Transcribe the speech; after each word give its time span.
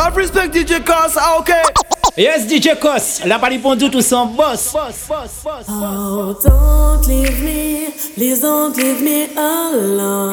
Love 0.00 0.16
respect 0.16 0.54
DJ 0.54 0.82
Cos, 0.82 1.18
ah, 1.18 1.36
ok. 1.38 1.50
Yes, 2.16 2.46
DJ 2.46 2.74
Cos, 2.80 3.20
la 3.26 3.38
pali 3.38 3.58
pour 3.58 3.76
tout 3.76 4.00
son 4.00 4.28
boss. 4.28 4.74
Oh, 5.68 6.34
don't 6.42 7.06
leave 7.06 7.42
me, 7.44 7.92
please 8.14 8.40
don't 8.40 8.74
leave 8.78 9.02
me 9.02 9.28
alone. 9.36 10.32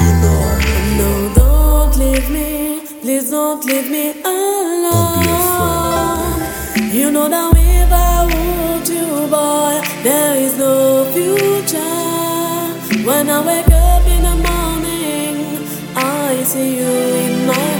You 0.00 0.12
know. 0.20 0.58
No, 0.98 1.30
don't 1.36 1.96
leave 1.98 2.28
me, 2.30 2.80
please 3.00 3.30
don't 3.30 3.64
leave 3.64 3.88
me 3.88 4.12
alone. 4.24 5.22
You 6.92 7.12
know 7.12 7.28
that 7.28 7.52
if 7.56 7.92
I 7.92 8.24
want 8.26 8.88
you, 8.88 9.28
boy, 9.28 9.80
there 10.02 10.34
is 10.34 10.58
no 10.58 11.04
future. 11.12 11.78
When 13.06 13.30
I 13.30 13.40
wake 13.46 13.70
up 13.70 14.04
in 14.08 14.22
the 14.24 14.34
morning, 14.34 15.64
I 15.94 16.42
see 16.42 16.78
you 16.78 16.88
in 16.88 17.46
my 17.46 17.73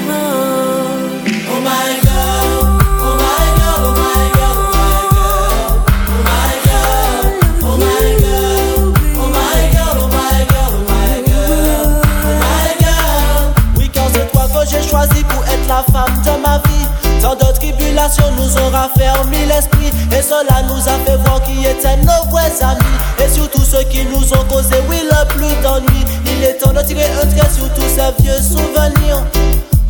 nous 18.36 18.56
ont 18.58 18.70
raffermi 18.70 19.46
l'esprit. 19.46 19.90
Et 20.12 20.22
cela 20.22 20.62
nous 20.68 20.80
a 20.88 20.98
fait 21.04 21.16
voir 21.24 21.42
qui 21.42 21.66
étaient 21.66 21.96
nos 21.98 22.30
vrais 22.30 22.52
amis. 22.62 22.84
Et 23.24 23.28
surtout 23.28 23.62
ceux 23.62 23.84
qui 23.84 24.04
nous 24.04 24.32
ont 24.32 24.44
causé, 24.44 24.76
oui, 24.88 24.98
le 25.02 25.28
plus 25.28 25.62
d'ennui. 25.62 26.04
Il 26.26 26.44
est 26.44 26.58
temps 26.58 26.72
de 26.72 26.82
tirer 26.82 27.06
un 27.22 27.26
trait 27.26 27.50
sur 27.50 27.72
tous 27.74 27.82
ces 27.82 28.22
vieux 28.22 28.40
souvenirs. 28.40 29.24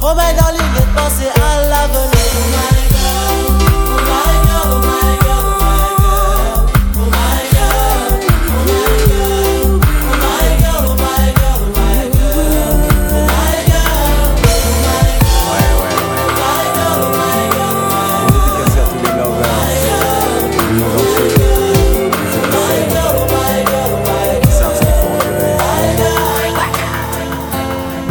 Oh, 0.07 0.15
my 0.15 0.35
darling, 0.37 0.61
de 0.75 0.83
penser 0.95 1.31
à 1.41 1.67
l'avenir. 1.67 2.74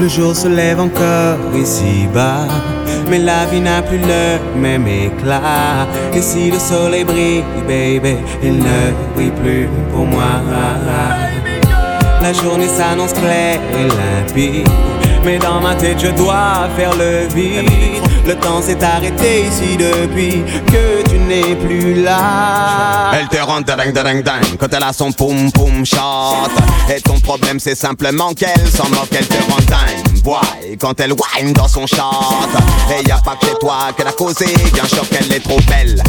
Le 0.04 0.10
jour 0.10 0.36
se 0.36 0.50
lève 0.50 0.82
encore 0.82 1.38
ici-bas, 1.56 2.46
mais 3.10 3.20
la 3.20 3.46
vie 3.46 3.62
n'a 3.62 3.82
plus 3.82 4.00
le 4.00 4.38
même 4.60 4.86
éclat. 4.86 5.88
Et 6.14 6.22
si 6.22 6.52
le 6.52 6.60
soleil 6.60 7.06
brille, 7.06 7.42
baby, 7.66 8.18
il 8.44 8.58
ne 8.58 8.92
brille 9.16 9.32
plus 9.32 9.70
pour 9.94 10.06
moi. 10.06 10.42
La 12.22 12.34
journée 12.34 12.68
s'annonce 12.68 13.14
claire 13.14 13.62
et 13.80 13.88
limpide. 13.88 14.68
Mais 15.24 15.38
dans 15.38 15.62
ma 15.62 15.74
tête, 15.74 16.02
je 16.04 16.10
dois 16.22 16.68
faire 16.76 16.92
le 16.98 17.34
vide. 17.34 18.04
Le 18.28 18.36
temps 18.36 18.62
s'est 18.62 18.84
arrêté 18.84 19.46
ici 19.48 19.78
depuis 19.78 20.44
que 20.68 21.03
Elle 23.14 23.28
te 23.30 23.38
rend 23.38 23.62
dingue 23.62 23.94
dingue 23.94 24.24
dingue 24.24 24.58
quand 24.60 24.74
elle 24.74 24.84
a 24.84 24.94
son 24.94 25.12
poum 25.12 25.52
poum 25.52 25.86
shot. 25.86 25.98
Et 26.96 27.02
ton 27.02 27.20
problème 27.20 27.60
c'est 27.60 27.76
simplement 27.76 28.34
qu'elle 28.34 28.70
s'en 28.70 28.90
moque, 28.90 29.10
elle 29.12 29.28
te 29.28 29.52
rend. 29.52 30.13
Quand 30.80 31.00
elle 31.00 31.12
whine 31.12 31.54
dans 31.54 31.68
son 31.68 31.86
shot. 31.86 31.98
Et 32.90 33.08
y 33.08 33.12
a 33.12 33.18
pas 33.18 33.36
que 33.36 33.48
c'est 33.48 33.60
toi 33.60 33.90
qu'elle 33.96 34.08
a 34.08 34.12
causé, 34.14 34.46
bien 34.74 34.86
sûr 34.86 35.08
qu'elle 35.10 35.32
est 35.32 35.42
trop 35.42 35.60
belle. 35.68 36.02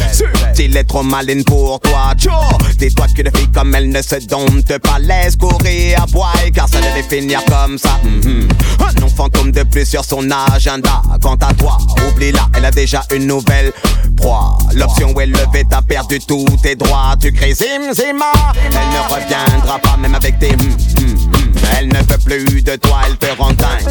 S'il 0.53 0.75
est 0.75 0.83
trop 0.85 1.03
maline 1.03 1.43
pour 1.43 1.79
toi, 1.81 2.13
tcho. 2.17 2.31
Dis-toi 2.77 3.07
qu'une 3.13 3.29
fille 3.35 3.51
comme 3.53 3.75
elle 3.75 3.89
ne 3.89 4.01
se 4.01 4.15
dompte 4.25 4.77
pas, 4.79 4.99
laisse 4.99 5.35
courir 5.35 6.01
à 6.01 6.05
boy, 6.07 6.51
car 6.53 6.67
ça 6.69 6.79
devait 6.79 7.03
finir 7.03 7.41
comme 7.45 7.77
ça. 7.77 7.99
Mhm. 8.03 8.47
Un 8.79 9.01
nom 9.01 9.09
fantôme 9.09 9.51
de 9.51 9.63
plus 9.63 9.85
sur 9.85 10.05
son 10.05 10.29
agenda. 10.53 11.01
Quant 11.21 11.35
à 11.35 11.53
toi, 11.53 11.77
oublie-la, 12.09 12.47
elle 12.55 12.65
a 12.65 12.71
déjà 12.71 13.03
une 13.13 13.27
nouvelle 13.27 13.73
proie. 14.15 14.57
L'option 14.73 15.13
est 15.19 15.25
levée, 15.25 15.65
t'as 15.69 15.81
perdu 15.81 16.19
tous 16.19 16.45
tes 16.63 16.75
droits. 16.75 17.15
Tu 17.19 17.31
cries 17.33 17.55
zim 17.55 17.93
zima, 17.93 18.31
elle 18.65 18.71
ne 18.71 19.13
reviendra 19.13 19.79
pas 19.79 19.97
même 19.97 20.15
avec 20.15 20.39
tes 20.39 20.51
hum. 20.51 21.34
Elle 21.77 21.87
ne 21.89 21.97
veut 21.97 22.17
plus 22.23 22.61
de 22.61 22.75
toi, 22.75 22.97
elle 23.07 23.17
te 23.17 23.27
rend 23.37 23.49
dingue. 23.49 23.87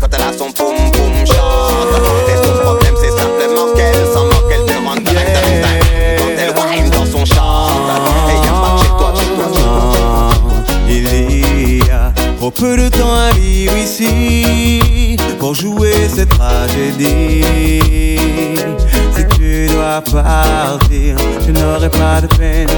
Quand 0.00 0.08
elle 0.12 0.22
a 0.22 0.32
son 0.36 0.50
poum 0.52 0.74
poum 0.92 1.26
shot. 1.26 1.34
Et 2.28 2.36
ton 2.46 2.52
problème 2.62 2.94
c'est 3.00 3.10
simplement 3.10 3.72
qu'elle 3.74 4.06
s'en 4.12 4.24
moque, 4.24 4.50
elle 4.50 4.64
te 4.66 4.72
rend 4.86 4.96
dingue. 4.96 5.14
Quand 6.18 6.32
elle 6.38 6.50
whine 6.50 6.90
dans 6.90 7.06
son 7.06 7.24
shot. 7.24 7.34
Et 8.28 8.34
y 8.34 8.48
a 8.48 8.54
pas 8.60 8.76
chez 8.82 8.88
toi, 8.88 9.12
chez 9.16 9.30
toi, 9.34 9.46
chez. 9.54 10.94
Il 10.94 11.86
y 11.86 11.90
a 11.90 12.12
trop 12.38 12.50
peu 12.50 12.76
de 12.76 12.88
temps 12.88 13.14
à 13.14 13.30
vivre 13.34 13.76
ici 13.76 15.16
pour 15.38 15.54
jouer 15.54 16.08
cette 16.14 16.28
tragédie. 16.30 17.44
Si 19.16 19.24
tu 19.36 19.68
dois 19.68 20.00
partir, 20.02 21.16
je 21.46 21.52
n'aurai 21.52 21.88
pas 21.88 22.20
de 22.20 22.26
peine. 22.26 22.68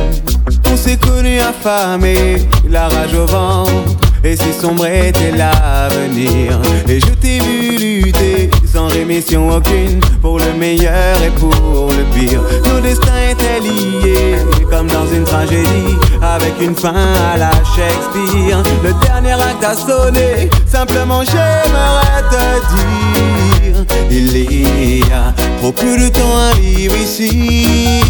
On 0.71 0.77
s'est 0.77 0.97
connus 0.97 1.41
affamés, 1.41 2.37
la 2.69 2.89
rage 2.89 3.15
au 3.15 3.27
ventre. 3.27 4.04
Et 4.25 4.37
si 4.37 4.53
sombre 4.59 4.87
était 4.87 5.33
l'avenir. 5.33 6.59
Et 6.89 6.99
je 6.99 7.11
t'ai 7.11 7.39
vu 7.41 7.77
lutter 7.77 8.51
sans 8.65 8.87
rémission 8.89 9.51
aucune 9.51 10.01
Pour 10.23 10.39
le 10.39 10.55
meilleur 10.55 11.23
et 11.23 11.31
pour 11.31 11.91
le 11.91 12.05
pire. 12.15 12.41
Nos 12.67 12.81
destins 12.81 13.29
étaient 13.31 13.61
liés 13.61 14.37
comme 14.71 14.87
dans 14.87 15.07
une 15.15 15.25
tragédie 15.25 15.99
Avec 16.23 16.55
une 16.59 16.75
fin 16.75 16.95
à 17.35 17.37
la 17.37 17.51
Shakespeare. 17.77 18.63
Le 18.83 18.95
dernier 19.07 19.33
acte 19.33 19.63
a 19.63 19.75
sonné 19.75 20.49
Simplement 20.67 21.23
j'aimerais 21.23 22.23
te 22.31 22.47
dire 22.75 23.85
Il 24.11 25.01
y 25.01 25.03
a 25.13 25.35
trop 25.61 25.73
peu 25.73 25.99
de 25.99 26.09
temps 26.09 26.37
à 26.51 26.55
vivre 26.59 26.97
ici 26.97 28.01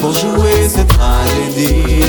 Pour 0.00 0.12
jouer 0.12 0.68
cette 0.68 0.88
tragédie 0.88 2.02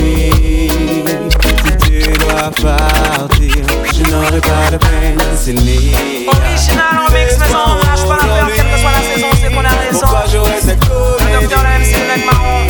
Partir 2.36 3.64
Je 3.94 4.10
n'aurai 4.10 4.40
pas 4.40 4.70
de 4.72 4.76
peine 4.76 5.18
C'est 5.36 5.52
né 5.52 6.26
Original 6.26 7.06
en 7.06 7.12
mix, 7.12 7.38
mais 7.38 7.46
on 7.54 7.76
lâche 7.76 8.08
pas 8.08 8.16
l'affaire, 8.16 8.48
quelle 8.54 8.64
que 8.64 8.78
soit 8.78 8.90
la 8.90 9.14
saison, 9.14 9.26
c'est 9.40 9.52
qu'on 9.52 9.64
a 9.64 9.68
raison. 9.68 10.00
Pourquoi 10.00 10.24
j'aurais 10.32 10.60
cette 10.60 10.84
Le 10.84 11.40
docteur 11.40 11.62
la 11.62 11.78
MC, 11.78 11.92
le 11.92 12.06
mec 12.08 12.26
marron. 12.26 12.66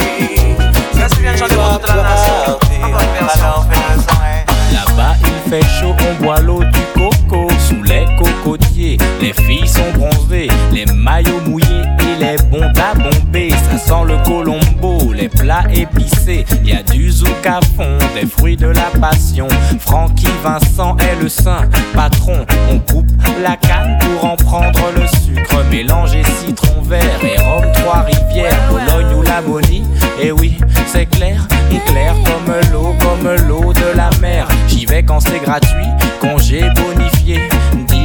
Ça 0.93 1.09
se 1.09 1.21
vient 1.21 1.33
de 1.33 1.39
chanter 1.39 1.55
pour 1.55 1.79
toute 1.79 1.89
la 1.89 2.03
nation. 2.03 2.59
Encore 2.83 3.01
une 3.01 3.27
version. 3.27 3.55
Là-bas 4.73 5.15
il 5.23 5.51
fait 5.51 5.67
chaud, 5.81 5.95
on 5.99 6.23
boit 6.23 6.41
l'eau 6.41 6.63
du 6.65 6.81
coco 6.95 7.49
sous 7.59 7.83
les 7.83 8.05
cocotiers. 8.19 8.99
Les 9.21 9.33
filles 9.33 9.69
sont 9.69 9.91
bronzées, 9.97 10.49
les 10.73 10.87
maillots 10.87 11.41
à 12.79 12.95
bomber. 12.95 13.51
Ça 13.51 13.79
sent 13.79 14.05
le 14.07 14.17
colombo, 14.25 15.13
les 15.13 15.29
plats 15.29 15.65
épicés. 15.73 16.45
Y 16.65 16.73
a 16.73 16.83
du 16.83 17.11
zouk 17.11 17.47
à 17.47 17.61
fond, 17.77 17.99
des 18.15 18.27
fruits 18.27 18.57
de 18.57 18.69
la 18.69 18.91
passion. 19.01 19.49
Francky 19.81 20.29
Vincent 20.43 20.97
est 20.99 21.23
le 21.23 21.29
saint 21.29 21.69
patron. 21.95 22.47
On 22.71 22.79
coupe 22.79 23.11
la 23.43 23.57
canne 23.57 23.99
pour 24.01 24.31
en 24.31 24.37
prendre 24.37 24.81
le 24.97 25.07
sucre. 25.07 25.65
Mélanger 25.71 26.23
citron 26.45 26.81
vert 26.83 27.21
et 27.23 27.41
rhum 27.41 27.65
trois-rivières. 27.73 28.61
Bologne 28.71 29.15
ou 29.17 29.23
Lamonie, 29.23 29.83
et 30.21 30.33
oui, 30.33 30.59
c'est 30.87 31.07
clair, 31.07 31.47
clair 31.87 32.15
comme 32.25 32.55
l'eau, 32.73 32.95
comme 33.01 33.49
l'eau 33.49 33.73
de 33.73 33.97
la 33.97 34.11
mer. 34.21 34.49
J'y 34.69 34.87
vais 34.87 35.03
quand 35.03 35.21
c'est 35.21 35.41
gratuit, 35.41 35.89
congé 36.21 36.63
bonifié. 36.77 37.41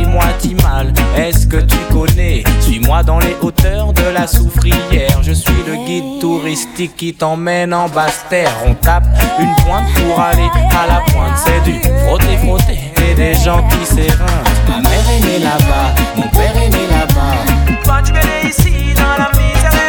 Dis-moi, 0.10 0.26
Timal, 0.40 0.94
est-ce 1.16 1.46
que 1.46 1.58
tu 1.58 1.78
connais? 1.92 2.44
Suis-moi 2.62 3.04
dans 3.04 3.20
les 3.20 3.36
hauteurs 3.42 3.94
de 3.94 4.06
la 4.12 4.26
soufrière. 4.26 5.22
Je 5.22 5.34
suis 5.34 5.64
le 5.68 5.76
guide 5.86 6.20
touristique 6.20 6.96
qui 6.96 7.14
t'emmène 7.14 7.76
en 7.76 7.88
basse 7.88 8.26
terre. 8.28 8.52
On 8.66 8.74
tape 8.74 9.06
une 9.40 9.54
pointe 9.64 9.86
pour 9.94 10.20
aller 10.20 10.50
à 10.72 10.88
la 10.88 11.02
pointe. 11.12 11.38
C'est 11.38 11.62
du 11.64 11.80
frotter, 11.80 12.38
frotter 12.44 12.80
et 13.08 13.14
des 13.14 13.36
gens 13.36 13.62
qui 13.68 13.86
s'éreintent. 13.86 14.50
Ma 14.68 14.78
mère 14.82 15.10
est 15.16 15.26
née 15.28 15.40
là-bas, 15.44 15.94
mon 16.16 16.28
père 16.30 16.58
est 16.58 16.70
né 16.70 16.88
là-bas. 16.90 18.02
Tu 18.02 18.48
ici, 18.48 18.94
dans 18.96 19.24
la 19.24 19.30
misère? 19.38 19.89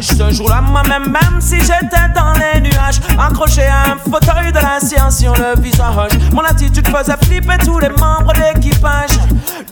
Ce 0.00 0.30
jour-là, 0.32 0.60
moi-même, 0.60 1.12
même 1.12 1.40
si 1.40 1.60
j'étais 1.60 2.08
dans 2.14 2.32
les 2.32 2.60
nuages, 2.60 3.00
accroché 3.18 3.62
à 3.62 3.92
un 3.92 3.96
fauteuil 3.96 4.50
de 4.50 4.58
la 4.58 4.80
science 4.80 5.18
sur 5.18 5.32
le 5.34 5.60
visage, 5.60 6.10
mon 6.32 6.42
attitude 6.42 6.88
faisait 6.88 7.16
flipper 7.22 7.58
tous 7.64 7.78
les 7.78 7.90
membres 7.90 8.32
d'équipage. 8.32 9.10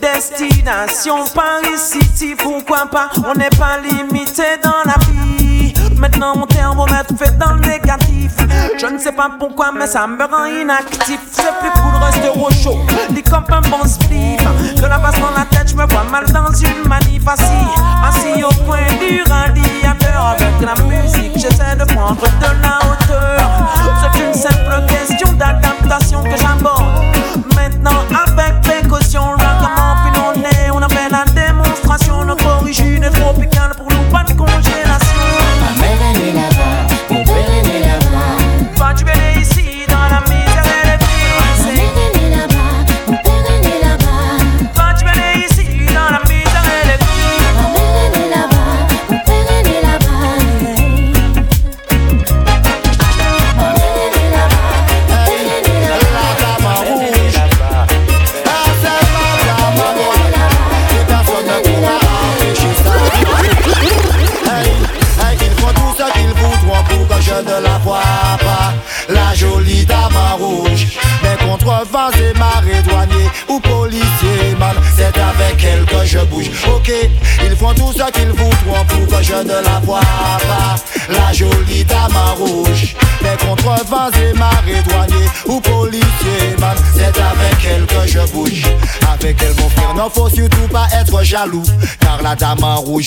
Destination 0.01 1.25
Paris 1.35 1.77
City, 1.77 2.35
pourquoi 2.37 2.85
pas? 2.89 3.09
On 3.25 3.33
n'est 3.33 3.49
pas 3.49 3.79
limité 3.83 4.43
dans 4.63 4.89
la 4.89 4.97
vie. 5.09 5.73
Maintenant, 6.01 6.35
mon 6.35 6.47
thermomètre 6.47 7.13
fait 7.15 7.37
dans 7.37 7.53
le 7.53 7.59
négatif. 7.61 8.31
Je 8.79 8.87
ne 8.87 8.97
sais 8.97 9.11
pas 9.11 9.29
pourquoi, 9.37 9.71
mais 9.71 9.85
ça 9.85 10.07
me 10.07 10.23
rend 10.23 10.45
inactif. 10.45 11.19
C'est 11.31 11.53
plus 11.59 11.69
cool, 11.69 11.93
reste 12.01 12.25
au 12.35 12.49
chaud. 12.51 12.79
Dis 13.11 13.21
comme 13.21 13.45
un 13.49 13.61
bon 13.69 13.87
spliff. 13.87 14.41
De 14.77 14.87
la 14.87 14.97
base 14.97 15.13
dans 15.19 15.29
la 15.37 15.45
tête, 15.45 15.69
je 15.69 15.75
me 15.75 15.85
vois 15.85 16.03
mal 16.11 16.25
dans 16.31 16.51
une 16.53 16.87
manif 16.89 17.21
assis. 17.27 18.43
Au 18.43 18.51
point 18.65 18.79
du 18.99 19.21
radiateur 19.29 20.35
avec 20.35 20.59
la 20.61 20.83
musique. 20.83 21.33
J'essaie 21.35 21.75
de 21.75 21.85
prendre 21.93 22.19
de 22.19 22.61
la 22.63 22.79
hauteur. 22.79 23.47
C'est 24.01 24.25
une 24.25 24.33
simple 24.33 24.83
question 24.87 25.31
d'adaptation 25.33 26.23
que 26.23 26.35
j'aborde. 26.35 27.03
Maintenant, 27.55 28.01
avec 28.09 28.80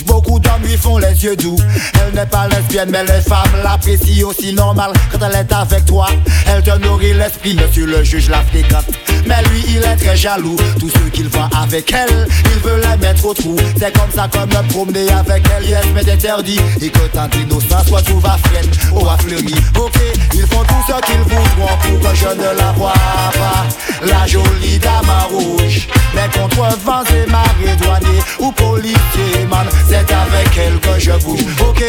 beaucoup 0.07 0.39
d'hommes 0.39 0.63
lui 0.63 0.77
font 0.77 0.99
les 0.99 1.25
yeux 1.25 1.37
doux. 1.37 1.59
Elle 2.07 2.15
n'est 2.15 2.27
pas 2.27 2.49
lesbienne 2.49 2.91
mais 2.91 3.05
les 3.05 3.21
femmes 3.21 3.54
l'apprécient 3.85 4.29
aussi 4.29 4.53
normal 4.53 4.93
Quand 5.11 5.19
elle 5.27 5.37
est 5.37 5.53
avec 5.53 5.85
toi, 5.85 6.07
elle 6.47 6.63
te 6.63 6.77
nourrit 6.79 7.15
l'esprit 7.15 7.55
Monsieur 7.55 7.87
le 7.87 8.03
juge 8.03 8.29
la 8.31 8.43
fréquente 8.43 8.87
mais 9.27 9.43
lui 9.51 9.65
il 9.69 9.79
est 9.79 9.97
très 9.97 10.17
jaloux. 10.17 10.57
Tous 10.79 10.91
ceux 10.91 11.09
qu'il 11.11 11.29
voit 11.29 11.49
avec 11.61 11.93
elle, 11.93 12.27
il 12.45 12.61
veut 12.61 12.81
la 12.81 12.97
mettre 12.97 13.25
au 13.27 13.35
trou. 13.35 13.57
C'est 13.79 13.93
comme 13.97 14.11
ça 14.15 14.29
qu'on 14.29 14.47
me 14.47 14.69
promener 14.69 15.11
avec 15.11 15.45
elle. 15.57 15.69
Yes 15.69 15.85
mais 15.95 16.11
interdit 16.11 16.61
Et 16.81 16.91
que 16.91 17.07
tant 17.13 17.29
d'innocence 17.29 17.87
soit 17.87 18.03
tout 18.03 18.21
va 18.21 18.37
freine. 18.45 18.71
Oh 18.95 19.07
à 19.09 19.17
fleuri. 19.19 19.55
Ok, 19.79 19.95
ils 20.35 20.47
font 20.47 20.63
tout 20.65 20.75
ce 20.87 21.07
qu'ils 21.07 21.21
voudront 21.21 21.77
Pour 21.81 22.11
que 22.11 22.17
je 22.17 22.29
ne 22.29 22.59
la 22.59 22.73
vois 22.73 22.93
pas. 22.93 23.67
La 24.07 24.27
jolie 24.27 24.79
dame 24.79 25.11
rouge 25.31 25.89
Mais 26.15 26.29
contre 26.39 26.77
vents 26.85 27.03
et 27.05 27.31
marées 27.31 27.77
douaniers 27.81 28.21
Ou 28.41 28.53
policiers 28.53 29.47
man 29.49 29.67
C'est 29.89 29.97
avec 29.97 30.59
elle 30.59 30.79
que 30.81 30.99
je 30.99 31.13
bouge. 31.25 31.41
Ok, 31.61 31.83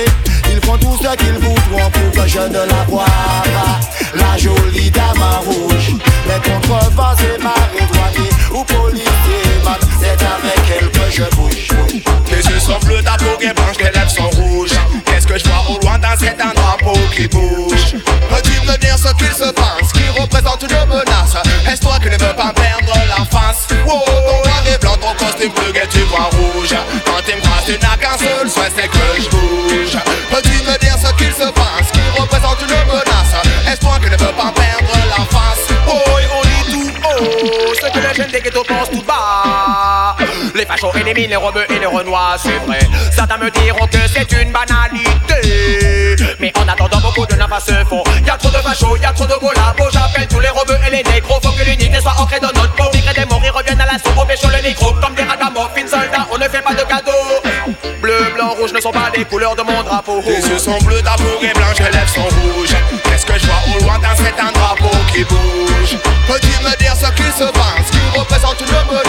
ils 0.56 0.66
font 0.66 0.78
tout 0.78 0.98
ce 0.98 1.16
qu'ils 1.16 1.34
voudront 1.34 1.90
Pour 1.92 2.24
que 2.24 2.28
je 2.28 2.40
ne 2.40 2.66
la 2.66 2.84
vois 2.88 3.06
pas. 3.06 3.80
La 4.16 4.38
jolie 4.38 4.90
dame 4.92 5.22
en 5.22 5.42
rouge 5.42 5.92
Mais 6.28 6.40
contre 6.50 6.92
vents 6.92 7.16
et 7.16 7.38
douaniers 7.38 8.30
Ou 8.52 8.63
policiers 8.63 9.63
man 9.63 9.80
C'est 10.00 10.07
avec 10.07 10.81
elle 10.81 10.92
que 10.92 11.12
je 11.12 11.36
bouge. 11.36 11.68
Tes 12.25 12.50
yeux 12.50 12.60
sont 12.60 12.80
bleus, 12.86 13.02
ta 13.04 13.18
peau 13.18 13.40
est 13.42 13.54
blanche, 13.54 13.78
tes 13.78 13.92
lèvres 13.92 14.10
sont 14.10 14.30
rouges. 14.30 14.72
Qu'est-ce 15.06 15.28
que 15.28 15.38
je 15.38 15.46
vois 15.46 15.75
au 15.75 15.80
loin 15.81 15.98
dans 16.00 16.18
cet 16.18 16.38
drapeau 16.38 16.98
qui 17.16 17.28
bouge? 17.28 17.96
Peux-tu 18.30 18.68
me 18.68 18.78
dire 18.78 18.98
ce 18.98 19.13
qu'il 19.13 19.31
se 19.31 19.52
passe, 19.52 19.92
qui 19.94 20.07
représente 20.19 20.63
une 20.63 20.90
menace? 20.90 21.36
Est-ce 21.72 21.81
toi 21.81 21.98
qui 22.02 22.07
ne 22.07 22.13
veux 22.13 22.36
pas 22.36 22.54
perdre 22.54 22.94
la 23.07 23.25
face 23.25 23.68
bleu 25.50 25.74
et 25.75 25.88
tu 25.88 26.00
vois 26.01 26.30
rouge 26.31 26.75
Quand 27.06 27.21
tu 27.25 27.36
me 27.36 27.42
croises, 27.42 27.65
tu 27.65 27.74
n'as 27.74 27.97
qu'un 27.97 28.18
seul 28.18 28.50
souhait, 28.50 28.71
c'est 28.75 28.88
que 28.88 29.21
je 29.21 29.30
bouge 29.30 29.97
Peux-tu 30.31 30.63
me 30.63 30.77
dire 30.80 30.97
ce 30.97 31.13
qu'il 31.13 31.33
se 31.33 31.50
passe, 31.51 31.92
qui 31.92 32.19
représente 32.19 32.62
une 32.62 32.68
menace? 32.68 33.36
Est-ce 33.68 33.81
toi 33.81 33.97
qui 34.01 34.09
ne 34.09 34.18
veux 34.18 34.33
pas 34.33 34.51
perdre 34.56 34.94
la 35.09 35.25
face? 35.25 35.68
Oh, 35.88 35.94
on 36.38 36.42
dit 36.42 36.71
tout 36.71 36.92
haut, 37.03 37.74
ce 37.74 37.92
que 37.92 38.07
les 38.07 38.13
jeunes 38.13 38.31
des 38.31 38.42
ghettos 38.42 38.63
pensent 38.63 38.92
tout 38.92 39.03
bas 39.03 40.15
les 40.56 40.65
fachos 40.65 40.92
éliminent 40.95 41.30
les 41.30 41.36
rebeux 41.36 41.65
et 41.69 41.80
les 41.80 41.86
renois, 41.86 42.36
c'est 42.38 42.57
vrai. 42.65 42.80
Certains 43.12 43.38
me 43.38 43.51
diront 43.51 43.88
que 43.88 43.97
c'est 44.07 44.31
une 44.42 44.51
banalité. 44.51 46.15
Mais 46.39 46.51
en 46.57 46.68
attendant, 46.68 47.00
beaucoup 47.01 47.25
de 47.25 47.36
navas 47.36 47.59
se 47.59 47.74
font. 47.86 48.03
Y'a 48.25 48.38
trop 48.38 48.50
de 48.50 48.57
fachos, 48.57 48.97
y'a 48.97 49.12
trop 49.12 49.25
de 49.25 49.33
collabos. 49.33 49.89
J'appelle 49.92 50.27
tous 50.27 50.39
les 50.39 50.50
rebeux 50.50 50.77
et 50.88 50.92
les 50.92 51.03
négros. 51.03 51.39
Faut 51.44 51.51
que 51.51 51.63
l'unité 51.63 52.00
soit 52.00 52.15
ancrée 52.19 52.39
dans 52.39 52.51
notre 52.53 52.75
On 54.18 54.25
pêche 54.25 54.44
le 54.44 54.68
micro 54.68 54.94
comme 55.01 55.15
des 55.15 55.24
ragamuffins 55.24 55.88
soldats. 55.88 56.27
On 56.31 56.38
ne 56.38 56.44
fait 56.44 56.62
pas 56.62 56.74
de 56.74 56.83
cadeaux. 56.83 57.42
Bleu, 58.01 58.31
blanc, 58.33 58.50
rouge 58.59 58.74
ne 58.74 58.81
sont 58.81 58.92
pas 58.92 59.09
les 59.15 59.24
couleurs 59.25 59.56
de 59.56 59.62
mon 59.62 59.83
drapeau. 59.83 60.21
Tes 60.21 60.42
yeux 60.47 60.59
sont 60.59 60.77
bleus, 60.80 61.01
ta 61.01 61.12
peau 61.12 61.39
est 61.42 61.53
blanche, 61.53 61.77
tes 61.77 61.83
lèvres 61.83 62.09
sont 62.09 62.24
rouges. 62.24 62.75
Qu'est-ce 63.06 63.25
que 63.25 63.39
je 63.39 63.45
vois 63.45 63.62
au 63.74 63.83
loin 63.83 63.97
dans 64.00 64.15
cet 64.15 64.39
un 64.39 64.51
drapeau 64.51 64.95
qui 65.13 65.24
bouge? 65.24 65.97
Peux-tu 66.27 66.63
me 66.63 66.75
dire 66.77 66.95
ce 66.95 67.09
qu'il 67.13 67.31
se 67.31 67.50
passe, 67.51 67.89
qui 67.92 68.19
représente 68.19 68.59
une 68.59 68.68
menace 68.68 69.05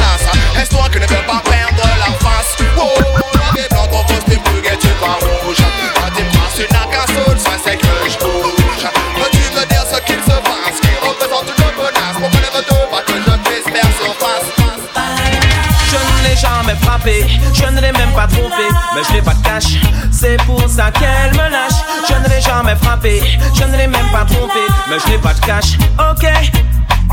je 17.07 17.67
ne 17.67 17.81
l'ai 17.81 17.93
même 17.93 18.13
pas 18.15 18.27
trompé, 18.27 18.67
mais 18.95 19.03
je 19.09 19.13
n'ai 19.13 19.23
pas 19.23 19.35
de 19.35 19.43
cash. 19.43 19.77
C'est 20.11 20.37
pour 20.45 20.63
ça 20.69 20.91
qu'elle 20.91 21.33
me 21.33 21.51
lâche. 21.51 21.81
Je 22.09 22.15
ne 22.15 22.29
l'ai 22.29 22.41
jamais 22.41 22.75
frappé, 22.77 23.23
je 23.55 23.65
ne 23.65 23.77
l'ai 23.77 23.87
même 23.87 24.11
pas 24.13 24.25
trompé, 24.25 24.61
mais 24.89 24.97
je 25.05 25.11
n'ai 25.11 25.19
pas 25.19 25.35
de 25.35 25.41
cash. 25.41 25.79
Ok. 25.99 26.27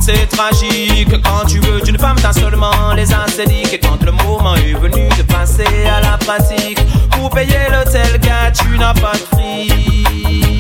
C'est 0.02 0.28
tragique 0.28 1.22
quand 1.24 1.46
tu 1.48 1.60
veux 1.60 1.80
d'une 1.82 1.98
femme, 1.98 2.18
t'as 2.22 2.34
seulement 2.34 2.94
les 2.96 3.14
ascédiques. 3.14 3.74
Et 3.74 3.80
quand 3.80 4.04
le 4.04 4.12
moment 4.12 4.56
est 4.56 4.74
venu 4.74 5.08
de 5.18 5.24
passer 5.24 5.86
à 5.86 6.02
la 6.02 6.18
pratique, 6.18 6.80
pour 7.12 7.30
payer 7.30 7.70
l'hôtel, 7.72 8.20
gars, 8.20 8.52
tu 8.52 8.78
n'as 8.78 8.94
pas 8.94 9.14
de 9.14 9.38
fric. 9.38 10.53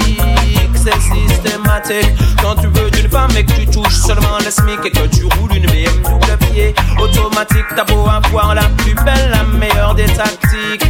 C'est 0.84 1.00
systématique 1.00 2.12
quand 2.42 2.56
tu 2.56 2.68
veux 2.68 2.92
d'une 2.92 3.10
femme 3.10 3.32
et 3.38 3.46
que 3.46 3.54
tu 3.54 3.66
touches 3.68 3.96
seulement 3.96 4.38
le 4.44 4.52
SMIC 4.52 4.80
et 4.84 4.92
que 4.92 5.08
tu 5.16 5.24
roules 5.24 5.56
une 5.56 5.66
BM 5.66 6.02
double 6.04 6.38
pied 6.52 6.76
automatique. 7.00 7.64
T'as 7.74 7.86
beau 7.86 8.06
avoir 8.06 8.54
la 8.54 8.64
plus 8.80 8.94
belle, 8.96 9.32
la 9.32 9.44
meilleure 9.58 9.96
des 9.96 10.08
tactiques. 10.08 10.86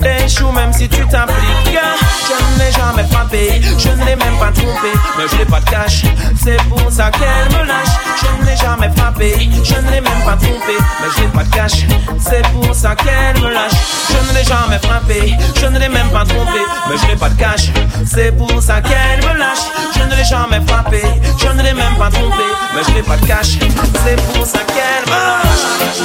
T'échoues 0.00 0.52
même 0.52 0.72
si 0.72 0.88
tu 0.88 1.06
t'appliques. 1.06 1.72
Gars, 1.72 1.96
Je 2.28 2.34
ne 2.34 2.64
l'ai 2.64 2.72
jamais 2.72 3.04
frappé, 3.10 3.60
je 3.78 3.88
ne 3.88 4.04
l'ai 4.04 4.16
même 4.16 4.36
pas 4.38 4.52
trompé, 4.52 4.92
mais 5.16 5.24
je 5.30 5.36
n'ai 5.36 5.44
pas 5.44 5.60
de 5.60 5.70
cash. 5.70 6.02
C'est 6.42 6.62
pour 6.68 6.90
ça 6.90 7.10
qu'elle 7.10 7.58
me 7.58 7.66
lâche. 7.66 7.94
Je 8.20 8.42
ne 8.42 8.48
l'ai 8.48 8.56
jamais 8.56 8.90
frappé, 8.96 9.48
je 9.64 9.74
ne 9.74 9.90
l'ai 9.90 10.00
même 10.00 10.22
pas 10.24 10.36
trompé, 10.36 10.74
mais 11.00 11.08
je 11.16 11.22
n'ai 11.22 11.28
pas 11.28 11.44
de 11.44 11.54
cash. 11.54 11.84
C'est 12.20 12.42
pour 12.52 12.74
ça 12.74 12.94
qu'elle 12.94 13.42
me 13.42 13.50
lâche. 13.52 13.72
Je 14.10 14.28
ne 14.28 14.38
l'ai 14.38 14.44
jamais 14.44 14.78
frappé, 14.78 15.34
je 15.60 15.66
ne 15.66 15.78
l'ai 15.78 15.88
même 15.88 16.10
pas 16.10 16.24
trompé, 16.24 16.60
mais 16.88 16.96
je 16.96 17.06
n'ai 17.06 17.16
pas 17.16 17.28
de 17.28 17.38
cash. 17.38 17.70
C'est 18.06 18.32
pour 18.36 18.62
ça 18.62 18.80
qu'elle 18.80 19.20
me 19.26 19.38
lâche. 19.38 19.66
Je 19.94 20.02
ne 20.04 20.14
l'ai 20.14 20.24
jamais 20.24 20.60
frappé, 20.66 21.02
je 21.38 21.48
ne 21.48 21.62
l'ai 21.62 21.74
même 21.74 21.96
pas 21.98 22.10
trompé, 22.10 22.44
mais 22.74 22.82
je 22.86 22.90
n'ai 22.92 23.02
pas 23.02 23.16
de 23.16 23.26
cash. 23.26 23.58
C'est 24.04 24.16
pour 24.32 24.46
ça 24.46 24.60
qu'elle 24.60 25.06
me 25.06 25.18
lâche. 25.28 25.98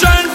Jeune 0.00 0.31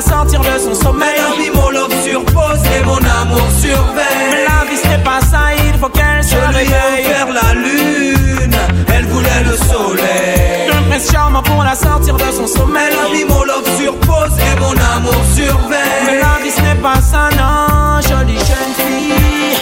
sortir 0.00 0.40
de 0.40 0.58
son 0.58 0.74
sommeil. 0.74 1.20
Mes 1.38 1.50
mon 1.50 1.70
love 1.70 1.94
pause 2.32 2.62
et 2.76 2.84
mon 2.84 2.96
amour 2.96 3.48
surveille. 3.60 4.28
Mais 4.30 4.44
la 4.44 4.70
vie 4.70 4.76
ce 4.82 4.88
n'est 4.88 5.04
pas 5.04 5.20
ça, 5.20 5.54
il 5.66 5.78
faut 5.78 5.88
qu'elle 5.88 6.22
se 6.22 6.36
réveille. 6.36 6.66
Je 6.66 7.02
lui 7.02 7.08
ai 7.08 7.14
offert 7.14 7.32
la 7.32 7.54
lune, 7.54 8.56
elle 8.94 9.06
voulait 9.06 9.44
le 9.44 9.56
soleil. 9.56 10.70
Je 10.70 10.88
presse 10.88 11.10
charmant 11.10 11.42
pour 11.42 11.62
la 11.62 11.74
sortir 11.74 12.16
de 12.16 12.30
son 12.32 12.46
sommeil. 12.46 12.92
Mes 13.12 13.24
mon 13.24 13.42
love 13.44 13.68
surpose 13.78 14.32
et 14.38 14.60
mon 14.60 14.74
amour 14.96 15.20
surveille. 15.34 16.02
Mais 16.06 16.20
la 16.20 16.42
vie 16.42 16.50
ce 16.50 16.60
n'est 16.62 16.82
pas 16.82 17.00
ça, 17.00 17.28
non, 17.36 18.00
jolie 18.02 18.38
jeune 18.38 18.74
fille. 18.76 19.56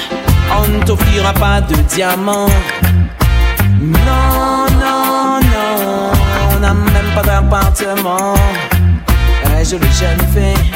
On 0.58 0.68
ne 0.68 0.84
t'offrira 0.84 1.32
pas 1.32 1.60
de 1.60 1.74
diamant. 1.94 2.48
Non, 3.80 4.66
non, 4.80 5.40
non, 5.40 6.12
on 6.52 6.60
n'a 6.60 6.72
même 6.74 7.10
pas 7.14 7.22
d'appartement. 7.22 8.34
Un 9.66 9.68
jolie 9.68 9.92
jeune 9.98 10.20
fille. 10.32 10.70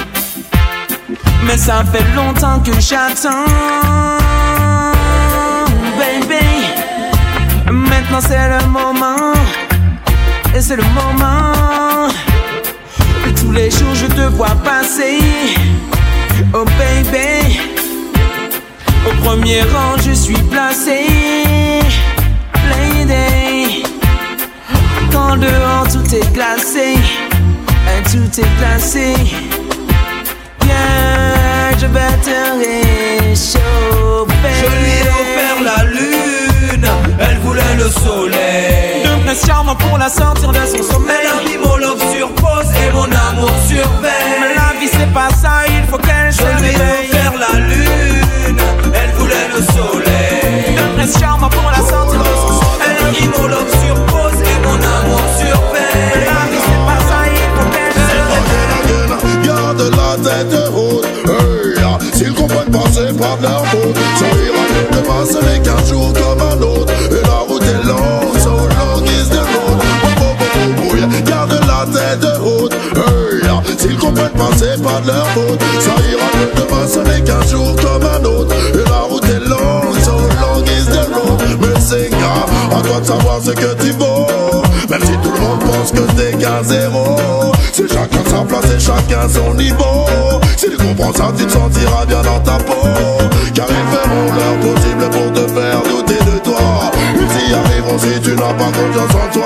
Mais 1.44 1.56
ça 1.56 1.84
fait 1.92 2.04
longtemps 2.16 2.58
que 2.58 2.72
j'attends, 2.80 3.46
baby. 5.96 6.44
Maintenant 7.70 8.20
c'est 8.20 8.48
le 8.48 8.66
moment, 8.66 9.34
et 10.56 10.60
c'est 10.60 10.74
le 10.74 10.82
moment. 10.82 12.08
Tous 13.36 13.52
les 13.52 13.70
jours 13.70 13.94
je 13.94 14.06
te 14.06 14.22
vois 14.34 14.56
passer, 14.64 15.20
oh 16.52 16.64
baby. 16.64 17.60
Au 19.06 19.12
premier 19.22 19.62
rang 19.62 19.98
je 20.04 20.12
suis 20.12 20.42
placé, 20.50 21.06
lady. 22.70 23.84
Quand 25.12 25.36
dehors 25.36 25.86
tout 25.92 26.12
est 26.12 26.32
glacé, 26.32 26.96
tout 28.10 28.40
est 28.40 28.58
glacé. 28.58 29.14
Viens, 30.62 31.78
je 31.78 31.86
vais 31.86 32.16
te 32.24 32.38
réchauffer. 32.58 34.54
Je 34.60 34.66
lui 34.66 34.90
ai 34.98 35.02
offert 35.20 35.58
la 35.64 35.84
lune, 35.84 36.88
elle 37.20 37.38
voulait 37.38 37.76
le 37.78 37.88
soleil. 37.88 39.06
Prince 39.24 39.46
charmant 39.46 39.76
pour 39.76 39.96
la 39.98 40.08
sortir 40.08 40.50
de 40.50 40.58
son 40.66 40.82
sommeil. 40.82 41.16
Elle 41.20 41.28
a 41.28 41.48
mis 41.48 41.58
mon 41.64 41.76
love 41.76 42.02
sur 42.12 42.34
pause 42.34 42.66
et 42.84 42.92
mon 42.92 43.04
amour 43.04 43.52
surveille. 43.68 44.38
Mais 44.40 44.54
la 44.56 44.80
vie 44.80 44.90
c'est 44.90 45.12
pas 45.12 45.30
ça, 45.30 45.62
il 45.68 45.88
faut 45.88 45.98
qu'elle 45.98 46.32
se 46.32 46.42
Je 46.42 46.62
lui 46.62 46.70
ai 46.70 46.74
offert 46.74 47.34
la 47.38 47.60
lune, 47.60 48.60
elle 48.92 49.12
voulait 49.16 49.48
le 49.54 49.62
soleil. 49.62 50.78
Prince 50.96 51.18
charmant 51.20 51.48
pour 51.48 51.70
la 51.70 51.78
sortir 51.78 52.18
de 52.18 52.24
son 52.24 52.60
sommeil. 52.60 52.88
Elle 52.90 53.06
a 53.06 53.10
mis 53.20 53.28
mon 53.38 53.46
love 53.46 53.70
sur 53.84 53.94
pause 53.94 54.09
de 63.36 63.42
leur 63.42 63.64
faute 63.66 63.96
mieux 63.96 64.88
demain 64.92 65.24
ce 65.24 65.38
n'est 65.44 65.60
qu'un 65.60 65.84
jour 65.86 66.12
comme 66.12 66.40
un 66.40 66.62
autre. 66.62 66.92
Et 67.10 67.22
la 67.22 67.38
route 67.46 67.62
est 67.62 67.86
longue, 67.86 68.38
so 68.38 68.50
long 68.50 69.04
is 69.04 69.28
the 69.28 69.40
road 69.40 69.78
oh, 70.20 70.96
yeah. 70.96 71.20
Garde 71.22 71.60
la 71.66 71.86
tête 71.92 72.26
haute, 72.42 72.72
hey, 72.94 73.48
ah, 73.48 73.62
s'ils 73.78 73.96
comprennent 73.96 74.30
pas 74.30 74.50
c'est 74.56 74.82
pas 74.82 75.00
de 75.00 75.08
leur 75.08 75.26
faute. 75.28 75.60
Ça 75.80 75.94
ira 76.10 76.28
mieux 76.36 76.50
demain 76.56 76.86
ce 76.86 76.98
n'est 77.00 77.22
qu'un 77.22 77.42
jour 77.46 77.76
comme 77.76 78.04
un 78.04 78.24
autre. 78.24 78.54
Et 78.74 78.88
la 78.88 79.00
route 79.00 79.24
est 79.24 79.48
longue, 79.48 79.98
so 80.02 80.12
long 80.12 80.64
is 80.64 80.86
the 80.86 81.14
road 81.14 81.40
Mais 81.60 81.80
c'est 81.80 82.10
gars, 82.10 82.46
à 82.76 82.82
toi 82.82 83.00
de 83.00 83.06
savoir 83.06 83.40
ce 83.42 83.50
que 83.50 83.74
tu 83.82 83.90
vaux 83.92 84.39
pense 85.80 85.92
que 85.92 86.12
t'es 86.12 86.36
qu'un 86.36 86.62
zéro. 86.62 87.16
C'est 87.72 87.88
chacun 87.88 88.24
sa 88.28 88.44
place 88.44 88.70
et 88.74 88.80
chacun 88.80 89.28
son 89.28 89.54
niveau. 89.54 90.06
Si 90.56 90.68
tu 90.70 90.76
comprends 90.76 91.12
ça, 91.12 91.32
tu 91.36 91.46
te 91.46 91.52
sentiras 91.52 92.04
bien 92.06 92.22
dans 92.22 92.40
ta 92.40 92.58
peau. 92.64 92.88
Car 93.54 93.66
ils 93.68 93.96
feront 93.96 94.26
leur 94.36 94.74
possible 94.74 95.10
pour 95.10 95.32
te 95.32 95.48
faire 95.52 95.82
douter 95.82 96.22
de 96.24 96.38
toi. 96.38 96.90
Ils 97.14 97.50
y 97.50 97.54
arriveront 97.54 97.98
si 97.98 98.20
tu 98.20 98.32
n'as 98.32 98.52
pas 98.54 98.70
confiance 98.78 99.14
en 99.14 99.32
toi. 99.32 99.44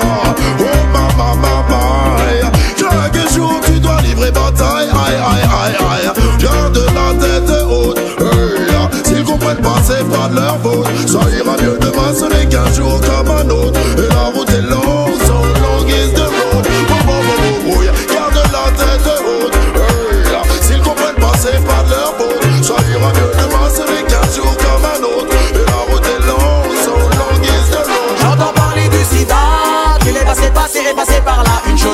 Oh 0.59 0.63
maman, 0.93 1.35
maman, 1.35 2.17
aïe. 2.27 2.43
Chaque 2.77 3.33
jour 3.33 3.53
tu 3.65 3.79
dois 3.79 4.01
livrer 4.01 4.31
bataille. 4.31 4.89
Aïe, 4.89 5.19
aïe, 5.31 5.47
aïe, 5.63 5.75
aïe. 5.91 6.11
Garde 6.39 6.79
la 6.93 7.25
tête 7.25 7.63
haute. 7.69 7.99
Hey, 8.19 9.05
S'ils 9.05 9.23
comprennent 9.23 9.57
pas, 9.57 9.77
c'est 9.83 10.03
pas 10.09 10.27
de 10.27 10.35
leur 10.35 10.57
faute. 10.61 10.87
Ça 11.07 11.19
ira 11.37 11.55
mieux 11.61 11.77
demain, 11.79 12.11
ce 12.13 12.25
n'est 12.25 12.45
qu'un 12.47 12.71
jour 12.73 12.99
comme 13.01 13.29
un 13.29 13.49
autre. 13.49 13.79
Et 13.97 14.09
la 14.09 14.25
route 14.33 14.49
est 14.49 14.61
longue, 14.61 15.04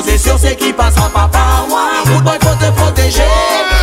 là 0.06 0.12
Une 0.12 0.12
chose 0.12 0.14
est 0.14 0.18
sûre 0.18 0.38
c'est 0.38 0.56
qu'il 0.56 0.74
passera 0.74 1.08
pas 1.08 1.28
par 1.30 1.66
moi. 1.68 1.90
Good 2.06 2.24
boy 2.24 2.38
faut 2.42 2.54
te 2.54 2.70
protéger. 2.72 3.22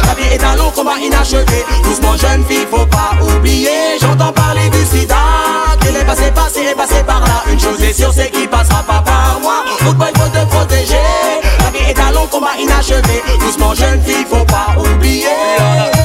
La 0.06 0.14
vie 0.14 0.34
est 0.34 0.44
un 0.44 0.56
long 0.56 0.72
combat 0.72 0.98
inachevé. 1.02 1.66
Doucement 1.84 2.16
jeune 2.18 2.44
fille 2.46 2.68
faut 2.70 2.86
pas 2.86 3.12
oublier. 3.22 3.98
J'entends 4.00 4.32
parler 4.32 4.70
du 4.70 4.86
sida. 4.86 5.16
Qu'il 5.82 5.96
est 5.96 6.06
passé, 6.06 6.32
passé 6.32 6.62
et 6.72 6.76
passé 6.76 7.04
par 7.06 7.22
là. 7.22 7.44
Une 7.52 7.60
chose 7.60 7.82
est 7.82 7.94
sûre 7.94 8.12
c'est 8.14 8.30
qu'il 8.32 8.48
passera 8.48 8.84
pas 8.84 9.02
par 9.06 9.40
moi. 9.42 9.64
Boy 9.94 10.12
faut 10.16 10.30
te 10.30 10.46
protéger. 10.46 10.96
La 11.60 11.70
vie 11.72 11.90
est 11.90 12.00
un 12.00 12.12
long 12.12 12.28
combat 12.28 12.56
inachevé. 12.60 13.24
Doucement 13.40 13.74
jeune 13.74 14.02
fille 14.04 14.26
faut 14.30 14.46
pas 14.46 14.76
oublier 14.78 15.99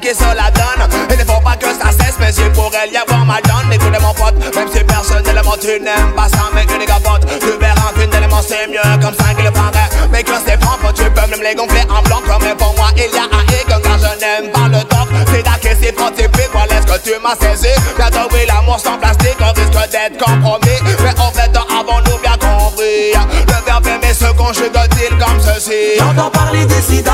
qui 0.00 0.14
se 0.14 0.24
la 0.24 0.50
donnent 0.50 0.88
Il 1.10 1.18
ne 1.18 1.24
faut 1.24 1.40
pas 1.40 1.56
que 1.56 1.66
ça 1.66 1.90
cesse, 1.92 2.16
mais 2.18 2.32
il 2.34 2.50
pourrait 2.52 2.88
y 2.92 2.96
avoir 2.96 3.24
mal 3.24 3.42
donne 3.42 3.72
Écoutez 3.72 3.98
mon 4.00 4.14
pote, 4.14 4.34
même 4.54 4.68
si 4.72 4.82
personnellement 4.84 5.56
tu 5.60 5.80
n'aimes 5.80 6.12
pas 6.16 6.28
ça 6.28 6.50
Mais 6.54 6.64
que 6.66 6.78
les 6.78 6.86
gapotes, 6.86 7.26
tu 7.40 7.58
verras 7.58 7.92
qu'une 7.94 8.12
élément 8.12 8.42
c'est 8.42 8.66
mieux 8.68 8.80
comme 9.00 9.14
ça 9.14 9.34
qu'il 9.34 9.50
paraît. 9.50 9.90
Mais 10.10 10.22
que 10.22 10.32
c'est 10.46 10.58
propre, 10.58 10.92
tu 10.92 11.04
peux 11.10 11.26
même 11.28 11.42
les 11.42 11.54
gonfler 11.54 11.82
en 11.88 12.02
blanc 12.02 12.22
Comme 12.26 12.56
pour 12.56 12.74
moi 12.76 12.88
il 12.96 13.14
y 13.14 13.18
a 13.18 13.24
un 13.24 13.42
hic, 13.44 13.66
car 13.66 13.98
je 13.98 14.20
n'aime 14.20 14.52
pas 14.52 14.68
le 14.68 14.82
top 14.84 15.08
C'est 15.32 15.42
d'accord, 15.42 15.78
c'est 15.80 15.98
frotte, 15.98 16.14
c'est 16.16 16.30
pique, 16.30 16.50
voilà 16.52 16.80
ce 16.80 16.86
que 16.86 16.98
tu 17.02 17.12
m'as 17.22 17.36
saisi. 17.36 17.72
Bientôt 17.96 18.28
oui, 18.32 18.40
l'amour 18.46 18.78
sans 18.80 18.98
plastique, 18.98 19.36
on 19.40 19.52
risque 19.52 19.90
d'être 19.90 20.18
compromis. 20.18 20.78
Mais 21.02 21.20
en 21.20 21.30
fait, 21.30 21.50
avons-nous 21.56 22.18
bien 22.18 22.36
compris? 22.38 23.12
Le 23.14 23.64
verbe 23.64 23.86
aimer 23.86 24.14
se 24.14 24.26
conjugue-t-il 24.32 25.18
comme 25.18 25.40
ceci. 25.40 25.98
J'entends 25.98 26.30
parler 26.30 26.64
du 26.66 26.80
sida 26.82 27.12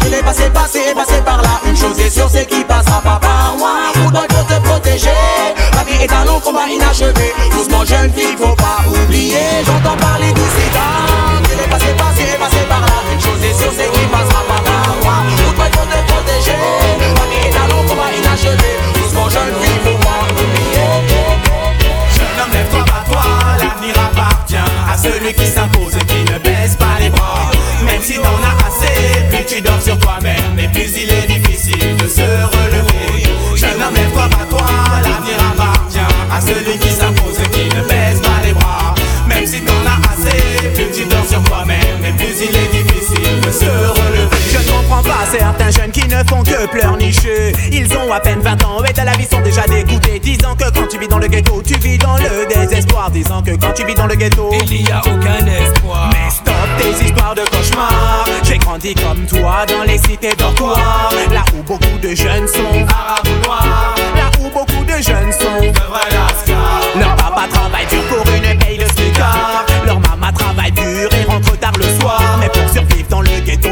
Qu'il 0.00 0.14
est 0.14 0.22
passé, 0.22 0.50
passé 0.50 0.94
passé 0.94 1.20
par 2.08 2.16
est 2.16 2.20
sûre 2.20 2.28
c'est 2.30 2.46
qu'il 2.46 2.64
passera 2.64 3.00
pas 3.00 3.18
par 3.20 3.54
moi 3.58 3.92
faut 3.94 4.10
te 4.10 4.60
protéger. 4.62 5.10
La 5.74 5.84
vie 5.84 6.02
est 6.02 6.12
un 6.12 6.24
long 6.24 6.40
combat 6.40 6.66
inachevé. 6.68 7.34
Doucement 7.50 7.84
jeune 7.84 8.12
fille 8.12 8.36
faut 8.38 8.54
pas 8.54 8.78
oublier. 8.86 9.64
J'entends 9.64 9.96
parler 9.96 10.32
du 10.32 10.40
sida 10.40 10.88
Qu'il 11.44 11.60
est 11.60 11.68
passé, 11.68 11.92
passé 11.96 12.22
et 12.34 12.38
passé 12.38 12.64
par 12.68 12.80
là. 12.80 12.92
Une 13.12 13.20
chose 13.20 13.42
est 13.44 13.54
sûre 13.54 13.72
c'est 13.76 13.90
qu'il 13.92 14.08
passera 14.08 14.42
pas 14.48 14.62
par 14.64 14.96
moi 15.02 15.14
faut 15.36 15.84
te 15.84 16.12
protéger. 16.12 16.56
La 16.98 17.24
vie 17.28 17.48
est 17.48 17.56
un 17.56 17.68
long 17.68 17.86
combat 17.86 18.10
inachevé. 18.16 18.70
Doucement 18.94 19.28
jeune 19.28 19.54
fille 19.60 19.80
faut 19.84 19.98
pas 19.98 20.24
oublier. 20.32 20.88
Jeune 22.16 22.40
homme, 22.40 22.52
lève-toi, 22.52 22.84
bats-toi, 22.84 23.22
l'avenir 23.58 23.94
appartient 23.98 24.56
à 24.56 24.96
celui 24.96 25.34
qui 25.34 25.46
s'impose 25.46 25.94
et 25.96 26.04
qui 26.04 26.32
ne 26.32 26.38
baisse 26.38 26.76
pas 26.76 26.96
les 27.00 27.10
bras. 27.10 27.50
Même 27.84 28.02
si 28.02 28.14
t'en 28.14 28.38
as 28.42 28.56
assez, 28.66 29.20
plus 29.30 29.44
tu 29.46 29.60
dors 29.60 29.80
sur 29.80 29.98
toi-même, 29.98 30.54
mais 30.56 30.68
plus 30.68 30.90
il 30.96 31.10
est 31.10 31.37
se 32.18 32.28
relever. 32.56 33.22
Jeune 33.54 33.80
homme, 33.82 33.94
lève-toi, 33.94 34.28
bats-toi, 34.28 34.66
l'avenir 35.04 35.38
appartient 35.52 36.12
à 36.32 36.40
celui 36.40 36.78
qui 36.78 36.90
s'impose 36.90 37.38
et 37.44 37.48
qui 37.48 37.64
ne 37.76 37.82
baisse 37.88 38.20
pas 38.20 38.40
les 38.44 38.52
bras. 38.52 38.94
Même 39.28 39.46
si 39.46 39.60
t'en 39.60 39.80
as 39.86 40.00
assez, 40.12 40.68
plus 40.74 40.90
tu 40.92 41.04
dors 41.06 41.26
sur 41.26 41.42
toi-même, 41.44 41.98
mais 42.00 42.12
plus 42.12 42.34
il 42.40 42.54
est 42.56 42.70
difficile 42.72 43.40
de 43.40 43.50
se 43.50 43.64
relever. 43.66 44.36
Je 44.52 44.58
ne 44.58 44.72
comprends 44.72 45.02
pas 45.02 45.24
certains 45.30 45.70
jeunes 45.70 45.90
qui 45.90 46.06
ne 46.08 46.22
font 46.28 46.42
que 46.42 46.66
pleurnicher. 46.68 47.52
Ils 47.70 47.94
ont 47.96 48.12
à 48.12 48.20
peine 48.20 48.40
20 48.40 48.64
ans 48.64 48.82
et 48.84 48.92
de 48.92 49.02
la 49.02 49.12
vie 49.12 49.26
sont 49.30 49.40
déjà 49.40 49.62
dégoûtés. 49.66 50.18
Disant 50.18 50.54
que 50.56 50.64
quand 50.70 50.86
tu 50.88 50.98
vis 50.98 51.08
dans 51.08 51.18
le 51.18 51.28
ghetto, 51.28 51.62
tu 51.64 51.78
vis 51.78 51.98
dans 51.98 52.16
le 52.16 52.46
désespoir. 52.48 53.10
Disant 53.10 53.42
que 53.42 53.52
quand 53.52 53.72
tu 53.74 53.84
vis 53.84 53.94
dans 53.94 54.06
le 54.06 54.16
ghetto, 54.16 54.50
il 54.70 54.84
n'y 54.84 54.90
a 54.90 55.00
aucun 55.00 55.46
espoir. 55.46 56.10
Mais 56.12 56.30
tes 56.78 57.04
histoires 57.04 57.34
de 57.34 57.42
cauchemars. 57.42 58.24
J'ai 58.44 58.58
grandi 58.58 58.94
comme 58.94 59.26
toi 59.26 59.66
dans 59.66 59.82
les 59.84 59.98
cités 59.98 60.34
dortoirs. 60.36 61.10
Là 61.32 61.44
où 61.54 61.62
beaucoup 61.62 61.98
de 62.00 62.14
jeunes 62.14 62.48
sont 62.48 62.86
arabes 62.88 63.28
noirs. 63.44 63.94
Là 64.14 64.30
où 64.40 64.44
beaucoup 64.50 64.84
de 64.84 65.02
jeunes 65.02 65.32
sont 65.32 65.60
de 65.60 65.78
vrais 65.88 66.10
lascars. 66.10 66.80
Leur 66.98 67.16
papa 67.16 67.46
travaille 67.52 67.86
dur 67.86 68.02
pour 68.08 68.24
une 68.32 68.58
paye 68.58 68.78
de 68.78 68.86
smicard. 68.86 69.64
Leur 69.84 70.00
maman 70.00 70.32
travaille 70.32 70.72
dur 70.72 71.08
et 71.12 71.24
rentre 71.24 71.58
tard 71.58 71.76
le 71.78 72.00
soir. 72.00 72.20
Mais 72.40 72.48
pour 72.48 72.68
survivre 72.72 73.08
dans 73.08 73.20
le 73.20 73.40
ghetto, 73.44 73.70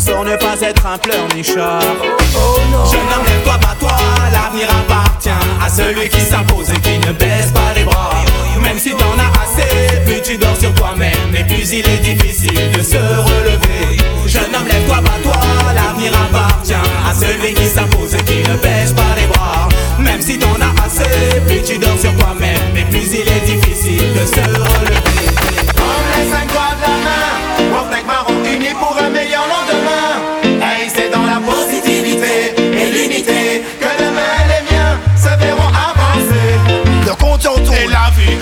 sort, 0.00 0.24
ne 0.24 0.36
pas 0.36 0.60
être 0.60 0.86
un 0.86 0.98
pleurnichard. 0.98 1.80
Oh. 2.02 2.58
Jeune 2.90 3.00
homme, 3.14 3.24
lève-toi, 3.26 3.58
bats-toi, 3.58 3.96
l'avenir 4.32 4.68
appartient 4.70 5.30
à 5.30 5.68
celui 5.68 6.08
qui 6.08 6.20
s'impose 6.20 6.70
et 6.70 6.80
qui 6.80 6.98
ne 6.98 7.12
baisse 7.12 7.50
pas 7.52 7.72
les 7.74 7.84
bras. 7.84 8.10
Même 8.62 8.78
si 8.78 8.90
t'en 8.90 9.14
as 9.18 9.32
assez, 9.42 10.00
plus 10.04 10.20
tu 10.22 10.36
dors 10.36 10.56
sur 10.56 10.74
toi-même, 10.74 11.34
et 11.34 11.44
plus 11.44 11.72
il 11.72 11.88
est 11.88 11.98
difficile 11.98 12.70
de 12.72 12.82
se 12.82 12.96
relever. 12.96 13.96
Jeune 14.26 14.54
homme, 14.54 14.66
lève-toi, 14.66 14.96
bats-toi, 15.02 15.40
l'avenir 15.74 16.12
appartient 16.28 16.74
à 16.74 17.14
celui 17.14 17.54
qui 17.54 17.66
s'impose 17.66 18.14
et 18.14 18.22
qui 18.24 18.38
ne 18.48 18.56
baisse 18.56 18.92
pas 18.92 19.14
les 19.16 19.26
bras. 19.26 19.68
Même 19.98 20.20
si 20.20 20.38
t'en 20.38 20.56
as 20.60 20.84
assez, 20.84 21.40
plus 21.46 21.62
tu 21.62 21.78
dors 21.78 21.98
sur 21.98 22.14
toi-même, 22.16 22.72
mais 22.74 22.84
plus 22.84 23.14
il 23.14 23.28
est 23.28 23.46
difficile 23.46 24.12
de 24.14 24.26
se 24.26 24.40
relever. 24.40 25.36
Comme 25.76 26.06
les 26.16 26.30
cinq 26.30 26.52
doigts 26.52 26.74
de 26.76 26.82
la 26.82 26.88
main, 26.88 27.26
pour 28.78 28.95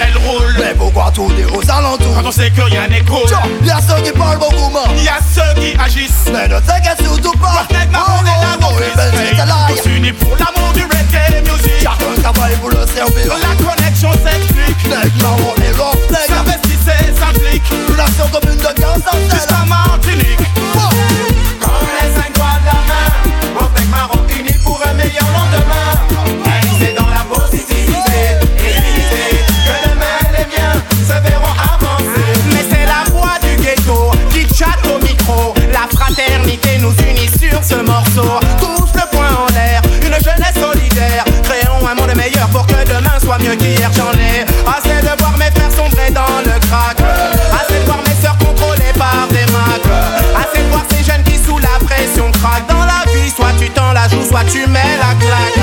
elle 0.01 0.17
roule. 0.19 0.55
Mais 0.59 0.75
pourquoi 0.75 1.11
tourner 1.11 1.45
aux 1.47 1.71
alentours? 1.71 2.15
Quand 2.15 2.29
on 2.29 2.33
sait 2.33 2.51
que 2.51 2.63
rien 2.63 2.89
n'est 2.89 3.05
cool. 3.05 3.27
Il 3.61 3.67
y 3.67 3.71
ceux 3.71 4.03
qui 4.03 4.13
parlent 4.13 4.39
beaucoup 4.39 4.71
moins. 4.71 4.87
Il 4.97 5.09
ceux 5.33 5.61
qui 5.61 5.77
agissent. 5.79 6.31
Mais 6.33 6.49
ne 6.49 6.61
t'inquiète 6.61 7.03
surtout 7.03 7.37
pas. 7.39 7.67
On 7.71 7.75
est 7.75 7.93
là 7.93 8.57
pour 8.61 8.79
les 8.79 9.77
Tous 9.83 9.89
unis 9.91 10.13
pour 10.13 10.37
l'amour 10.37 10.73
du 10.73 10.83
reggae 10.83 11.43
music 11.43 11.83
Chacun 11.83 12.23
travaille 12.23 12.57
pour 12.57 12.71
le 12.71 12.87
servir. 12.87 13.35
La 13.41 13.65
connexion 13.65 14.11
s'explique. 14.13 14.89
Nec, 14.89 15.13
maman 15.23 15.55
et 15.59 15.77
l'offre 15.77 15.99
S'investissez, 16.27 17.13
s'implique. 17.19 17.65
Commune 18.35 18.57
de 18.57 18.81
15 18.81 19.03
Jusqu'à 19.31 19.65
Martinique. 19.67 20.41
Oh. 20.77 20.94
Ce 37.65 37.77
morceau. 37.77 38.41
Tous 38.61 38.93
le 38.95 39.07
poing 39.11 39.33
en 39.43 39.47
l'air, 39.55 39.81
une 40.03 40.15
jeunesse 40.23 40.55
solidaire. 40.61 41.25
Créons 41.43 41.87
un 41.87 41.95
monde 41.95 42.15
meilleur 42.15 42.49
pour 42.49 42.67
que 42.67 42.85
demain 42.85 43.19
soit 43.23 43.39
mieux 43.39 43.57
qu'hier. 43.57 43.91
J'en 43.97 44.13
ai 44.13 44.45
assez 44.69 45.01
de 45.01 45.19
voir 45.19 45.37
mes 45.39 45.51
frères 45.51 45.73
sombrer 45.73 46.11
dans 46.11 46.41
le 46.45 46.59
crack. 46.67 46.99
Assez 47.59 47.81
de 47.81 47.85
voir 47.87 47.99
mes 48.07 48.23
sœurs 48.23 48.37
contrôlées 48.39 48.93
par 48.99 49.27
des 49.31 49.47
macs. 49.53 49.89
Assez 50.37 50.63
de 50.63 50.69
voir 50.69 50.83
ces 50.91 51.03
jeunes 51.05 51.23
qui 51.25 51.39
sous 51.39 51.59
la 51.59 51.79
pression 51.85 52.31
craquent. 52.33 52.69
Dans 52.69 52.85
la 52.85 53.11
vie, 53.13 53.31
soit 53.31 53.55
tu 53.59 53.71
tends 53.71 53.93
la 53.93 54.09
joue, 54.09 54.25
soit 54.29 54.45
tu 54.45 54.67
mets 54.69 54.99
la 54.99 55.15
claque. 55.15 55.54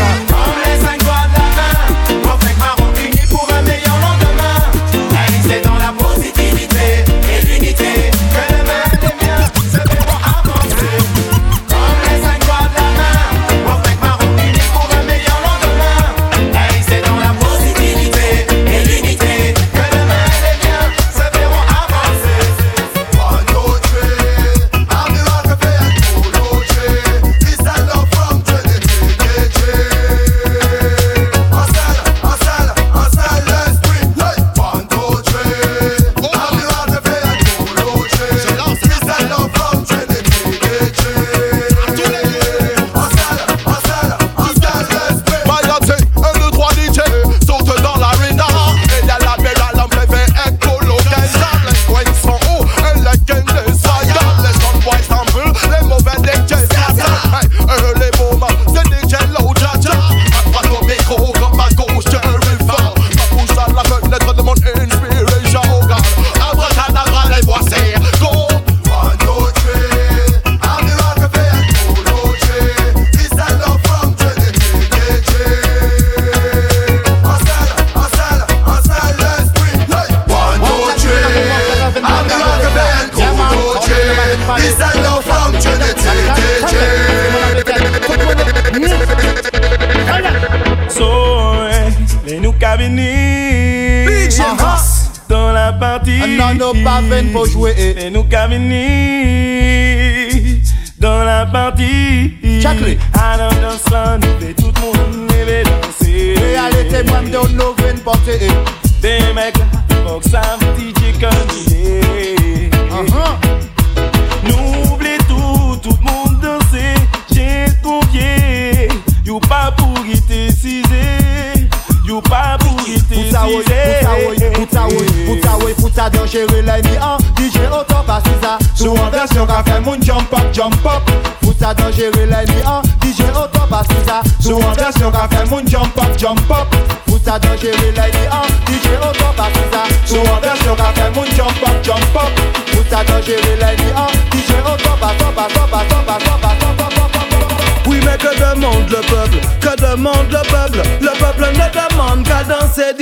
Demande 149.91 150.31
le 150.31 150.41
peuple 150.49 150.81
Le 151.01 151.19
peuple 151.19 151.60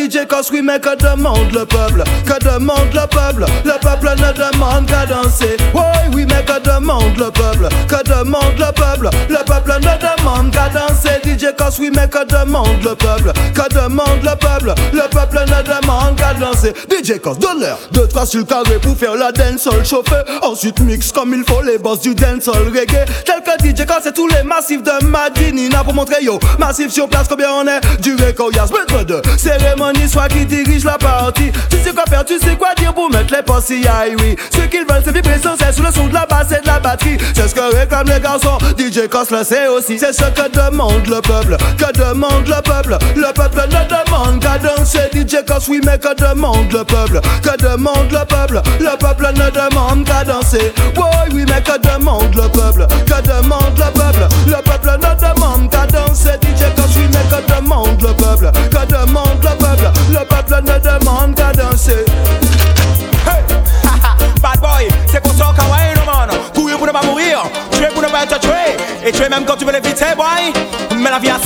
DJ 0.09 0.25
Cos 0.27 0.49
Oui 0.51 0.61
mais 0.63 0.79
que 0.79 0.95
demande 0.97 1.51
le 1.53 1.65
peuple? 1.65 2.03
Que 2.25 2.43
demande 2.43 2.91
le 2.93 3.05
peuple? 3.07 3.45
Le 3.63 3.79
peuple 3.79 4.09
ne 4.17 4.33
demande 4.33 4.87
qu'à 4.87 5.05
danser. 5.05 5.55
Oui 5.73 5.81
oui 6.13 6.25
mais 6.27 6.43
que 6.43 6.59
demande 6.61 7.15
le 7.17 7.29
peuple? 7.29 7.69
Que 7.87 8.03
demande 8.09 8.57
le 8.57 8.71
peuple? 8.73 9.09
Le 9.29 9.45
peuple 9.45 9.73
ne 9.79 10.17
demande 10.17 10.51
qu'à 10.51 10.69
danser. 10.69 11.21
DJ 11.23 11.53
Cos 11.55 11.79
Oui 11.79 11.91
mais 11.95 12.07
que 12.09 12.25
demande 12.25 12.83
le 12.83 12.95
peuple? 12.95 13.31
Que 13.53 13.73
demande 13.73 14.23
le 14.23 14.35
peuple? 14.35 14.73
Le 14.93 15.07
peuple 15.09 15.41
ne 15.41 15.61
demande 15.63 16.15
qu'à 16.15 16.33
danser. 16.33 16.73
DJ 16.89 17.19
Cos 17.19 17.35
donne 17.35 17.59
l'air 17.59 17.77
Deux 17.91 18.07
trois 18.07 18.25
sur 18.25 18.39
le 18.39 18.45
carré 18.45 18.79
pour 18.81 18.97
faire 18.97 19.15
la 19.15 19.31
dancehall 19.31 19.85
chauffer 19.85 20.23
Ensuite 20.41 20.79
mix 20.79 21.11
comme 21.11 21.33
il 21.35 21.43
faut 21.43 21.61
les 21.61 21.77
boss 21.77 22.01
du 22.01 22.15
dancehall 22.15 22.67
reggae. 22.69 23.05
Tel 23.25 23.39
DJ 23.75 23.85
Cos 23.85 24.07
et 24.07 24.13
tous 24.13 24.27
les 24.27 24.41
massifs 24.43 24.81
de 24.81 25.05
Madinina 25.05 25.83
Pour 25.83 25.93
montrer 25.93 26.23
yo 26.23 26.39
Massif 26.57 26.91
sur 26.91 27.07
place 27.07 27.27
combien 27.27 27.51
on 27.51 27.67
est 27.67 28.01
Du 28.01 28.15
récoyas 28.15 28.67
Maître 28.71 29.03
de 29.05 29.21
cérémonie 29.37 29.98
soit 30.07 30.27
qui 30.27 30.45
dirige 30.45 30.83
la 30.83 30.97
partie. 30.97 31.51
Tu 31.69 31.77
sais 31.77 31.91
quoi 31.91 32.03
faire, 32.09 32.25
tu 32.25 32.39
sais 32.39 32.55
quoi 32.55 32.69
dire 32.77 32.93
pour 32.93 33.09
mettre 33.09 33.33
les 33.33 33.41
postes 33.41 33.71
aïe 33.71 34.15
oui. 34.19 34.35
Ce 34.51 34.61
qu'ils 34.67 34.85
veulent 34.87 35.01
c'est 35.03 35.13
vibrer 35.13 35.39
sans 35.41 35.57
cesse. 35.57 35.75
Sous 35.75 35.83
le 35.83 35.91
son 35.91 36.07
de 36.07 36.13
la 36.13 36.25
basse 36.25 36.51
et 36.51 36.61
de 36.61 36.67
la 36.67 36.79
batterie. 36.79 37.17
C'est 37.35 37.47
ce 37.47 37.55
que 37.55 37.75
réclament 37.75 38.09
les 38.09 38.19
garçons. 38.19 38.57
DJ 38.77 39.07
Cos 39.09 39.31
le 39.31 39.43
sait 39.43 39.67
aussi. 39.67 39.99
C'est 39.99 40.13
ce 40.13 40.23
que 40.23 40.49
demande 40.49 41.07
le 41.07 41.21
peuple. 41.21 41.57
Que 41.77 41.91
demande 41.97 42.47
le 42.47 42.61
peuple. 42.61 42.97
Le 43.15 43.33
peuple 43.33 43.61
ne 43.67 43.83
demande 43.87 44.41
qu'à 44.41 44.57
danser. 44.57 45.09
DJ 45.13 45.45
Cos 45.45 45.67
oui 45.69 45.81
mais 45.85 45.97
que 45.97 46.15
demande 46.15 46.71
le 46.71 46.83
peuple? 46.83 47.19
Que 47.43 47.61
demande 47.61 48.11
le 48.11 48.25
peuple? 48.25 48.61
Le 48.79 48.97
peuple 48.97 49.27
ne 49.33 49.49
demande 49.51 50.05
qu'à 50.05 50.23
danser. 50.23 50.73
Oui 50.95 51.03
oui 51.33 51.45
mais 51.47 51.61
que 51.61 51.77
demande 51.79 52.33
le 52.35 52.47
peuple? 52.49 52.87
Que 53.05 53.21
demande 53.21 53.77
le 53.77 53.91
peuple? 53.93 54.27
Le 54.47 54.61
peuple 54.63 54.97
ne 54.97 55.13
demande 55.27 55.69
qu'à 55.71 55.85
danser. 55.87 56.37
DJ 56.41 56.73
Cos 56.75 56.95
oui 56.95 57.07
mais 57.11 57.25
que 57.29 57.53
demande 57.53 58.01
le 58.01 58.13
peuple? 58.13 58.51
Que 58.69 58.85
demande 58.87 59.28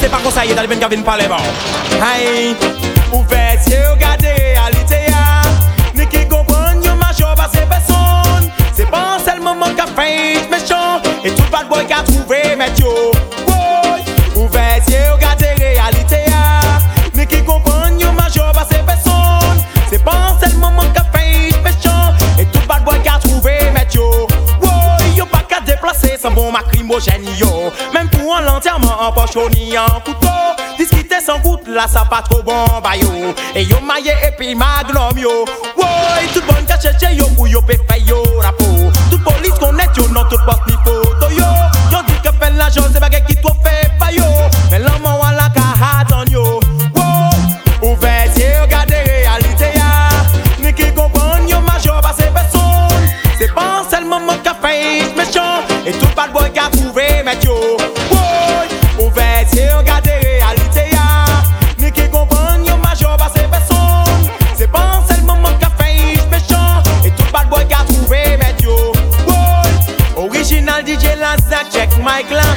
c'est 0.04 0.10
pas 0.10 0.18
conseillé 0.18 0.54
d'aller 0.54 0.68
venir 0.68 0.90
venir 0.90 1.06
parler 1.06 1.28
bon. 1.28 1.38
Ouvert 3.18 3.54
yeux, 3.70 3.92
regardez 3.92 4.54
à 4.60 4.70
l'ITA. 4.70 4.96
Hein. 5.14 5.50
Ni 5.96 6.06
qui 6.08 6.28
comprend, 6.28 6.74
ni 6.76 6.90
ma 6.90 7.14
chauve 7.14 7.40
à 7.40 7.50
ces 7.54 7.66
personnes. 7.66 8.52
C'est 8.74 8.90
pas 8.90 9.18
seul 9.24 9.40
moment 9.40 9.68
qu'a 9.78 9.86
fait 9.86 10.42
méchant. 10.52 11.00
Et 11.24 11.30
tout 11.30 11.44
le 11.44 11.70
boy 11.70 11.86
qu'a 11.88 12.04
trouvé, 12.04 12.42
mais 12.58 12.72
yo. 12.78 13.12
Ouvert 14.36 14.82
yeux, 14.90 15.14
regardez 15.14 15.46
à 15.46 15.86
réalité. 15.86 16.18
Hein. 16.28 16.80
Ni 17.16 17.26
qui 17.26 17.42
comprend, 17.42 17.90
ni 17.90 18.04
ma 18.04 18.28
chauve 18.28 18.58
à 18.58 18.68
ces 18.70 18.84
personnes. 18.84 19.64
C'est 19.90 20.04
pas 20.04 20.36
seul 20.42 20.56
moment 20.58 20.84
qu'a 20.94 21.06
fait 21.18 21.56
méchant. 21.64 22.14
Et 22.38 22.46
tout 22.46 22.60
le 22.60 22.84
boy 22.84 23.00
qu'a 23.04 23.20
trouvé, 23.20 23.58
mais 23.74 23.88
yo. 23.94 24.28
Yo, 25.16 25.26
pas 25.28 25.44
qu'à 25.48 25.62
déplacer, 25.62 26.18
c'est 26.22 26.34
bon, 26.34 26.52
ma 26.52 26.60
pochon 29.14 29.50
ni 29.50 29.78
en 29.78 30.00
couteau. 30.06 30.28
Diskite 30.78 31.16
sans 31.26 31.40
goutte 31.40 31.68
la 31.68 31.88
sa 31.88 32.06
pa 32.06 32.22
tro 32.22 32.42
bon 32.44 32.82
bayo. 32.84 33.34
E 33.56 33.64
yo 33.64 33.80
maye 33.82 34.14
epi 34.28 34.56
maglom 34.56 35.18
yo. 35.18 35.46
Woy, 35.78 36.28
tout 36.34 36.44
bon 36.48 36.66
kacheche 36.68 37.16
yo 37.16 37.28
pou 37.36 37.48
yo 37.48 37.62
pe 37.62 37.78
yo 38.08 38.24
rapo 38.42 38.66
Tout 39.10 39.20
polis 39.24 39.54
konet 39.60 39.90
yo 39.98 40.08
nan 40.10 40.26
tout 40.30 40.40
post 40.46 40.63
mic 72.04 72.30
lan 72.32 72.56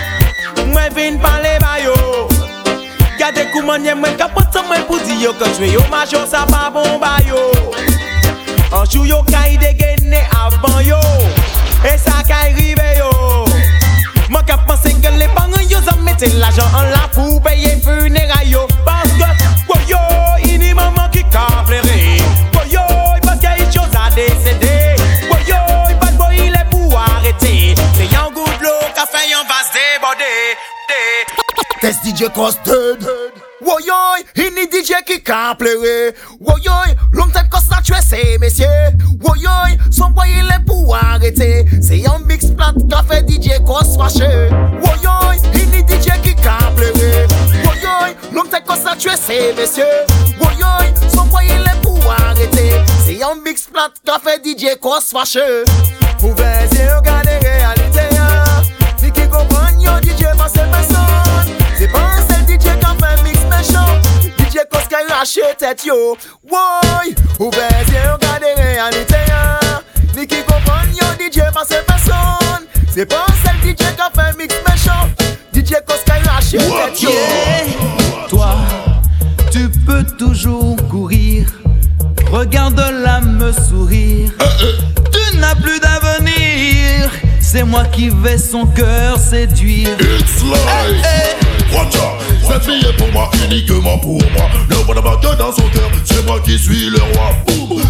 Mwen 0.72 0.92
vin 0.94 1.18
pale 1.18 1.59
bayo 1.62 1.94
Gade 3.18 3.46
kouman 3.52 3.82
nye 3.82 3.94
mwen 3.94 4.16
kapote 4.18 4.61
mwen 4.68 4.82
pou 4.88 4.98
di 5.06 5.22
yo 5.22 5.32
Kachwe 5.38 5.70
yo 5.72 5.82
majo 5.90 6.26
sa 6.26 6.44
pa 6.46 6.70
bon 6.70 6.98
ba 7.00 7.16
yo. 7.28 7.50
Anjou 8.74 9.06
yo 9.06 9.22
kay 9.30 9.54
ide 9.54 9.72
genne 9.78 10.20
avan 10.35 10.82
yo 10.85 11.00
E 11.87 11.94
sa 11.98 12.22
kay 12.26 12.52
rive 12.59 12.90
yo. 12.98 13.11
Mwen 14.28 14.42
ka 14.46 14.59
pense 14.66 14.90
ke 15.00 15.11
le 15.14 15.28
pangan 15.37 15.62
yo 15.70 15.80
zan 15.87 16.02
mette 16.02 16.26
l'ajan 16.35 16.66
an 16.74 16.90
la 16.90 17.06
pou 17.14 17.40
peye 17.40 17.76
fune 17.85 18.25
DJ 32.16 32.33
Custard. 32.33 33.05
Woyoy, 33.61 34.24
ini 34.37 34.64
DJ 34.72 35.05
ki 35.05 35.18
ka 35.20 35.55
plere 35.55 36.14
Woyoy, 36.40 36.94
lom 37.12 37.29
tet 37.29 37.50
kos 37.52 37.68
la 37.68 37.83
tue 37.85 38.00
se 38.00 38.38
mesye 38.40 38.68
Woyoy, 39.20 39.76
son 39.92 40.14
boye 40.16 40.40
le 40.48 40.57
pou 40.64 40.94
arete 40.96 41.66
Se 41.85 42.00
yon 42.00 42.24
mix 42.24 42.48
plant 42.57 42.81
ka 42.88 43.02
fe 43.05 43.20
DJ 43.20 43.61
kos 43.68 43.98
fache 44.00 44.31
Woyoy, 44.81 45.42
ini 45.61 45.85
DJ 45.85 46.16
ki 46.24 46.33
ka 46.40 46.57
plere 46.79 47.29
Woyoy, 47.66 48.16
lom 48.33 48.48
tet 48.48 48.64
kos 48.64 48.88
la 48.88 48.96
tue 48.96 49.12
se 49.20 49.52
mesye 49.61 49.85
Woyoy, 50.40 50.88
son 51.12 51.29
boye 51.29 51.61
le 51.68 51.76
pou 51.85 52.00
arete 52.16 52.81
Se 53.05 53.20
yon 53.20 53.44
mix 53.44 53.68
plant 53.68 53.92
ka 54.09 54.16
fe 54.24 54.40
DJ 54.40 54.79
kos 54.81 55.12
fache 55.12 55.44
Pou 56.16 56.33
veze 56.33 56.81
yo 56.81 57.00
gane 57.05 57.40
realite 57.44 58.09
hein. 58.09 58.16
ya 58.16 58.92
Ni 59.02 59.12
ki 59.12 59.29
kompany 59.29 59.85
yo 59.85 60.00
DJ 60.00 60.33
vase 60.40 60.64
mese 60.72 60.95
Mache 65.26 65.56
tet 65.58 65.84
yo 65.84 66.16
Woy 66.48 67.12
Oubez 67.40 67.88
ye 67.90 67.98
yo 68.04 68.16
gade 68.20 68.54
realite 68.56 69.18
ya 69.26 69.58
Ni 70.14 70.24
ki 70.24 70.36
kompon 70.46 70.86
yo 70.94 71.06
DJ 71.18 71.50
pa 71.52 71.64
se 71.64 71.82
person 71.82 72.62
Se 72.94 73.04
pan 73.04 73.26
sel 73.42 73.58
DJ 73.64 73.90
ka 73.98 74.06
fe 74.14 74.28
mix 74.38 74.54
mechon 74.68 75.10
DJ 75.52 75.82
Koskay 75.84 76.22
mache 76.26 76.62
tet 76.62 77.02
yo 77.02 77.10
Toi 78.28 78.54
Tu 79.50 79.68
peux 79.84 80.04
toujours 80.16 80.76
courir. 80.88 81.46
Regarde-la 82.30 83.20
me 83.20 83.50
sourire. 83.50 84.30
Euh, 84.40 84.44
euh. 84.62 84.72
Tu 85.10 85.38
n'as 85.38 85.56
plus 85.56 85.80
d'avenir. 85.80 87.10
C'est 87.40 87.64
moi 87.64 87.84
qui 87.86 88.10
vais 88.10 88.38
son 88.38 88.66
cœur 88.66 89.18
séduire. 89.18 89.88
It's 89.98 90.42
life 90.44 90.66
hey, 90.68 90.94
hey. 91.02 91.45
Watch 91.72 91.96
out. 91.96 92.16
Cette 92.46 92.64
fille 92.64 92.85
est 92.87 92.96
pour 92.96 93.11
moi, 93.12 93.31
uniquement 93.44 93.98
pour 93.98 94.20
moi. 94.33 94.48
Vois 94.87 95.02
pas 95.02 95.16
que 95.16 95.37
dans 95.37 95.52
son 95.52 95.68
cœur, 95.68 95.90
c'est 96.05 96.24
moi 96.24 96.38
qui 96.44 96.57
suis 96.57 96.88
le 96.88 97.00
roi. 97.12 97.31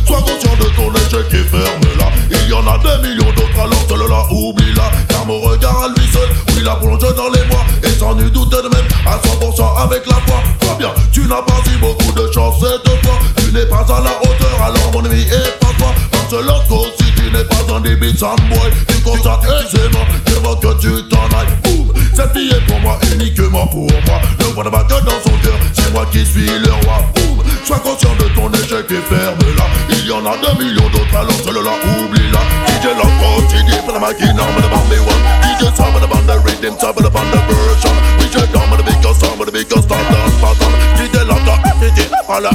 Sois 0.07 0.23
conscient 0.23 0.57
de 0.59 0.65
ton 0.75 0.91
échec 0.95 1.27
et 1.31 1.45
ferme-la. 1.45 2.11
Il 2.31 2.49
y 2.49 2.53
en 2.55 2.67
a 2.67 2.79
des 2.79 3.07
millions 3.07 3.31
d'autres, 3.33 3.61
alors 3.61 3.87
seul-là, 3.87 4.27
oublie-la. 4.31 4.91
Car 5.07 5.27
mon 5.27 5.39
regard 5.41 5.85
à 5.85 5.89
lui 5.89 6.11
seul, 6.11 6.29
oui, 6.57 6.63
la 6.65 6.77
plonge 6.77 7.01
dans 7.01 7.29
les 7.29 7.45
mois. 7.49 7.67
Et 7.85 7.91
sans 7.99 8.15
nul 8.15 8.31
doute 8.31 8.51
de 8.51 8.63
même, 8.63 8.89
à 9.05 9.19
100% 9.19 9.85
avec 9.85 10.07
la 10.07 10.17
foi. 10.27 10.43
Toi 10.61 10.77
bien, 10.79 10.91
tu 11.13 11.21
n'as 11.27 11.43
pas 11.43 11.61
eu 11.67 11.77
beaucoup 11.79 12.13
de 12.13 12.33
chance 12.33 12.55
cette 12.61 13.05
fois. 13.05 13.19
Tu 13.37 13.53
n'es 13.53 13.67
pas 13.67 13.85
à 13.89 14.01
la 14.01 14.19
hauteur, 14.23 14.63
alors 14.65 14.91
mon 14.95 15.05
ami, 15.05 15.21
et 15.21 15.51
pas 15.61 15.73
toi. 15.79 15.93
Parce 16.11 16.33
l'autre 16.33 16.93
si 16.99 17.06
tu 17.27 17.33
n'es 17.33 17.45
pas 17.45 17.57
un 17.57 18.17
sans 18.17 18.37
boy, 18.49 18.71
tu 18.87 19.01
constates 19.03 19.43
aisément, 19.45 20.05
veux 20.27 20.57
que 20.61 20.81
tu 20.81 21.09
t'en 21.09 21.27
ailles. 21.39 21.49
Boum. 21.65 21.93
Cette 22.15 22.33
fille 22.33 22.51
est 22.51 22.67
pour 22.67 22.79
moi, 22.81 22.99
uniquement 23.15 23.67
pour 23.67 23.89
moi. 24.07 24.21
Ne 24.39 24.45
vois 24.45 24.71
pas 24.71 24.85
que 24.85 25.05
dans 25.05 25.21
son 25.25 25.37
cœur, 25.43 25.59
c'est 25.73 25.93
moi 25.93 26.07
qui 26.13 26.25
suis 26.25 26.47
le 26.47 26.73
roi. 26.87 27.03
Boum. 27.15 27.43
Sois 27.65 27.79
conscient 27.81 28.15
de 28.15 28.29
ton 28.35 28.51
échec 28.53 28.87
et 28.91 29.15
ferme-la. 29.15 29.67
Il 29.91 30.07
y 30.07 30.13
en 30.13 30.25
a 30.25 30.37
deux 30.39 30.65
millions 30.65 30.89
d'autres, 30.91 31.17
alors 31.17 31.33
seul-là, 31.33 31.75
oublie-la. 31.99 32.41
DJ 32.71 32.95
Loco, 32.95 33.43
DJ 33.51 33.75
for 33.85 33.93
the 33.93 34.01
machine, 34.01 34.39
I'm 34.39 34.55
the 34.63 34.69
bomb 34.71 34.87
one. 35.03 35.23
DJ 35.43 35.75
Sam, 35.75 35.95
the 35.99 36.07
band, 36.07 36.29
the 36.29 36.39
rhythm, 36.45 36.77
top 36.79 36.97
of 36.97 37.03
the 37.03 37.11
band, 37.11 37.33
the 37.33 37.39
version? 37.51 38.17
Just 38.31 38.53
come 38.53 38.71
with 38.71 38.85
the 38.85 38.87
biggest 38.87 39.21
song, 39.21 39.39
with 39.39 39.49
the 39.49 39.53
biggest 39.53 39.83
star, 39.83 39.99
dance 39.99 40.39
pattern. 40.39 40.73
DJ 40.95 41.27
Loco, 41.27 41.55
DJ, 41.81 42.07
follow, 42.27 42.51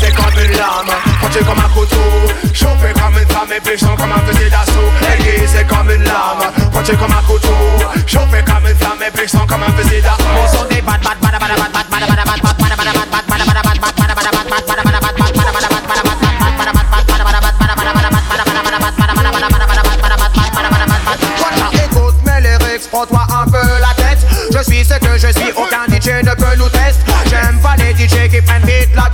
C'est 0.00 0.14
comme 0.14 0.38
une 0.44 0.52
lame, 0.52 0.94
pointé 1.20 1.40
comme 1.40 1.58
un 1.58 1.68
couteau 1.74 1.96
Chauffé 2.52 2.92
comme 2.94 3.18
une 3.18 3.28
femme 3.28 3.52
et 3.56 3.60
péchant 3.60 3.96
comme 3.96 4.12
un 4.12 4.20
fusil 4.26 4.50
d'assaut 4.50 4.90
Eddie, 5.12 5.46
c'est 5.46 5.66
comme 5.66 5.90
une 5.90 6.04
lame, 6.04 6.70
pointé 6.72 6.94
comme 6.94 7.12
un 7.12 7.22
couteau 7.26 7.48
Chauffé 8.06 8.42
comme 8.46 8.68
une 8.68 8.76
femme 8.76 9.02
et 9.06 9.10
péchant 9.10 9.46
comme 9.46 9.62
un 9.62 9.72
fusil 9.72 10.00
d'assaut 10.00 10.24
Mon 10.34 10.58
son 10.58 10.64
des 10.66 10.82
prends-toi 22.94 23.26
un 23.42 23.50
peu 23.50 23.58
la 23.80 23.92
tête 23.96 24.18
Je 24.52 24.62
suis 24.62 24.84
ce 24.84 24.94
que 24.94 25.18
je 25.18 25.32
suis, 25.32 25.50
aucun 25.56 25.84
DJ 25.88 26.22
ne 26.24 26.34
peut 26.34 26.56
nous 26.56 26.68
tester 26.68 27.12
J'aime 27.26 27.58
pas 27.60 27.74
les 27.76 27.92
DJ 27.92 28.28
qui 28.30 28.40
prennent 28.40 28.64
vite 28.64 28.94
la 28.94 29.10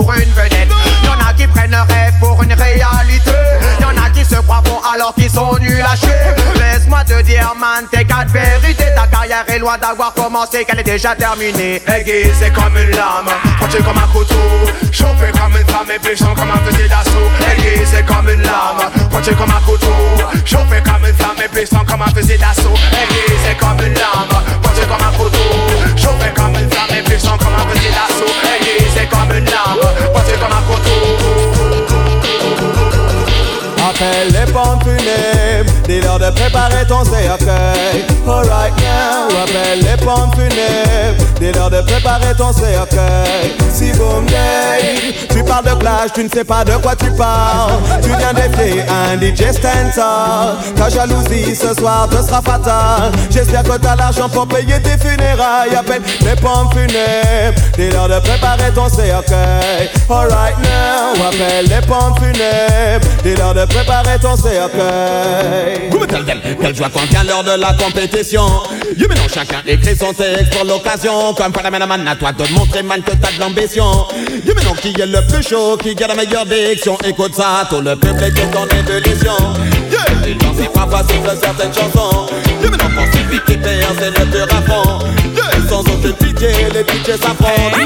pour 0.00 0.12
une 0.14 0.32
vedette. 0.32 0.68
Y'en 1.04 1.28
a 1.28 1.32
qui 1.34 1.46
prennent 1.46 1.74
un 1.74 1.84
rêve 1.84 2.14
pour 2.20 2.42
une 2.42 2.52
réalité. 2.52 3.32
Y'en 3.80 4.02
a 4.02 4.08
qui 4.10 4.24
se 4.24 4.36
croient 4.36 4.62
bons 4.62 4.80
alors 4.94 5.14
qu'ils 5.14 5.30
sont 5.30 5.56
nuls 5.60 5.84
à 5.84 5.94
chier. 5.94 6.14
Laisse-moi 6.56 7.04
te 7.04 7.20
dire 7.22 7.52
man, 7.58 7.84
t'es 7.90 8.04
quatre 8.04 8.30
vérités. 8.30 8.92
Ta 8.96 9.06
carrière 9.06 9.44
est 9.48 9.58
loin 9.58 9.76
d'avoir 9.78 10.14
commencé, 10.14 10.64
qu'elle 10.64 10.80
est 10.80 10.84
déjà 10.84 11.14
terminée. 11.14 11.82
Aiguise 11.86 12.32
c'est 12.40 12.52
comme 12.52 12.76
une 12.76 12.90
lame, 12.90 13.30
pointé 13.58 13.78
comme 13.78 13.98
un 13.98 14.12
couteau? 14.12 14.34
Chauffé 14.90 15.30
comme 15.32 15.56
une 15.56 15.66
femme 15.66 15.90
et 15.94 15.98
péchant 15.98 16.34
comme 16.34 16.50
un 16.50 16.58
fusil 16.64 16.88
d'assaut 16.88 17.30
Aiguise 17.52 17.88
c'est 17.92 18.04
comme 18.04 18.28
une 18.28 18.42
lame, 18.42 18.90
pointé 19.10 19.32
comme 19.32 19.50
un 19.50 19.60
couteau? 19.66 19.86
Chauffé 20.44 20.82
comme 20.82 21.06
une 21.06 21.14
femme 21.14 21.36
et 21.44 21.48
péchant 21.48 21.84
comme 21.86 22.02
un 22.02 22.08
fusil 22.14 22.38
d'assaut 22.38 22.74
Aiguise 23.02 23.38
c'est 23.44 23.56
comme 23.56 23.78
une 23.86 23.94
lame, 23.94 24.34
elle 34.00 34.34
est 34.34 34.52
parfumée 34.52 35.39
préparer 36.30 36.86
ton 36.86 37.04
cercueil. 37.04 38.04
Alright 38.26 38.72
now, 38.78 39.36
appelle 39.42 39.80
les 39.80 39.96
pompes 40.04 40.34
funèbres, 40.34 41.24
dis-leur 41.40 41.70
de 41.70 41.80
préparer 41.82 42.34
ton 42.36 42.52
cercueil. 42.52 43.56
Si 43.72 43.92
boom 43.92 44.26
day, 44.26 45.14
tu 45.30 45.42
parles 45.42 45.64
de 45.64 45.74
plage, 45.74 46.12
tu 46.14 46.24
ne 46.24 46.28
sais 46.28 46.44
pas 46.44 46.64
de 46.64 46.72
quoi 46.72 46.94
tu 46.96 47.10
parles. 47.12 47.78
Tu 48.02 48.08
viens 48.08 48.32
défier 48.32 48.82
un 48.82 49.16
DJ 49.18 49.52
Stentor. 49.52 50.56
Ta 50.76 50.88
jalousie 50.88 51.54
ce 51.54 51.74
soir 51.74 52.08
te 52.08 52.16
sera 52.16 52.42
fatale. 52.42 53.12
J'espère 53.30 53.62
que 53.62 53.78
t'as 53.78 53.96
l'argent 53.96 54.28
pour 54.28 54.46
payer 54.46 54.80
tes 54.82 54.98
funérailles. 54.98 55.74
Appelle 55.76 56.02
les 56.20 56.36
pompes 56.36 56.72
funèbres, 56.72 57.60
dis-leur 57.76 58.08
de 58.08 58.18
préparer 58.20 58.72
ton 58.74 58.88
cercueil. 58.88 59.90
Alright 60.08 60.56
now, 60.58 61.24
appelle 61.28 61.66
les 61.66 61.86
pompes 61.86 62.18
funèbres, 62.18 63.06
dis-leur 63.22 63.54
de 63.54 63.64
préparer 63.64 64.18
ton 64.20 64.36
cercueil. 64.36 65.90
Them, 66.26 66.40
quelle 66.60 66.74
joie 66.74 66.88
quand 66.92 67.22
l'heure 67.24 67.44
de 67.44 67.60
la 67.60 67.72
compétition. 67.74 68.46
You 68.96 69.08
maintenant 69.08 69.28
chacun 69.32 69.62
écrit 69.66 69.96
son 69.96 70.12
texte 70.12 70.52
pour 70.52 70.64
l'occasion. 70.64 71.34
Comme 71.34 71.52
man 71.70 72.08
à 72.08 72.16
toi 72.16 72.32
de 72.32 72.52
montrer 72.52 72.82
man 72.82 73.02
que 73.02 73.12
t'as 73.12 73.32
de 73.32 73.40
l'ambition. 73.40 74.06
You 74.46 74.54
maintenant 74.54 74.74
qui 74.74 74.88
est 74.88 75.06
le 75.06 75.26
plus 75.26 75.46
chaud, 75.46 75.76
qui 75.76 75.94
garde 75.94 76.16
la 76.16 76.24
meilleure 76.24 76.46
diction. 76.46 76.98
Écoute 77.04 77.34
ça, 77.34 77.66
tout 77.68 77.80
le 77.80 77.96
public 77.96 78.32
est 78.38 78.56
en 78.56 78.66
ébullition. 78.66 79.36
Yeah. 79.90 80.10
Il 80.30 80.38
pensait 80.38 80.68
pas 80.68 80.86
facile 80.86 81.22
de 81.22 81.40
certaines 81.42 81.74
chansons 81.74 82.26
Mais 82.62 82.68
maintenant 82.68 82.90
pour 82.94 83.04
suffit 83.06 83.40
critère 83.40 83.88
c'est 83.98 84.18
le 84.18 84.30
te 84.30 84.54
raffont 84.54 84.98
Sans 85.68 85.80
aucune 85.80 86.12
pitié 86.12 86.48
les 86.72 86.84
budgets 86.84 87.16
s'affrontent 87.16 87.78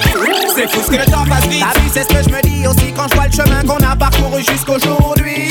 C'est 0.54 0.70
fou 0.70 0.80
ce 0.84 0.90
que 0.90 0.96
le 0.96 1.04
temps 1.06 1.24
passe 1.28 1.46
vite 1.46 1.64
c'est 1.92 2.02
ce 2.02 2.08
que 2.08 2.22
je 2.28 2.34
me 2.34 2.42
dis 2.42 2.66
aussi 2.66 2.92
quand 2.92 3.08
je 3.08 3.14
vois 3.14 3.26
le 3.26 3.32
chemin 3.32 3.62
qu'on 3.62 3.82
a 3.82 3.96
parcouru 3.96 4.42
jusqu'aujourd'hui 4.42 5.48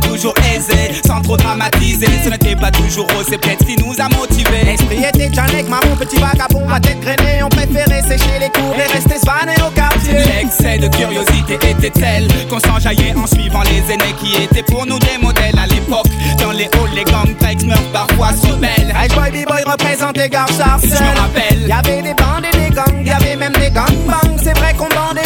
pas 0.00 0.08
toujours 0.08 0.34
aisée 0.54 1.00
Sans 1.06 1.20
trop 1.20 1.36
dramatiser 1.36 2.06
Ce 2.24 2.30
n'était 2.30 2.56
pas 2.56 2.70
toujours 2.70 3.06
rose 3.14 3.26
c'est 3.28 3.38
peut-être 3.38 3.60
ce 3.60 3.66
qui 3.66 3.76
nous 3.82 3.94
a 3.98 4.08
motivés 4.08 4.64
L'esprit 4.64 5.04
était 5.04 5.28
déjà 5.28 5.44
marron 5.68 5.96
petit 5.96 6.16
vagabond 6.16 6.68
à 6.68 6.80
tête 6.80 7.00
grainée 7.00 7.42
On 7.42 7.48
préférait 7.48 8.02
sécher 8.02 8.38
les 8.40 8.50
cours 8.50 8.74
et 8.76 8.92
rester 8.92 9.18
svané 9.18 9.54
au 9.66 9.70
quartier 9.70 9.90
L'excès 10.12 10.78
de 10.78 10.88
curiosité 10.88 11.54
était 11.54 11.90
tel 11.90 12.28
qu'on 12.48 12.58
s'enjaillait 12.60 13.14
en 13.16 13.26
suivant 13.26 13.62
les 13.62 13.92
aînés 13.92 14.14
qui 14.20 14.42
étaient 14.42 14.62
pour 14.62 14.86
nous 14.86 14.98
des 14.98 15.18
modèles 15.20 15.58
à 15.58 15.66
l'époque. 15.66 16.06
Dans 16.38 16.52
les 16.52 16.64
halls, 16.64 16.94
les 16.94 17.04
gangs 17.04 17.34
Breaks 17.38 17.64
meurent 17.64 17.92
parfois 17.92 18.30
sous 18.32 18.56
belle. 18.56 18.94
Hey 18.96 19.08
boy, 19.08 19.30
b-boy 19.30 19.62
représente 19.66 20.16
les 20.16 20.28
gars 20.28 20.46
Je 20.48 20.54
me 20.56 21.18
rappelle, 21.18 21.66
y'avait 21.68 22.02
des 22.02 22.14
bandes 22.14 22.44
et 22.52 22.56
des 22.56 22.74
gangs, 22.74 23.04
y'avait 23.04 23.36
même 23.36 23.52
des 23.52 23.70
gangbangs. 23.70 24.38
C'est 24.42 24.56
vrai 24.58 24.74
qu'on 24.74 24.88
bandait 24.88 25.19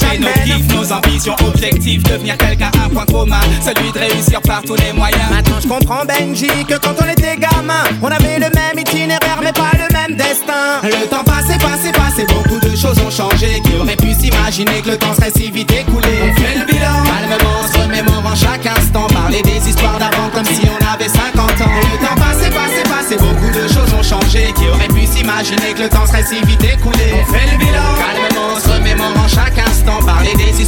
Partager 0.00 0.18
nos 0.18 0.32
kiffs, 0.44 0.74
nos 0.74 0.92
ambitions, 0.92 1.36
objectifs, 1.46 2.02
devenir 2.02 2.36
quelqu'un, 2.38 2.70
un 2.84 2.88
point 2.88 3.04
commun, 3.06 3.40
celui 3.62 3.92
de 3.92 3.98
réussir 3.98 4.40
par 4.42 4.62
tous 4.62 4.76
les 4.76 4.92
moyens. 4.92 5.30
Maintenant 5.30 5.60
je 5.60 5.68
comprends 5.68 6.04
Benji 6.04 6.48
que 6.68 6.74
quand 6.74 6.94
on 7.00 7.08
était 7.10 7.36
gamin, 7.36 7.84
on 8.02 8.08
avait 8.08 8.38
le 8.38 8.50
même 8.54 8.78
itinéraire 8.78 9.40
mais 9.42 9.52
pas 9.52 9.70
le 9.74 9.92
même 9.92 10.16
destin. 10.16 10.80
Le 10.82 11.06
temps 11.08 11.24
passé, 11.24 11.58
passé, 11.58 11.92
passé, 11.92 12.26
beaucoup 12.26 12.58
de 12.60 12.76
choses 12.76 12.98
ont 13.00 13.10
changé. 13.10 13.60
Qui 13.64 13.76
aurait 13.76 13.96
pu 13.96 14.12
s'imaginer 14.14 14.80
que 14.82 14.90
le 14.90 14.98
temps 14.98 15.14
serait 15.14 15.30
si 15.34 15.50
vite 15.50 15.70
écoulé 15.72 16.08
On 16.22 16.34
fait 16.40 16.58
le 16.58 16.64
bilan, 16.64 17.02
calmement, 17.04 17.66
se 17.72 17.78
remémore 17.78 18.24
en 18.26 18.34
chaque 18.34 18.66
instant. 18.66 19.06
Parler 19.08 19.42
des 19.42 19.68
histoires 19.68 19.98
d'avant 19.98 20.28
comme 20.32 20.44
si 20.46 20.62
on 20.66 20.92
avait 20.92 21.08
50 21.08 21.60
ans. 21.60 21.70
Le 21.92 22.06
temps 22.06 22.14
passé, 22.16 22.50
passé, 22.50 22.82
passé, 22.84 23.16
beaucoup 23.16 23.50
de 23.50 23.68
choses 23.68 23.92
ont 23.98 24.02
changé. 24.02 24.52
Qui 24.56 24.68
aurait 24.68 24.88
pu 24.88 25.06
s'imaginer 25.06 25.74
que 25.74 25.82
le 25.82 25.88
temps 25.88 26.06
serait 26.06 26.24
si 26.24 26.40
vite 26.42 26.64
écoulé 26.64 27.14
On 27.14 27.32
fait 27.32 27.52
le 27.52 27.58
bilan, 27.58 27.79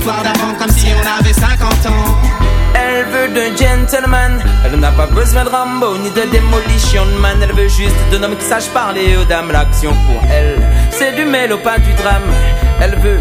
D'avant 0.04 0.54
comme 0.58 0.70
si 0.70 0.88
on 0.88 1.20
avait 1.20 1.32
50 1.32 1.86
ans. 1.86 2.18
Elle 2.74 3.04
veut 3.04 3.28
d'un 3.28 3.56
gentleman, 3.56 4.42
elle 4.64 4.80
n'a 4.80 4.90
pas 4.90 5.06
besoin 5.06 5.44
de 5.44 5.48
Rambo 5.48 5.96
ni 5.98 6.10
de 6.10 6.22
Demolition 6.22 7.04
Man. 7.20 7.38
Elle 7.40 7.52
veut 7.52 7.68
juste 7.68 7.94
d'un 8.10 8.24
homme 8.24 8.36
qui 8.36 8.44
sache 8.44 8.68
parler 8.70 9.16
aux 9.16 9.24
dames. 9.24 9.52
L'action 9.52 9.92
pour 9.92 10.20
elle, 10.28 10.60
c'est 10.90 11.14
du 11.14 11.24
mélo, 11.24 11.56
du 11.56 11.94
drame. 11.94 12.32
Elle 12.80 12.98
veut 12.98 13.20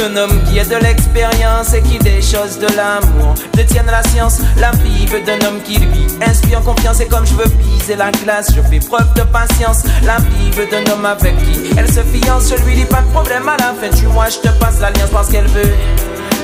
d'un 0.00 0.16
homme 0.16 0.42
qui 0.44 0.58
a 0.58 0.64
de 0.64 0.76
l'expérience 0.76 1.74
et 1.74 1.82
qui 1.82 1.98
des 1.98 2.22
choses 2.22 2.58
de 2.58 2.66
l'amour 2.74 3.34
détienne 3.52 3.86
la 3.86 4.02
science. 4.04 4.38
La 4.56 4.72
fille 4.72 5.06
veut 5.06 5.20
d'un 5.20 5.46
homme 5.46 5.60
qui 5.62 5.78
lui 5.78 6.06
inspire 6.26 6.62
confiance 6.62 7.00
et 7.00 7.06
comme 7.06 7.26
je 7.26 7.34
veux 7.34 7.50
piser 7.50 7.96
la 7.96 8.10
classe, 8.10 8.52
je 8.54 8.62
fais 8.62 8.78
preuve 8.78 9.12
de 9.14 9.22
patience. 9.22 9.82
La 10.04 10.16
veut 10.56 10.66
d'un 10.70 10.90
homme 10.90 11.04
avec 11.04 11.36
qui 11.38 11.70
elle 11.76 11.92
se 11.92 12.00
fiance. 12.00 12.48
Je 12.48 12.64
lui 12.64 12.76
dis 12.76 12.84
pas 12.86 13.02
de 13.02 13.08
problème 13.08 13.46
à 13.48 13.56
la 13.58 13.74
fin 13.74 13.94
du 13.94 14.06
mois, 14.06 14.28
je 14.30 14.38
te 14.38 14.48
passe 14.58 14.80
l'alliance 14.80 15.10
parce 15.12 15.28
qu'elle 15.28 15.48
veut 15.48 15.74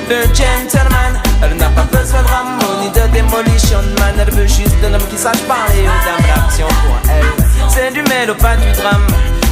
de 0.09 0.21
gentleman. 0.35 1.19
Elle 1.41 1.57
n'a 1.57 1.69
pas 1.69 1.87
besoin 1.91 2.21
de 2.21 2.27
Rambo 2.27 2.81
ni 2.81 2.89
de 2.89 3.17
Demolition 3.17 3.81
Man. 3.99 4.15
Elle 4.19 4.33
veut 4.35 4.47
juste 4.47 4.79
d'un 4.81 4.93
homme 4.93 5.07
qui 5.09 5.17
sache 5.17 5.41
parler 5.47 5.81
aux 5.81 6.05
dames. 6.05 6.27
L'action 6.27 6.67
pour 6.67 7.11
elle, 7.11 7.45
c'est 7.69 7.91
du 7.91 8.03
mélo, 8.03 8.35
pas 8.35 8.55
du 8.55 8.71
drame. 8.73 9.07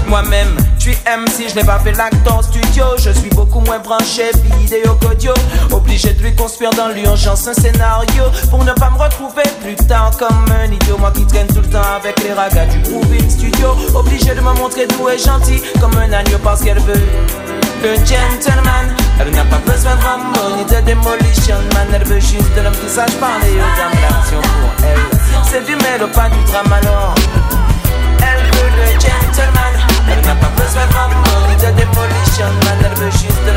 Moi-même, 0.08 0.56
je 0.78 0.91
suis 0.91 0.98
MC, 1.06 1.50
je 1.50 1.56
n'ai 1.56 1.63
pas 1.63 1.80
fait 1.80 1.94
l'acte 1.94 2.30
en 2.30 2.41
studio. 2.41 2.86
Je 2.98 3.10
suis 3.12 3.30
beaucoup 3.30 3.60
moins 3.62 3.80
branché 3.80 4.30
vidéo 4.60 4.96
qu'audio. 5.02 5.34
Obligé 5.72 6.13
de 6.13 6.22
lui 6.22 6.36
construire 6.36 6.72
dans 6.72 6.89
l'urgence 6.89 7.48
un 7.48 7.54
scénario 7.54 8.24
pour 8.50 8.63
ne 8.63 8.72
pas 8.74 8.89
me 8.91 8.98
retrouver 8.98 9.44
plus 9.63 9.76
tard 9.88 10.12
comme 10.18 10.46
un 10.52 10.72
idiot. 10.72 10.98
Moi 11.00 11.12
qui 11.12 11.26
traîne 11.26 11.48
tout 11.48 11.62
le 11.62 11.70
temps 11.70 11.82
avec 11.98 12.22
les 12.24 12.34
ragas 12.34 12.68
du 12.68 12.80
Grooving 12.80 13.30
Studio. 13.30 13.76
Obligé 13.96 14.36
de 14.36 14.41
me 14.41 14.54
montrer 14.54 14.86
doux 14.88 15.10
et 15.10 15.18
gentil 15.18 15.62
comme 15.82 15.98
un 15.98 16.12
agneau 16.13 16.38
parce 16.44 16.62
qu'elle 16.62 16.80
veut 16.80 17.02
le 17.84 17.96
gentleman. 17.96 18.96
Elle 19.20 19.32
n'a 19.32 19.46
pas 19.46 19.60
besoin 19.65 19.96
de 19.96 20.02
Rambo 20.02 20.58
ni 20.58 20.65
de 20.65 20.82
Demolition 20.88 21.58
Man. 21.74 21.88
Elle 21.94 22.06
veut 22.06 22.20
juste 22.20 22.54
de 22.56 22.62
l'homme 22.62 22.74
qui 22.74 22.89
sache 22.89 23.13
parler 23.20 23.54
aux 23.54 23.78
dames. 23.78 24.41
Pour 24.41 24.86
elle, 24.86 25.44
c'est 25.50 25.65
du 25.65 25.76
mélo, 25.76 26.08
pas 26.13 26.30
du 26.30 26.44
drame 26.44 26.74
alors. 26.74 27.15
N'a 30.25 30.35
pas 30.35 30.49
besoin 30.57 30.85
de 30.88 30.91
juste 33.11 33.39
de 33.45 33.51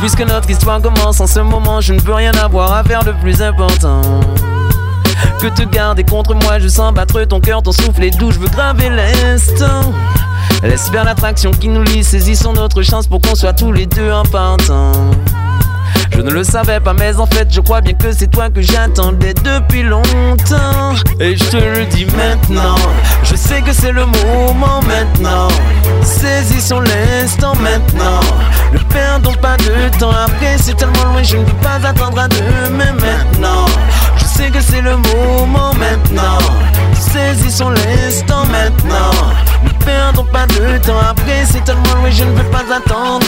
Puisque 0.00 0.20
notre 0.20 0.50
histoire 0.50 0.80
commence 0.80 1.20
en 1.20 1.26
ce 1.26 1.40
moment, 1.40 1.80
je 1.80 1.94
ne 1.94 2.00
veux 2.00 2.14
rien 2.14 2.32
avoir 2.32 2.72
à 2.72 2.84
faire 2.84 3.04
de 3.04 3.12
plus 3.12 3.42
important. 3.42 4.00
Que 5.40 5.48
te 5.48 5.62
garder 5.62 6.04
contre 6.04 6.34
moi, 6.34 6.58
je 6.58 6.68
sens 6.68 6.92
battre 6.92 7.24
ton 7.24 7.40
cœur, 7.40 7.62
ton 7.62 7.72
souffle 7.72 8.02
est 8.02 8.16
doux, 8.16 8.30
je 8.30 8.38
veux 8.38 8.48
graver 8.48 8.90
l'instant. 8.90 9.92
Laisse 10.62 10.90
faire 10.90 11.04
l'attraction 11.04 11.50
qui 11.52 11.68
nous 11.68 11.82
lie, 11.82 12.02
saisissons 12.02 12.52
notre 12.52 12.82
chance 12.82 13.06
pour 13.06 13.20
qu'on 13.20 13.34
soit 13.34 13.52
tous 13.52 13.72
les 13.72 13.86
deux 13.86 14.10
en 14.10 14.24
partant. 14.24 14.92
Je 16.12 16.20
ne 16.20 16.30
le 16.30 16.44
savais 16.44 16.80
pas, 16.80 16.92
mais 16.92 17.16
en 17.18 17.26
fait, 17.26 17.48
je 17.50 17.60
crois 17.60 17.80
bien 17.80 17.94
que 17.94 18.12
c'est 18.12 18.26
toi 18.26 18.50
que 18.50 18.60
j'attendais 18.60 19.34
depuis 19.34 19.82
longtemps. 19.82 20.94
Et 21.20 21.36
je 21.36 21.44
te 21.44 21.56
le 21.56 21.84
dis 21.86 22.06
maintenant, 22.06 22.76
je 23.24 23.36
sais 23.36 23.60
que 23.62 23.72
c'est 23.72 23.92
le 23.92 24.04
moment 24.04 24.80
maintenant. 24.82 25.48
Saisissons 26.02 26.80
l'instant 26.80 27.54
maintenant. 27.56 28.20
Ne 28.72 28.78
perdons 28.78 29.34
pas 29.34 29.56
de 29.58 29.96
temps, 29.98 30.10
après 30.10 30.56
c'est 30.58 30.76
tellement 30.76 31.04
loin, 31.12 31.22
je 31.22 31.36
ne 31.36 31.44
peux 31.44 31.52
pas 31.62 31.86
attendre 31.86 32.18
à 32.18 32.28
demain 32.28 32.92
maintenant. 32.92 33.66
Je 34.16 34.24
sais 34.24 34.50
que 34.50 34.60
c'est 34.60 34.82
le 34.82 34.96
moment 34.96 35.72
maintenant. 35.74 36.38
Saisissons 36.94 37.70
l'instant 37.70 38.44
maintenant. 38.46 39.12
Ne 39.64 39.84
perdons 39.84 40.24
pas 40.24 40.46
de 40.46 40.78
temps, 40.84 40.98
après 40.98 41.44
c'est 41.44 41.64
tellement 41.64 41.94
loin, 42.00 42.10
je 42.10 42.24
ne 42.24 42.32
peux 42.32 42.50
pas 42.50 42.64
attendre. 42.74 43.26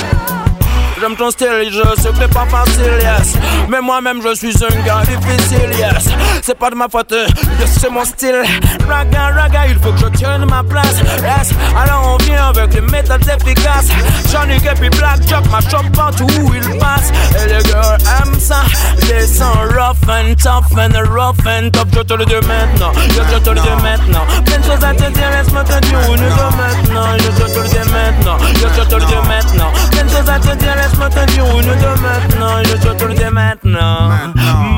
J'aime 1.01 1.17
ton 1.17 1.31
style, 1.31 1.71
je 1.71 2.03
sais 2.03 2.11
que 2.11 2.27
pas 2.27 2.45
facile, 2.45 2.93
yes. 3.01 3.33
Mais 3.71 3.81
moi-même, 3.81 4.21
je 4.23 4.35
suis 4.35 4.55
un 4.63 4.85
gars 4.85 5.01
difficile, 5.01 5.71
yes. 5.79 6.11
C'est 6.43 6.59
pas 6.59 6.69
de 6.69 6.75
ma 6.75 6.89
faute, 6.89 7.15
yes, 7.59 7.79
c'est 7.81 7.89
mon 7.89 8.05
style. 8.05 8.43
Raga, 8.87 9.31
raga, 9.35 9.67
il 9.69 9.79
faut 9.79 9.93
que 9.93 9.99
je 9.99 10.07
tienne 10.19 10.45
ma 10.45 10.63
place, 10.63 11.01
yes. 11.23 11.53
Alors 11.75 12.19
on 12.19 12.25
vient 12.25 12.49
avec 12.49 12.75
les 12.75 12.83
méthodes 12.83 13.23
efficaces. 13.23 13.89
Johnny 14.31 14.57
et 14.57 14.75
puis 14.79 14.91
Black 14.91 15.21
Jack, 15.27 15.45
ma 15.51 15.61
shop 15.61 15.89
partout 15.95 16.27
où 16.43 16.53
il 16.55 16.79
passe. 16.79 17.11
Et 17.43 17.49
les 17.49 17.65
girls 17.65 17.97
aiment 18.21 18.39
ça. 18.39 18.61
Des 19.09 19.27
sons 19.27 19.47
rough 19.71 20.07
and 20.07 20.35
tough 20.35 20.77
and 20.77 20.93
rough 21.09 21.47
and 21.47 21.71
tough. 21.71 21.89
Je 21.95 22.01
te 22.01 22.13
le 22.13 22.27
dis 22.27 22.47
maintenant, 22.47 22.93
yes, 22.93 23.23
je 23.33 23.39
te 23.39 23.51
le 23.51 23.61
dis 23.61 23.83
maintenant. 23.83 24.27
Plein 24.45 24.59
de 24.59 24.65
choses 24.65 24.85
à 24.85 24.93
te 24.93 25.11
dire, 25.11 25.31
laisse-moi 25.31 25.65
te 25.65 25.81
dire 25.81 25.99
où 26.11 26.13
nous 26.13 26.29
sommes 26.29 26.57
maintenant. 26.59 27.17
Je 27.17 27.43
te 27.43 27.59
le 27.59 27.69
dis 27.69 27.91
maintenant, 27.91 28.37
yes, 28.39 28.71
je 28.77 28.83
te 28.83 28.95
le 28.97 29.07
dis 29.07 29.29
maintenant. 29.29 29.73
Plein 29.93 30.05
de 30.05 30.11
choses 30.11 30.29
à 30.29 30.39
te 30.39 30.55
dire, 30.57 30.75
laisse-moi 30.91 31.09
te 31.11 31.33
dire 31.33 31.45
nous 31.45 31.63
sommes 31.63 32.01
maintenant. 32.03 32.63
Je 32.65 32.89
te 32.89 33.05
le 33.05 33.15
dis 33.15 33.25
maintenant. 33.33 34.11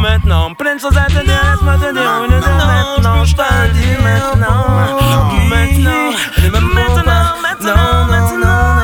Maintenant, 0.00 0.54
plein 0.54 0.76
de 0.76 0.80
choses 0.80 0.96
à 0.96 1.06
te 1.06 1.24
dire, 1.24 1.40
laisse-moi 1.42 1.74
te 1.76 1.92
dire 1.92 2.26
nous 2.28 2.42
sommes 2.42 2.56
maintenant. 2.56 3.24
Je 3.24 3.34
te 3.34 3.42
le 3.42 3.68
dis 3.72 4.02
maintenant. 4.02 4.66
Maintenant, 5.48 6.12
maintenant, 6.74 7.36
maintenant, 7.42 8.04
maintenant. 8.08 8.82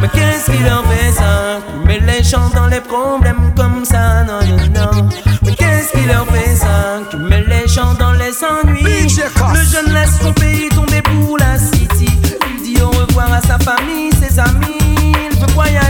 Mais 0.00 0.08
qu'est-ce 0.08 0.50
qu'il 0.50 0.66
en 0.66 0.82
fait 0.82 1.12
ça? 1.12 1.60
Mais 1.86 1.98
les 2.00 2.22
gens 2.22 2.48
dans 2.54 2.66
les 2.66 2.80
problèmes 2.80 3.52
comme 3.56 3.84
ça, 3.84 4.24
non, 4.24 4.40
non, 4.40 4.56
non. 4.74 5.08
Mais 5.42 5.54
qu'est-ce 5.54 5.92
qu'il 5.92 6.10
en 6.10 6.24
fait 6.26 6.54
ça? 6.56 7.00
Qui 7.10 7.16
met 7.16 7.44
les 7.46 7.66
gens 7.66 7.94
dans 7.94 8.12
les 8.12 8.32
ennuis 8.44 8.82
Le 8.82 9.64
jeune 9.64 9.94
laisse 9.94 10.18
son 10.20 10.32
pays 10.32 10.68
tomber 10.70 11.02
pour 11.02 11.38
la 11.38 11.58
city 11.58 12.08
Il 12.56 12.62
dit 12.62 12.82
au 12.82 12.88
revoir 12.88 13.32
à 13.32 13.40
sa 13.40 13.58
famille, 13.58 14.10
ses 14.20 14.38
amis 14.38 14.83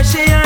veut 0.05 0.44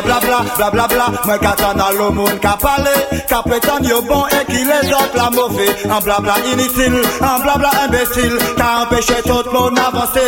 bla 0.00 0.20
bla, 0.20 0.44
bla 0.56 0.70
bla 0.70 0.88
bla. 0.88 1.12
Moi 1.24 1.38
qu'attend 1.38 1.74
dans 1.74 1.90
le 1.90 2.10
monde 2.10 2.40
qu'a 2.40 2.56
parlé 2.56 2.90
Qu'a 3.28 3.42
prétend 3.42 3.78
yo 3.82 4.00
bon 4.02 4.24
et 4.28 4.44
qui 4.50 4.64
les 4.64 4.92
autres 4.92 5.16
la 5.16 5.30
mauvais 5.30 5.68
En 5.90 6.00
bla 6.00 6.18
bla 6.20 6.34
inutile, 6.52 7.02
en 7.20 7.42
bla 7.42 7.56
bla 7.58 7.70
imbécile 7.84 8.38
Qu'a 8.56 8.82
empêché 8.82 9.14
tout 9.24 9.42
le 9.44 9.50
monde 9.52 9.78
avancer 9.78 10.20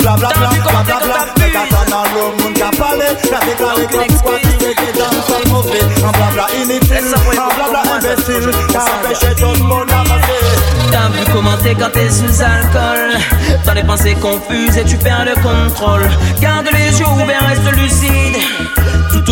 Bla 0.00 0.16
bla 0.16 0.28
bla, 0.28 0.48
bla 0.48 0.82
bla 0.82 0.98
bla 1.04 1.18
Moi 1.36 1.46
qu'attend 1.52 1.90
dans 1.90 2.04
le 2.14 2.42
monde 2.42 2.54
qu'a 2.54 2.70
parlé 2.76 3.06
Qu'a 3.22 3.40
déclaré 3.46 3.86
comme 3.86 4.20
quoi 4.22 4.38
tu 4.42 4.64
es 4.64 4.74
qui 4.74 4.98
dans 4.98 5.22
son 5.22 5.48
mauvais 5.50 5.84
Un 6.04 6.10
blabla 6.10 6.46
inutile, 6.62 7.14
un 7.30 7.54
blabla 7.54 7.82
imbécile 7.94 8.50
Qui 8.68 8.76
empêchait 8.76 9.34
tout 9.34 9.62
le 9.62 9.64
monde 9.64 9.86
d'avancer 9.86 10.64
T'as 10.90 11.08
vu 11.08 11.24
commenter 11.32 11.74
quand 11.78 11.90
t'es 11.92 12.08
sous 12.08 12.42
alcool? 12.42 13.18
T'as 13.64 13.74
les 13.74 13.82
pensées 13.82 14.14
confuses 14.14 14.76
et 14.76 14.84
tu 14.84 14.96
perds 14.96 15.24
le 15.24 15.34
contrôle. 15.34 16.08
Garde 16.40 16.68
les 16.72 17.00
yeux 17.00 17.06
ouverts, 17.06 17.42
reste 17.48 17.72
lucide. 17.76 18.36
Tout 18.36 18.43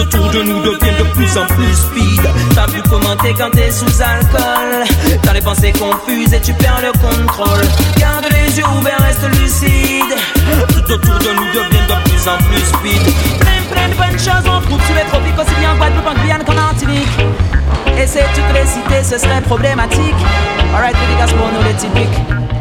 autour 0.02 0.30
de 0.30 0.42
nous 0.42 0.62
devient 0.62 0.96
de 0.98 1.04
plus 1.14 1.36
en 1.36 1.46
plus 1.46 1.74
speed. 1.74 2.22
T'as 2.54 2.66
vu 2.66 2.82
commenter 2.82 3.34
quand 3.36 3.50
t'es 3.50 3.70
sous 3.70 4.02
alcool? 4.02 4.84
T'as 5.22 5.32
les 5.32 5.40
pensées 5.40 5.72
confuses 5.72 6.32
et 6.34 6.40
tu 6.40 6.52
perds 6.54 6.82
le 6.82 6.92
contrôle. 6.92 7.62
Garde 7.96 8.26
les 8.30 8.58
yeux 8.58 8.64
ouverts, 8.78 9.00
reste 9.00 9.40
lucide. 9.40 10.14
Tout 10.68 10.92
autour 10.92 11.18
de 11.18 11.30
nous 11.36 11.50
devient 11.54 11.86
de 11.88 12.10
plus 12.10 12.28
en 12.28 12.38
plus 12.48 12.64
speed. 12.74 13.02
Plein 13.40 13.62
plein 13.70 13.88
de 13.88 13.94
bonnes 13.94 14.18
choses 14.18 14.48
en 14.48 14.58
route 14.58 14.82
sur 14.86 14.94
les 14.94 15.06
tropiques 15.08 15.38
Aussi 15.38 15.54
bien 15.60 15.72
en 15.72 15.76
Guadeloupe, 15.76 16.06
en 16.06 16.20
Guyane 16.20 16.44
qu'en 16.44 16.54
Martinique. 16.54 17.08
Et 17.98 18.06
c'est 18.06 18.26
toutes 18.34 18.52
les 18.54 18.66
cités, 18.66 19.04
ce 19.04 19.18
serait 19.18 19.40
problématique. 19.42 20.20
Alright, 20.74 20.96
les 21.08 21.16
gars, 21.18 21.32
pour 21.32 21.48
nous 21.52 21.62
les 21.66 21.74
typiques 21.74 22.51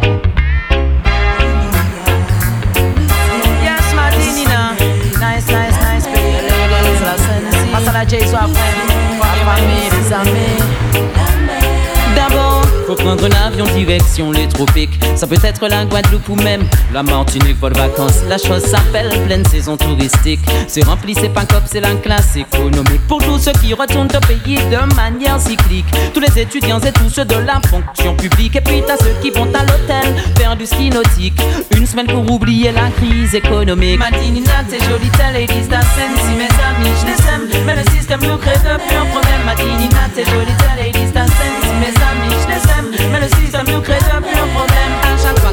les 14.32 14.48
tropiques. 14.48 14.98
Ça 15.16 15.28
peut 15.28 15.38
être 15.44 15.68
la 15.68 15.84
Guadeloupe 15.84 16.30
ou 16.30 16.36
même 16.36 16.62
la 16.94 17.04
Martinique 17.04 17.58
les 17.62 17.80
vacances. 17.80 18.22
La 18.30 18.38
chose 18.38 18.64
s'appelle 18.64 19.10
pleine 19.26 19.46
saison 19.46 19.76
touristique. 19.76 20.40
C'est 20.68 20.86
rempli, 20.86 21.14
c'est 21.14 21.30
pas 21.30 21.46
cop, 21.46 21.64
c'est 21.66 21.82
la 21.82 21.94
classe 21.96 22.38
économique. 22.38 23.02
Pour 23.10 23.22
tous 23.22 23.38
ceux 23.38 23.52
qui 23.54 23.74
retournent 23.74 24.08
au 24.08 24.20
pays 24.28 24.56
de 24.56 24.96
manière 24.96 25.40
cyclique. 25.42 25.86
Tous 26.14 26.22
les 26.22 26.40
étudiants 26.40 26.80
et 26.80 26.92
tous 26.94 27.10
ceux 27.10 27.26
de 27.26 27.36
la 27.36 27.60
fonction 27.68 28.16
publique. 28.16 28.56
Et 28.56 28.62
puis 28.62 28.82
t'as 28.88 28.96
ceux 28.96 29.14
qui 29.22 29.30
vont 29.30 29.52
à 29.54 29.64
l'hôtel 29.64 30.16
faire 30.38 30.56
du 30.56 30.66
ski 30.66 30.90
nautique. 30.90 31.42
Une 31.76 31.86
semaine 31.86 32.08
pour 32.08 32.30
oublier 32.32 32.72
la 32.72 32.90
crise 32.92 33.36
économique. 33.36 34.00
Madinina, 34.00 34.64
c'est 34.70 34.82
joli, 34.86 35.10
tel 35.18 35.36
et 35.36 35.48
liste 35.48 35.74
Si 35.74 36.32
mes 36.36 36.44
amis, 36.46 36.96
je 37.02 37.08
les 37.08 37.58
aime. 37.58 37.66
Mais 37.66 37.76
le 37.76 37.92
système 37.92 38.22
nous 38.22 38.38
crée 38.38 38.56
depuis 38.56 38.96
un 38.96 39.06
problème. 39.06 39.44
Madinina, 39.46 40.08
c'est 40.16 40.26
joli, 40.26 40.54
tel 40.60 40.88
et 40.88 40.92
liste 40.98 41.18
Si 41.18 41.70
mes 41.82 41.88
amis, 41.88 42.36
je 42.44 42.48
les 42.48 42.71
aime. 42.71 42.71
Mais 42.92 43.20
le 43.22 43.28
système 43.42 43.68
nous 43.68 43.82
crée 43.82 44.00
depuis 44.00 44.38
un 44.38 44.48
problème. 44.48 44.81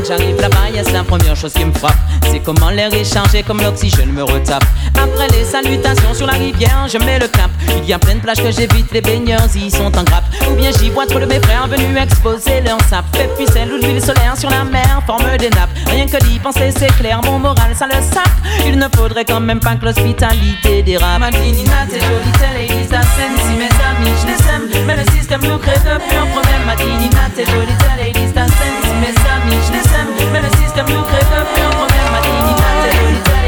J'arrive 0.08 0.40
là-bas, 0.40 0.70
yes, 0.74 0.90
la 0.90 1.04
première 1.04 1.36
chose 1.36 1.52
qui 1.52 1.64
me 1.64 1.72
frappe, 1.72 1.96
c'est 2.30 2.40
comment 2.40 2.70
l'air 2.70 2.92
est 2.94 3.04
changé, 3.04 3.42
comme 3.42 3.60
l'oxygène 3.60 4.10
me 4.10 4.22
retape. 4.22 4.64
Après 4.94 5.28
les 5.36 5.44
salutations 5.44 6.14
sur 6.14 6.26
la 6.26 6.32
rivière, 6.32 6.86
je 6.90 6.98
mets 6.98 7.18
le 7.18 7.28
cap. 7.28 7.50
Il 7.82 7.88
y 7.88 7.92
a 7.92 7.98
plein 7.98 8.14
de 8.14 8.20
plages 8.20 8.42
que 8.42 8.50
j'évite, 8.50 8.90
les 8.92 9.02
baigneurs 9.02 9.46
y 9.54 9.70
sont 9.70 9.94
en 9.96 10.04
grappe. 10.04 10.24
Ou 10.50 10.54
bien 10.54 10.70
j'y 10.78 10.88
vois 10.90 11.06
trop 11.06 11.18
de 11.18 11.26
mes 11.26 11.40
frères 11.40 11.66
venus 11.66 12.00
exposer 12.00 12.62
leur 12.62 12.80
sap. 12.88 13.04
Et 13.16 13.28
puis 13.36 13.46
c'est 13.52 13.66
l'huile 13.66 14.00
solaire 14.00 14.34
sur 14.36 14.48
la 14.48 14.64
mer, 14.64 15.02
forme 15.06 15.36
des 15.36 15.50
nappes. 15.50 15.70
Rien 15.88 16.06
que 16.06 16.16
d'y 16.24 16.38
penser, 16.38 16.70
c'est 16.76 16.94
clair, 16.96 17.20
mon 17.24 17.38
moral, 17.38 17.74
ça 17.74 17.86
le 17.86 18.00
sape. 18.00 18.30
Il 18.66 18.78
ne 18.78 18.86
faudrait 18.96 19.26
quand 19.26 19.40
même 19.40 19.60
pas 19.60 19.74
que 19.76 19.84
l'hospitalité 19.84 20.82
dérape. 20.82 21.20
Madinina, 21.20 21.86
c'est 21.90 22.00
joli, 22.00 22.32
tel 22.38 22.62
et 22.62 22.80
Lisa 22.80 23.02
Sen, 23.02 23.32
si 23.36 23.54
mes 23.56 23.64
amis, 23.64 24.16
les 24.26 24.48
aime. 24.48 24.86
Mais 24.86 24.96
le 24.96 25.10
système 25.12 25.42
nous 25.42 25.58
crée 25.58 25.78
depuis 25.78 26.16
un 26.16 26.26
problème. 26.26 26.64
Madinina, 26.66 27.28
c'est 27.36 27.44
joli, 27.44 27.74
tel 27.78 28.06
et 28.06 28.12
Lisa 28.12 28.46
Sen, 28.46 28.74
si 28.82 28.94
mes 29.00 29.30
amis, 29.30 29.62
les. 29.72 29.97
Mais 30.32 30.40
le 30.40 30.50
système 30.56 30.86
nous 30.88 31.02
crée 31.02 31.26
un 31.34 31.44
problème. 31.44 32.14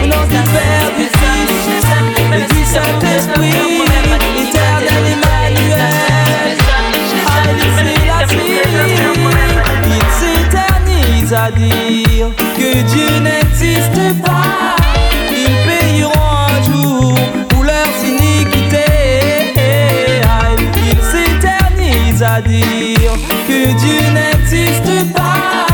Et 0.03 0.07
Lisa 0.07 0.43
Sen, 0.53 0.83
si 0.89 1.01
mes 1.01 1.13
amis, 1.17 1.47
je 1.65 1.71
les 1.71 1.85
aime. 1.95 2.09
Mais 2.31 2.39
le 2.39 2.47
système 2.55 2.85
nous 2.93 2.99
crée 2.99 3.19
un 3.19 3.27
problème. 3.27 3.81
C'est 3.81 4.15
joli, 4.15 4.45
tel 4.53 4.85
et 4.91 5.55
Lisa 5.61 5.87
Il 9.87 10.05
s'éternise 10.19 11.33
à 11.33 11.51
dire 11.51 12.29
que 12.57 12.71
Dieu 12.83 13.11
n'existe 13.21 14.03
pas. 14.25 14.77
Ils 15.31 15.57
payeront 15.67 16.31
un 16.49 16.63
jour 16.65 17.15
pour 17.49 17.63
leurs 17.65 17.99
iniquités. 18.05 19.55
Il 20.77 21.01
s'éternise 21.03 22.23
à 22.23 22.41
dire 22.41 23.15
que 23.47 23.73
Dieu 23.79 24.01
n'existe 24.13 25.13
pas. 25.15 25.70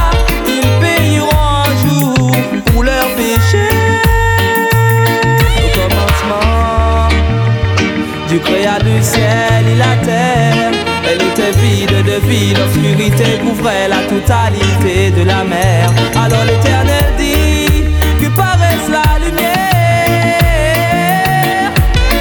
De 12.21 12.59
l'obscurité 12.59 13.39
couvrait 13.43 13.89
la 13.89 13.99
totalité 14.09 15.11
de 15.11 15.23
la 15.25 15.45
mer. 15.45 15.93
Alors 16.15 16.45
l'éternel 16.45 17.13
dit 17.19 17.85
que 18.21 18.29
paraisse 18.29 18.89
la 18.91 19.19
lumière. 19.25 19.53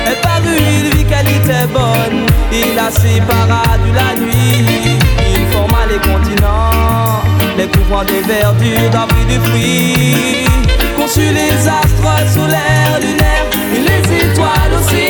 Elle 0.08 0.20
parut, 0.22 0.60
il 0.60 0.98
vit 0.98 1.06
qu'elle 1.06 1.28
était 1.28 1.68
bonne, 1.72 2.26
il 2.52 2.76
la 2.76 2.92
sépara 2.92 3.64
de 3.86 3.92
la 3.96 4.16
nuit. 4.20 4.98
Il 5.34 5.46
forma 5.54 5.86
les 5.90 6.00
continents, 6.00 7.22
les 7.58 7.68
courants 7.68 8.04
des 8.04 8.22
verdures, 8.22 8.90
d'arbres 8.92 9.26
de 9.30 9.40
fruits. 9.48 10.46
Conçut 10.98 11.32
les 11.34 11.68
astres 11.68 12.34
solaires, 12.34 13.00
lunaires, 13.00 13.50
et 13.74 13.80
les 13.80 14.04
étoiles 14.26 14.74
aussi. 14.78 15.08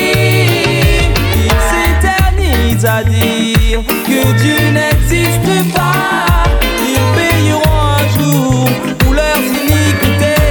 Il 1.43 1.52
s'éternise 1.71 2.86
à 2.86 3.04
dire 3.04 3.55
que 3.83 4.33
Dieu 4.41 4.57
n'existe 4.71 5.73
pas. 5.73 6.43
Ils 6.81 7.05
payeront 7.17 7.81
un 7.99 8.07
jour 8.17 8.65
pour 8.99 9.13
leurs 9.13 9.38
iniquités. 9.38 10.41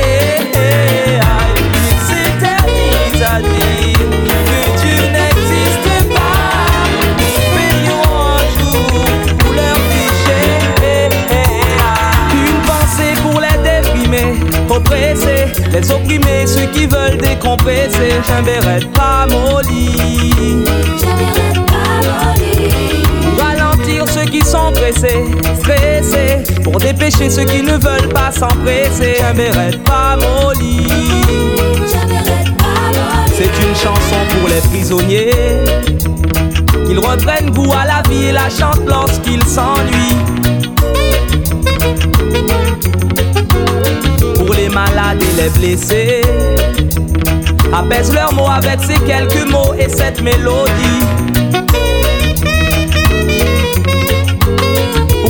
Il 1.91 1.99
s'éternise 2.09 3.23
à 3.23 3.41
dire 3.41 4.09
que 4.49 4.61
Dieu 4.83 4.99
n'existe 5.17 5.91
pas. 6.13 6.47
Ils 7.19 7.43
payeront 7.57 8.25
un 8.37 8.47
jour 8.59 9.05
pour 9.39 9.53
leurs 9.55 9.83
péchés. 9.91 11.09
Une 12.33 12.61
pensée 12.69 13.15
pour 13.23 13.41
les 13.41 13.59
déprimés, 13.63 14.35
oppressés, 14.69 15.47
les 15.73 15.91
opprimés, 15.91 16.47
ceux 16.47 16.67
qui 16.67 16.87
veulent 16.87 17.19
décompresser. 17.19 18.13
Béret 18.45 18.81
pas 18.93 19.27
molli. 19.27 19.93
Qui 24.35 24.41
sont 24.41 24.73
pressés, 24.73 25.27
stressés. 25.61 26.43
Pour 26.65 26.79
dépêcher 26.79 27.31
ceux 27.31 27.45
qui 27.45 27.63
ne 27.63 27.75
veulent 27.75 28.09
pas 28.13 28.33
s'empresser. 28.33 29.23
Un 29.23 29.33
béret 29.33 29.79
pas 29.85 30.17
molli. 30.17 30.89
C'est 33.33 33.45
une 33.45 33.77
chanson 33.77 34.17
pour 34.31 34.49
les 34.49 34.61
prisonniers. 34.73 35.31
Qu'ils 36.85 36.99
reprennent 36.99 37.53
goût 37.53 37.73
à 37.81 37.87
la 37.87 38.03
vie 38.09 38.25
et 38.25 38.33
la 38.33 38.51
chantent 38.51 38.85
lorsqu'ils 38.89 39.45
s'ennuient. 39.45 40.19
Pour 44.35 44.53
les 44.53 44.69
malades 44.69 45.23
et 45.23 45.43
les 45.43 45.51
blessés. 45.51 46.23
Apaise 47.73 48.13
leurs 48.13 48.33
mots 48.33 48.51
avec 48.51 48.81
ces 48.81 48.99
quelques 49.05 49.49
mots 49.49 49.75
et 49.79 49.89
cette 49.89 50.21
mélodie. 50.21 51.44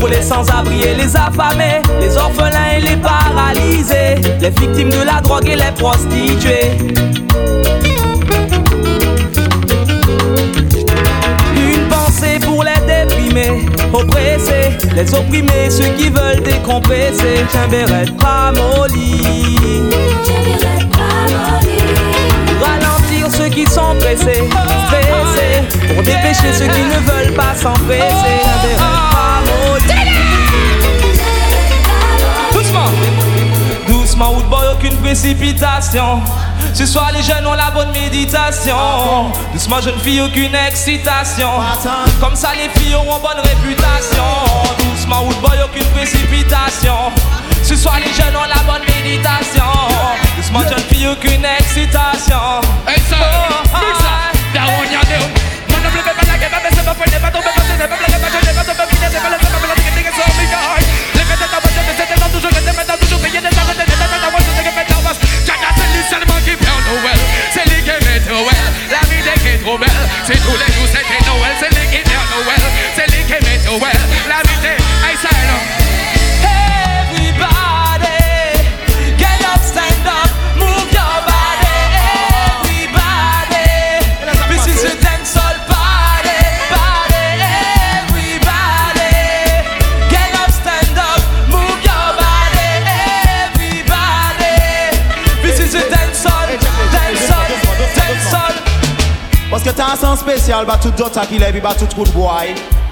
Pour 0.04 0.12
les 0.12 0.20
sans-abri 0.20 0.82
et 0.82 0.94
les 0.94 1.16
affamés, 1.16 1.80
les 1.98 2.14
orphelins 2.18 2.72
et 2.76 2.80
les 2.82 2.96
paralysés, 2.96 4.16
les 4.38 4.50
victimes 4.50 4.90
de 4.90 5.02
la 5.02 5.22
drogue 5.22 5.48
et 5.48 5.56
les 5.56 5.72
prostituées. 5.78 6.72
Une 11.56 11.88
pensée 11.88 12.38
pour 12.42 12.64
les 12.64 12.78
déprimés, 12.86 13.64
oppressés, 13.94 14.76
les 14.94 15.14
opprimés, 15.14 15.70
ceux 15.70 15.88
qui 15.96 16.10
veulent 16.10 16.42
décompresser. 16.42 17.46
Pas 18.20 18.52
molli. 18.52 19.22
Ralentir 22.60 23.30
ceux 23.30 23.48
qui 23.48 23.64
sont 23.64 23.96
pressés, 23.98 24.44
stressés, 24.86 25.62
pour 25.94 26.02
dépêcher 26.02 26.52
ceux 26.52 26.66
qui 26.66 26.82
ne 26.82 27.00
veulent 27.10 27.34
pas 27.34 27.54
s'empresser. 27.54 28.42
Un 28.78 29.43
Doucement, 32.52 32.90
doucement, 33.88 34.32
Woodboy, 34.34 34.66
aucune 34.72 34.96
précipitation. 34.98 36.20
Ce 36.72 36.86
soir, 36.86 37.10
les 37.12 37.22
jeunes 37.22 37.46
ont 37.46 37.54
la 37.54 37.70
bonne 37.72 37.90
méditation. 37.92 39.32
Doucement, 39.52 39.80
jeune 39.80 39.98
fille, 39.98 40.20
aucune 40.20 40.54
excitation. 40.54 41.50
Comme 42.20 42.36
ça, 42.36 42.50
les 42.54 42.68
filles 42.80 42.94
auront 42.94 43.18
bonne 43.18 43.40
réputation. 43.42 44.24
Doucement, 44.92 45.24
Woodboy, 45.24 45.58
aucune 45.64 45.86
précipitation. 45.86 47.12
Ce 47.62 47.74
soir, 47.74 47.96
les 47.98 48.12
jeunes 48.12 48.36
ont 48.36 48.48
la 48.48 48.62
bonne 48.70 48.82
méditation. 48.86 49.64
Doucement, 50.36 50.60
jeune 50.68 50.84
fille, 50.90 51.08
aucune 51.08 51.44
excitation. 51.44 52.60
Hey, 52.86 53.00
ça, 53.08 53.16
Oh, 53.74 53.78
ça. 53.98 54.24
C'est 70.26 70.32
tous 70.42 70.52
les 70.52 70.72
jours, 70.72 70.86
c'était 70.86 71.24
Noël, 71.26 71.52
c'est 71.60 71.68
l'équipe 71.78 72.06
Noël, 72.08 72.60
c'est 72.96 73.10
l'équipe 73.10 73.64
Noël, 73.66 73.92
la 74.26 74.36
vie 74.48 74.66
est 74.66 75.04
aïe, 75.06 75.83
I'm 99.66 99.72
living 99.72 100.04
Dédicace 100.04 100.20
spéciale, 100.20 100.66
bah 100.66 100.78
tout 100.80 100.92
qui 101.28 101.38
lève, 101.38 101.62
bah 101.62 101.74
tout 101.78 101.86
trou 101.86 102.04
de 102.04 102.10
bois. 102.10 102.42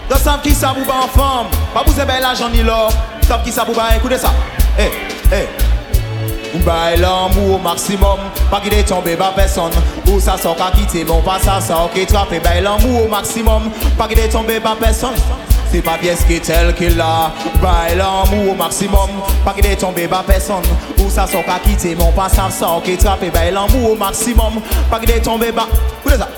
Dans 0.08 0.16
savent 0.16 0.40
qui 0.42 0.54
ça 0.54 0.74
vous 0.76 0.84
bat 0.86 1.04
en 1.04 1.08
forme, 1.08 1.48
pas 1.74 1.82
vous 1.86 2.00
avez 2.00 2.20
l'argent 2.20 2.48
ni 2.48 2.62
l'or. 2.62 2.90
Savent 3.28 3.42
qui 3.44 3.52
ça 3.52 3.64
vous 3.64 3.74
bat, 3.74 3.94
écoutez 3.96 4.16
ça. 4.16 4.30
Eh, 4.78 4.90
eh. 5.32 6.56
Ou 6.56 6.58
bail 6.60 6.98
l'amour 6.98 7.56
au 7.56 7.58
maximum, 7.58 8.18
pas 8.50 8.60
qu'il 8.60 8.72
est 8.72 8.84
tombé 8.84 9.16
par 9.16 9.34
personne. 9.34 9.72
Ou 10.08 10.18
ça 10.18 10.38
sort 10.38 10.56
qu'à 10.56 10.70
quitter, 10.70 11.04
bon 11.04 11.20
pas 11.20 11.38
ça 11.38 11.60
sort 11.60 11.90
qui 11.94 12.06
trappe. 12.06 12.30
Bail 12.42 12.62
l'amour 12.62 13.08
maximum, 13.10 13.70
pas 13.98 14.08
qu'il 14.08 14.18
est 14.18 14.30
tombé 14.30 14.58
par 14.58 14.76
personne. 14.76 15.14
C'est 15.70 15.82
pas 15.82 15.98
pièce 15.98 16.24
qui 16.24 16.36
est 16.36 16.40
tel 16.40 16.74
qu'il 16.74 16.98
a. 17.00 17.32
Bail 17.60 17.96
l'amour 17.96 18.56
maximum, 18.56 19.10
pas 19.44 19.52
qu'il 19.52 19.66
est 19.66 19.76
tombé 19.76 20.08
par 20.08 20.24
personne. 20.24 20.64
Ou 20.98 21.10
ça 21.10 21.26
sort 21.26 21.44
qu'à 21.44 21.58
quitter, 21.58 21.94
bon 21.94 22.12
pas 22.12 22.30
ça 22.30 22.50
sort 22.50 22.82
qui 22.82 22.96
trappe. 22.96 23.30
Bail 23.30 23.52
l'amour 23.52 23.96
maximum, 23.98 24.60
pas 24.90 24.98
qu'il 24.98 25.10
est 25.10 25.20
tombé 25.20 25.52
par. 25.52 25.68
Écoutez 26.00 26.18
ça. 26.18 26.28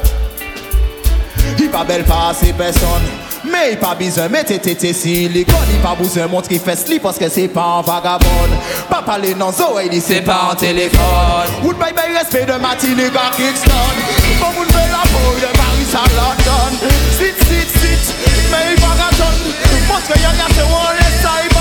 Il 1.74 1.78
pas 1.78 1.84
belle 1.84 2.04
pas 2.04 2.28
assez 2.30 2.52
personne. 2.52 3.02
Mais 3.50 3.72
il 3.72 3.78
pas 3.78 3.96
besoin 3.96 4.28
mettre 4.28 4.56
tété 4.60 4.92
silicone. 4.92 5.56
Il 5.72 5.80
pas 5.80 5.96
besoin 5.96 6.28
montrer 6.28 6.60
fesses 6.60 6.86
li 6.86 7.00
parce 7.00 7.18
que 7.18 7.28
c'est 7.28 7.48
pas 7.48 7.78
un 7.78 7.82
vagabond 7.82 8.28
Pas 8.88 9.02
parler 9.02 9.34
dans 9.34 9.50
Zoé 9.50 9.88
dit 9.88 10.00
c'est 10.00 10.20
pas 10.20 10.50
un 10.52 10.54
téléphone. 10.54 11.02
Would 11.64 11.76
bye 11.76 11.92
bye 11.92 12.16
respect 12.16 12.46
de 12.46 12.52
à 12.52 12.76
Kingston. 12.76 13.10
Bon 14.38 14.52
moun 14.56 14.68
fait 14.68 14.88
la 14.88 15.02
peau 15.02 15.34
de 15.34 15.50
Paris 15.58 15.90
à 15.94 16.06
London 16.14 16.78
Sit 17.18 17.34
sit 17.42 17.68
sit 17.80 18.14
Mais 18.52 18.76
il 18.76 18.80
vagabond 18.80 19.34
Montre 19.88 20.16
y'a 20.22 20.30
gâté 20.30 20.62
on 20.62 20.92
laisse 20.94 21.22
ça 21.22 21.53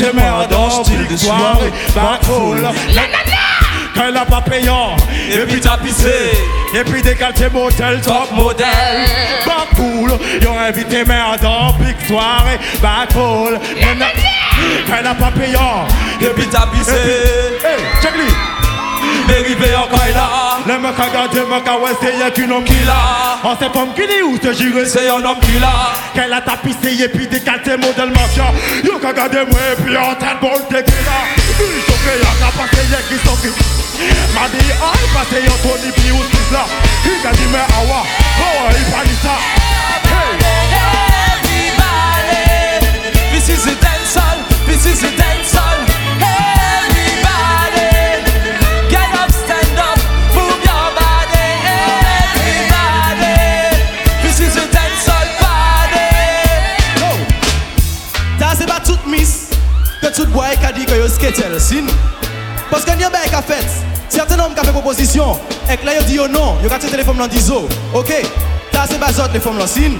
Invité 0.00 0.16
merde 0.16 0.54
en 0.54 0.82
style 0.82 1.06
de 1.06 1.16
soirée. 1.16 1.72
Quand 3.94 4.04
elle 4.08 4.16
a 4.16 4.24
pas 4.24 4.40
payant, 4.40 4.96
et 5.30 5.38
puis. 5.40 5.60
Et 6.72 6.84
puis 6.84 7.02
décale 7.02 7.34
tes 7.34 7.50
motel, 7.50 8.00
top 8.00 8.32
modèle. 8.32 8.66
Back 9.44 9.68
cool. 9.76 10.12
Yo, 10.40 10.52
invité 10.56 11.04
merde 11.04 11.44
en 11.44 11.72
big 11.74 11.96
soirée. 12.06 12.58
Cool. 13.12 13.58
Quand 14.86 14.96
elle 14.98 15.06
a 15.06 15.14
pas 15.14 15.32
payant, 15.32 15.86
et 16.20 16.26
puis. 16.26 16.44
Hey, 16.44 17.78
check. 18.00 18.14
Dérivé 19.30 19.76
en 19.76 19.86
Kaila 19.86 20.26
Les 20.66 20.78
mecs 20.78 20.98
à 20.98 21.08
garder, 21.08 21.40
mecs 21.46 21.68
à 21.68 21.78
ouest, 21.78 21.96
c'est 22.02 22.18
y'a 22.18 22.30
qu'un 22.30 22.50
homme 22.50 22.64
qui 22.64 22.74
l'a 22.84 23.38
On 23.44 23.56
sait 23.56 23.70
pas 23.70 23.86
qui 23.94 24.06
dit 24.08 24.22
où 24.22 24.36
te 24.38 24.52
jure, 24.52 24.84
c'est 24.84 25.08
un 25.08 25.24
homme 25.24 25.38
qui 25.40 25.58
l'a 25.60 25.92
Qu'elle 26.14 26.32
a 26.32 26.40
tapissé 26.40 27.00
et 27.04 27.08
puis 27.08 27.28
décalé 27.28 27.76
modèle 27.76 28.12
Yo 28.84 28.98
qu'à 28.98 29.12
garder 29.12 29.44
moi 29.48 29.60
et 29.72 29.76
puis 29.80 29.96
en 29.96 30.14
train 30.16 30.34
de 30.34 30.40
bon 30.40 30.58
tequila 30.68 31.18
Il 31.60 31.82
sont 31.86 32.00
fait 32.02 32.18
y'a 32.18 32.32
qu'à 32.42 32.50
passer 32.58 32.84
y'a 32.90 33.02
qui 33.06 33.14
qui 33.14 33.50
M'a 34.34 34.48
dit 34.48 34.72
ah 34.82 34.92
il 34.98 35.36
y'a 35.44 35.56
Tony 35.62 35.90
c'est 35.94 36.52
là 36.52 36.64
Il 37.04 37.26
a 37.26 37.32
dit 37.32 37.48
mais 37.52 37.66
Oh 37.78 38.02
il 38.70 38.84
pas 38.92 39.04
dit 39.04 39.18
ça 39.22 39.36
Everybody, 40.10 41.60
this 43.32 43.48
is 43.48 43.66
a 43.68 43.74
dancehall, 43.76 44.38
this 44.66 44.86
is 44.86 45.04
a 45.04 45.10
dancehall. 45.16 45.79
Que 60.10 60.16
tout 60.16 60.26
boy 60.26 60.56
qui 60.58 60.66
a 60.66 60.72
dit 60.72 60.84
que 60.86 60.92
yo 60.92 61.06
skater 61.06 61.44
sin. 61.60 61.86
Parce 62.68 62.84
que 62.84 62.90
n'y 62.96 63.04
a 63.04 63.10
pas 63.10 63.20
fait 63.42 63.64
Certains 64.08 64.40
hommes 64.40 64.54
qui 64.54 64.60
ont 64.60 64.64
fait 64.64 64.72
proposition 64.72 65.38
Et 65.70 65.76
que 65.76 65.86
là 65.86 65.94
yo 65.94 66.02
dit 66.02 66.14
yo 66.14 66.26
non 66.26 66.56
Yo 66.62 66.68
gâté 66.68 66.88
téléphone 66.88 67.16
dans 67.16 67.28
10 67.28 67.52
ans 67.52 67.68
Ok 67.94 68.12
Ça 68.72 68.86
c'est 68.88 68.98
pas 68.98 69.10
autres 69.10 69.30
les 69.32 69.38
femmes 69.40 69.58
là 69.58 69.68
sin. 69.68 69.92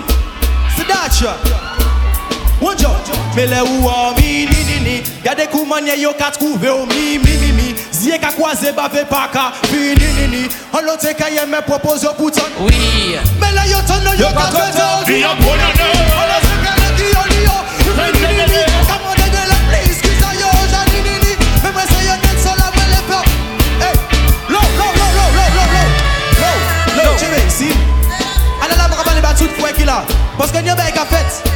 One 2.61 2.79
job 2.79 2.91
Mais 3.37 3.47
les 3.47 3.61
ou 3.61 3.89
mi 4.19 4.47
ni 4.47 4.65
ni 4.65 4.81
ni 4.81 5.03
Gade 5.25 5.47
kou 5.51 5.65
manye 5.65 5.97
yo 6.01 6.13
ka 6.19 6.33
oh 6.41 6.87
mi 6.87 7.19
mi 7.19 7.37
mi 7.37 7.53
mi. 7.53 7.75
Zye 7.93 8.19
ka 8.19 8.33
kwaze 8.33 8.73
bave 8.75 9.05
pa 9.09 9.29
ka 9.33 9.53
Fi 9.71 9.95
ni 9.95 9.95
ni 9.95 10.27
ni. 10.29 10.49
An 10.73 10.83
lo 10.85 10.97
te 10.97 11.15
ka 11.15 11.29
ye 11.31 11.47
me 11.47 11.63
propose 11.63 12.03
yo 12.03 12.15
Oui. 12.19 13.15
Yo 13.69 13.81
ton 13.87 14.03
yo 14.19 14.27
ka 14.35 14.41
an 14.41 14.51
se 14.51 14.57
ka 14.73 15.05
le 16.99 17.05
yo 17.13 17.23
li 17.31 17.41
kwe 29.61 29.77
ki 29.77 29.89
la. 29.89 30.01
Paske 30.41 30.63
nye 30.65 30.73
bey 30.73 30.93
ka 30.97 31.03
fet 31.05 31.49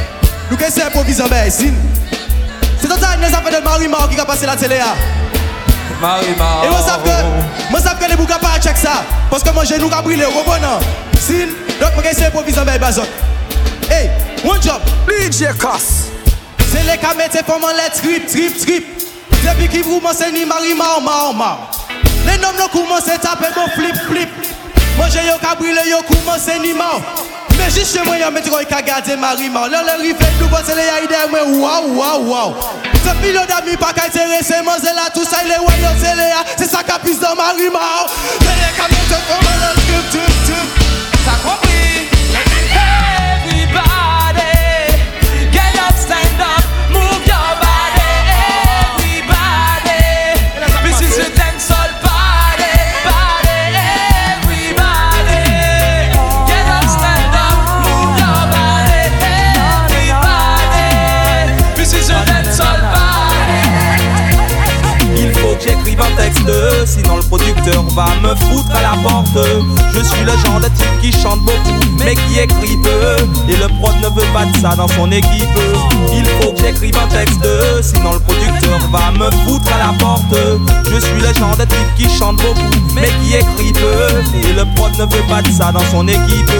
Nou 0.51 0.57
ke 0.61 0.67
se 0.69 0.83
improvise 0.85 1.25
bey 1.31 1.49
sin 1.49 1.73
Se 2.77 2.85
ton 2.85 2.99
tan 3.01 3.17
nye 3.17 3.31
sa 3.33 3.41
fet 3.41 3.55
el 3.57 3.63
Marimar 3.65 4.05
ki 4.11 4.19
ka 4.19 4.25
pase 4.29 4.45
la 4.45 4.53
tele 4.61 4.77
ya 4.77 4.91
Marimar 6.03 6.67
E 6.67 6.69
mwen 6.69 6.83
sap 6.85 7.01
ke 7.01 7.15
Mwen 7.71 7.81
sap 7.81 7.97
ke 7.97 8.11
ne 8.11 8.19
bou 8.19 8.29
ka 8.29 8.37
pa 8.43 8.53
a 8.59 8.61
chek 8.61 8.77
sa 8.77 8.99
Paske 9.31 9.53
mwen 9.55 9.65
genou 9.71 9.89
ka 9.89 10.03
brile 10.05 10.29
robonan 10.29 10.85
Sin 11.17 11.55
Dok 11.79 11.97
mwen 11.97 12.05
ke 12.05 12.13
se 12.13 12.29
improvise 12.29 12.67
bey 12.69 12.77
bazok 12.83 13.09
Hey 13.89 14.11
One 14.45 14.61
job. 14.61 14.85
DJ 15.09 15.55
Kass 15.57 16.11
Se 16.69 16.85
le 16.85 16.99
ka 17.01 17.15
mette 17.17 17.41
foman 17.47 17.73
le 17.73 17.89
trip 17.97 18.29
trip. 18.29 18.59
Trip 18.61 18.85
Depi 19.41 19.71
ki 19.71 19.81
vrou 19.87 19.97
mwen 20.03 20.13
se 20.13 20.29
ni 20.35 20.45
Marimar 20.45 20.99
mar 21.01 21.33
mar 21.33 21.81
Le 22.27 22.37
nom 22.41 22.53
nou 22.57 22.69
kouman 22.73 23.01
se 23.05 23.17
tape 23.21 23.49
bon 23.53 23.69
flip. 23.73 23.97
Flip 24.05 24.53
Manje 24.99 25.25
yo 25.25 25.39
kabrile 25.41 25.89
yo 25.89 26.05
kouman 26.05 26.37
se 26.41 26.59
ni 26.61 26.77
mar 26.77 27.01
Rejiche 27.65 28.03
mwen 28.05 28.19
yon 28.19 28.33
metro 28.33 28.59
yon 28.61 28.69
kagade 28.69 29.15
mariman 29.17 29.71
Lè 29.73 29.79
lè 29.87 29.95
rive 30.03 30.27
doubo 30.37 30.59
se 30.67 30.75
lè 30.77 30.85
ya 30.85 30.99
ide 31.01 31.23
mwen 31.31 31.55
waw 31.63 31.87
waw 31.97 32.21
waw 32.29 32.53
Se 33.01 33.15
pilon 33.23 33.49
dami 33.49 33.73
pa 33.81 33.89
ka 33.97 34.05
interese 34.05 34.61
man 34.67 34.77
Zè 34.83 34.93
la 34.93 35.09
tou 35.15 35.25
sa 35.25 35.41
yon 35.41 35.49
lè 35.49 35.59
wè 35.65 35.75
yon 35.81 35.99
se 36.03 36.13
lè 36.21 36.29
ya 36.29 36.45
Se 36.53 36.69
sa 36.69 36.85
kapis 36.85 37.17
dan 37.23 37.33
mariman 37.41 38.05
Lè 38.45 38.57
lè 38.61 38.73
kamyon 38.77 39.05
te 39.09 39.21
fòman 39.29 39.61
lè 39.63 39.75
skrip 39.81 40.11
tip 40.13 40.41
tip 40.45 40.83
Sa 41.25 41.39
kwa 41.41 41.64
faut 65.97 66.03
que 66.03 66.04
j'écrive 66.04 66.04
un 66.04 66.04
sinon 66.85 67.17
le 67.17 67.23
producteur 67.23 67.83
va 67.95 68.07
me 68.21 68.35
foutre 68.35 68.71
à 68.75 68.81
la 68.81 69.01
porte. 69.01 69.37
Je 69.93 69.99
suis 69.99 70.23
le 70.23 70.31
genre 70.31 70.59
de 70.59 70.67
type 70.67 71.01
qui 71.01 71.11
chante 71.11 71.39
beaucoup, 71.41 71.79
mais 71.99 72.15
qui 72.15 72.39
écrit 72.39 72.77
peu. 72.77 73.15
Et 73.49 73.55
le 73.55 73.67
prod 73.79 73.95
ne 74.01 74.07
veut 74.07 74.27
pas 74.33 74.45
de 74.45 74.57
ça 74.57 74.75
dans 74.75 74.87
son 74.87 75.11
équipe. 75.11 75.49
Il 76.13 76.25
faut 76.39 76.51
que 76.51 76.59
j'écrive 76.59 76.95
un 76.97 77.07
texte, 77.07 77.47
sinon 77.81 78.13
le 78.13 78.19
producteur 78.19 78.79
va 78.91 79.11
me 79.11 79.31
foutre 79.45 79.71
à 79.73 79.87
la 79.87 79.97
porte. 79.97 80.35
Je 80.85 80.99
suis 80.99 81.19
le 81.19 81.33
genre 81.33 81.55
de 81.57 81.65
type 81.65 81.95
qui 81.97 82.09
chante 82.09 82.37
beaucoup, 82.37 82.61
mais 82.93 83.09
qui 83.21 83.35
écrit 83.35 83.73
peu. 83.73 84.47
Et 84.47 84.53
le 84.53 84.65
prod 84.75 84.91
ne 84.97 85.03
veut 85.03 85.27
pas 85.27 85.41
de 85.41 85.51
ça 85.51 85.71
dans 85.71 85.85
son 85.91 86.07
équipe. 86.07 86.51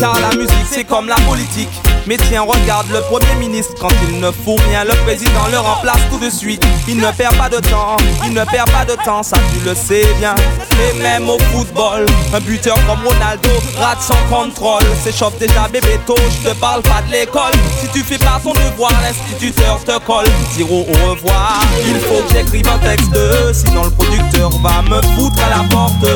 Car 0.00 0.18
la 0.20 0.36
musique 0.36 0.66
c'est 0.70 0.84
comme 0.84 1.08
la 1.08 1.16
politique. 1.28 1.68
Mais 2.06 2.18
tiens, 2.28 2.42
regarde 2.42 2.86
le 2.92 3.00
premier 3.00 3.34
ministre 3.40 3.72
quand 3.80 3.88
il 4.10 4.20
ne 4.20 4.30
fout 4.30 4.60
rien, 4.68 4.84
le 4.84 4.92
président 5.04 5.46
le 5.50 5.58
remplace 5.58 6.02
tout 6.10 6.18
de 6.18 6.28
suite. 6.28 6.62
Il 6.86 6.98
ne 6.98 7.10
perd 7.12 7.34
pas 7.36 7.48
de 7.48 7.56
temps, 7.56 7.96
il 8.26 8.34
ne 8.34 8.44
perd 8.44 8.70
pas 8.70 8.84
de 8.84 8.92
temps, 8.92 9.03
ça 9.04 9.36
tu 9.52 9.68
le 9.68 9.74
sais 9.74 10.06
bien. 10.18 10.34
Et 10.80 10.98
même 10.98 11.28
au 11.28 11.38
football, 11.52 12.06
un 12.32 12.40
buteur 12.40 12.76
comme 12.86 13.06
Ronaldo 13.06 13.50
rate 13.78 14.00
son 14.00 14.34
contrôle. 14.34 14.82
S'échauffe 15.02 15.38
déjà 15.38 15.68
bébé 15.70 16.00
tôt, 16.06 16.16
je 16.16 16.48
te 16.48 16.54
parle 16.54 16.82
pas 16.82 17.02
de 17.06 17.12
l'école. 17.12 17.52
Si 17.80 17.88
tu 17.88 18.02
fais 18.02 18.18
pas 18.18 18.40
ton 18.42 18.52
devoir, 18.52 18.92
l'instituteur 19.02 19.78
te 19.84 19.98
colle. 20.06 20.26
Dire 20.56 20.72
au 20.72 20.84
revoir, 20.84 21.60
il 21.86 21.96
faut 22.00 22.22
que 22.26 22.34
j'écrive 22.34 22.66
un 22.68 22.78
texte, 22.78 23.14
Sinon 23.52 23.84
le 23.84 23.90
producteur 23.90 24.50
va 24.62 24.82
me 24.82 25.02
foutre 25.14 25.38
à 25.44 25.58
la 25.58 25.68
porte 25.68 26.06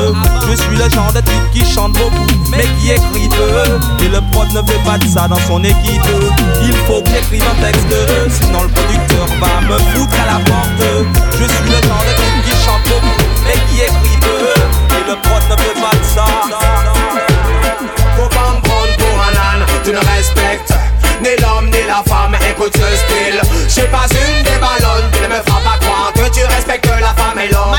Je 0.49 0.55
suis 0.55 0.75
le 0.75 0.89
genre 0.89 1.13
de 1.13 1.21
type 1.21 1.51
qui 1.53 1.65
chante 1.65 1.93
beaucoup 1.93 2.25
Mais 2.51 2.65
qui 2.79 2.91
écrit 2.91 3.29
peu 3.29 4.03
Et 4.03 4.09
le 4.09 4.21
prod 4.31 4.47
ne 4.49 4.61
fait 4.67 4.83
pas 4.83 4.97
de 4.97 5.07
ça 5.07 5.27
dans 5.27 5.39
son 5.47 5.63
équipe 5.63 6.01
Il 6.63 6.73
faut 6.87 7.01
que 7.01 7.09
j'écrive 7.09 7.43
un 7.43 7.63
texte 7.63 7.95
Sinon 8.41 8.63
le 8.63 8.69
producteur 8.69 9.27
va 9.39 9.61
me 9.67 9.77
foutre 9.93 10.15
à 10.21 10.33
la 10.33 10.39
porte 10.45 11.15
Je 11.33 11.45
suis 11.45 11.69
le 11.69 11.87
genre 11.87 12.03
de 12.07 12.15
type 12.15 12.38
Mais 13.45 13.53
qui 13.69 13.81
écrit 13.81 14.19
peu 14.21 14.97
Et 14.97 15.09
le 15.09 15.15
prod 15.21 15.41
ne 15.49 15.55
fait 15.63 15.79
pas 15.79 15.95
de 15.95 16.03
ça 16.03 16.25
Faut 18.15 18.29
pas 18.29 18.51
me 18.51 18.61
prendre 18.61 18.95
pour 18.97 19.21
un 19.21 19.57
âne, 19.57 19.65
tu 19.83 19.91
ne 19.91 19.97
respectes 19.97 20.73
ni 21.21 21.35
l'homme 21.41 21.65
ni 21.65 21.83
la 21.85 22.01
femme, 22.07 22.35
écoute 22.49 22.73
ce 22.75 22.95
style. 22.95 23.41
Je 23.67 23.81
pas 23.87 24.07
une 24.07 24.43
des 24.43 24.57
ballonnes, 24.59 25.09
tu 25.11 25.21
ne 25.21 25.27
me 25.27 25.41
feras 25.41 25.59
pas 25.61 25.77
croire 25.79 26.13
que 26.13 26.29
tu 26.33 26.45
respectes 26.45 26.87
la 26.87 27.13
femme 27.13 27.39
et 27.39 27.51
l'homme. 27.51 27.75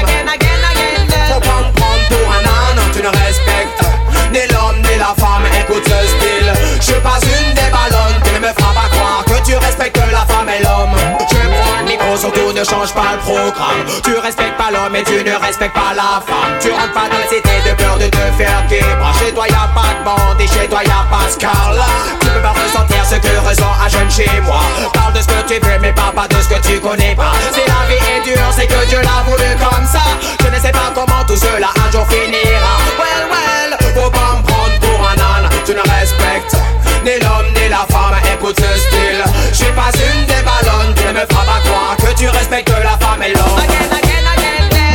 Surtout 12.30 12.52
ne 12.52 12.64
change 12.64 12.92
pas 12.92 13.12
le 13.12 13.18
programme. 13.18 13.84
Tu 14.02 14.14
respectes 14.18 14.56
pas 14.56 14.70
l'homme 14.70 14.94
et 14.94 15.02
tu 15.04 15.22
ne 15.24 15.34
respectes 15.36 15.74
pas 15.74 15.94
la 15.94 16.22
femme. 16.22 16.58
Tu 16.60 16.70
rentres 16.70 16.92
pas 16.92 17.08
dans 17.10 17.18
la 17.18 17.28
cité 17.28 17.50
de 17.66 17.74
peur 17.74 17.98
de 17.98 18.06
te 18.06 18.24
faire 18.38 18.66
québra. 18.68 19.12
Chez 19.18 19.32
toi 19.32 19.46
y'a 19.48 19.68
pas 19.74 19.94
de 19.98 20.04
bande 20.04 20.40
et 20.40 20.46
chez 20.46 20.68
toi 20.68 20.80
y'a 20.84 21.06
pas 21.10 21.28
Scarl. 21.30 21.78
Tu 22.20 22.26
peux 22.26 22.40
pas 22.40 22.54
ressentir 22.54 23.04
ce 23.04 23.16
que 23.16 23.48
ressent 23.48 23.72
un 23.84 23.88
jeune 23.88 24.10
chez 24.10 24.30
moi. 24.42 24.60
Parle 24.92 25.14
de 25.14 25.20
ce 25.20 25.26
que 25.26 25.42
tu 25.48 25.54
veux, 25.54 25.78
mais 25.80 25.92
parle 25.92 26.14
pas 26.14 26.28
de 26.28 26.36
ce 26.40 26.48
que 26.48 26.60
tu 26.66 26.80
connais 26.80 27.14
pas. 27.14 27.32
Si 27.52 27.60
la 27.66 27.80
vie 27.88 28.02
est 28.14 28.22
dure, 28.24 28.50
c'est 28.54 28.66
que 28.66 28.86
Dieu 28.88 29.00
l'a 29.00 29.22
voulu 29.26 29.50
comme 29.58 29.86
ça. 29.86 30.04
Je 30.40 30.48
ne 30.48 30.60
sais 30.60 30.72
pas 30.72 30.90
comment 30.94 31.24
tout 31.26 31.36
cela 31.36 31.68
un 31.86 31.90
jour 31.90 32.06
finira. 32.08 32.74
Well, 32.98 33.26
well, 33.30 33.78
faut 33.94 34.10
pas 34.10 34.36
me 34.36 34.42
prendre 34.46 34.78
pour 34.80 35.00
un 35.08 35.18
âne. 35.18 35.48
Tu 35.64 35.72
ne 35.72 35.80
respectes 35.80 36.56
ni 37.04 37.18
l'homme 37.20 37.48
ni 37.54 37.68
la 37.68 37.86
femme. 37.88 38.16
Écoute 38.32 38.58
ce 38.58 38.80
style. 38.80 39.24
Je 39.52 39.56
suis 39.56 39.72
pas 39.72 39.90
une 39.94 40.26
des 40.26 40.42
ballonnes. 40.42 40.94
Tu 40.94 41.04
ne 41.06 41.12
me 41.12 41.20
feras 41.20 41.44
pas 41.44 41.60
croire 41.64 41.96
que 41.96 42.12
tu 42.18 42.28
respectes 42.28 42.70
la 42.70 42.96
femme 43.04 43.22
et 43.22 43.32
l'homme. 43.32 43.60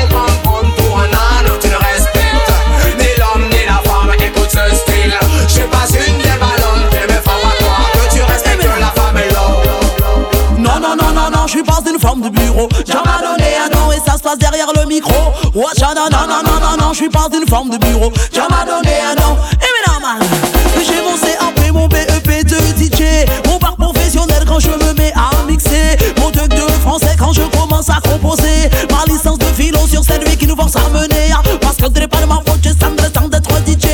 Faut 0.10 0.18
pas 0.18 0.32
me 0.32 0.44
prendre 0.44 0.76
pour 0.76 1.00
un 1.00 1.04
âne. 1.04 1.50
Tu 1.62 1.68
ne 1.68 1.76
respectes 1.76 2.52
ni 3.00 3.10
l'homme 3.20 3.50
ni 3.50 3.66
la 3.66 3.80
femme. 3.90 4.12
Écoute 4.20 4.50
ce 4.50 4.76
style. 4.76 5.18
Je 5.48 5.54
suis 5.54 5.64
pas 5.64 5.88
une 5.90 6.18
des 6.18 6.38
ballonnes. 6.40 6.90
Tu 6.92 6.98
ne 6.98 7.04
me 7.04 7.22
feras 7.22 7.40
pas 7.42 7.56
croire 7.60 7.92
que 7.94 8.16
tu 8.16 8.22
respectes 8.22 8.68
la 8.80 8.92
femme 9.02 9.18
et 9.18 9.34
l'homme. 9.34 9.64
Non, 10.58 10.80
non, 10.80 10.96
non, 10.96 11.12
non, 11.14 11.30
non, 11.32 11.48
je 11.48 11.52
suis 11.52 11.64
pas 11.64 11.82
une 11.88 12.00
forme 12.00 12.22
de 12.22 12.30
bureau. 12.30 12.68
J'en 12.88 13.04
m'a 13.04 13.20
donné 13.22 13.50
un 13.58 13.70
nom 13.76 13.92
et 13.92 14.00
ça 14.06 14.18
se 14.18 14.24
passe 14.24 14.38
derrière 14.38 14.72
le 14.76 14.86
micro. 14.86 15.34
Watch 15.54 15.80
non, 15.80 15.94
non, 16.12 16.28
non, 16.28 16.44
non, 16.44 16.60
non, 16.60 16.78
non, 16.80 16.94
je 16.94 16.98
suis 16.98 17.10
pas 17.10 17.28
une 17.34 17.48
forme 17.48 17.70
de 17.70 17.78
bureau. 17.78 18.12
J'en 18.34 18.48
m'a 18.50 18.66
donné 18.66 18.94
un 19.02 19.16
nom. 19.16 19.38
Et 19.54 19.75
quand 24.56 24.62
je 24.62 24.70
me 24.70 24.94
mets 24.94 25.12
à 25.16 25.46
mixer. 25.50 25.98
Mon 26.22 26.32
truc 26.32 26.50
de 26.50 26.72
français 26.82 27.14
quand 27.20 27.34
je 27.34 27.42
commence 27.42 27.90
à 27.90 28.00
composer. 28.00 28.70
Ma 28.90 29.04
licence 29.12 29.38
de 29.38 29.46
philo 29.46 29.80
sur 29.86 30.02
cette 30.04 30.28
vie 30.28 30.38
qui 30.38 30.48
nous 30.48 30.56
force 30.56 30.78
à 30.78 30.90
mener. 30.90 31.34
Parce 31.60 31.76
que 31.76 31.86
ce 31.86 32.06
pas 32.08 32.22
de 32.22 32.26
ma 32.26 32.36
faute, 32.36 32.60
j'ai 32.64 32.72
sans 32.72 33.28
d'être 33.28 33.50
DJ. 33.68 33.86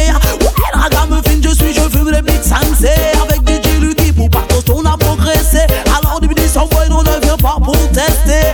Ouais, 0.41 0.49
la 0.75 0.89
gamme 0.89 1.19
fine, 1.25 1.41
je 1.43 1.49
suis, 1.49 1.73
je 1.73 1.81
fume 1.89 2.11
les 2.11 2.43
sensés. 2.43 2.93
Avec 3.23 3.41
DJ 3.49 3.79
Lucky 3.79 4.11
pour 4.11 4.29
partout, 4.29 4.61
on 4.75 4.85
a 4.85 4.95
progressé. 4.97 5.61
Alors, 5.97 6.19
du 6.21 6.27
midi, 6.27 6.47
sans 6.47 6.67
voix, 6.67 6.83
on 6.91 7.01
ne 7.01 7.25
vient 7.25 7.37
pas 7.37 7.57
pour 7.63 7.77
tester. 7.89 8.53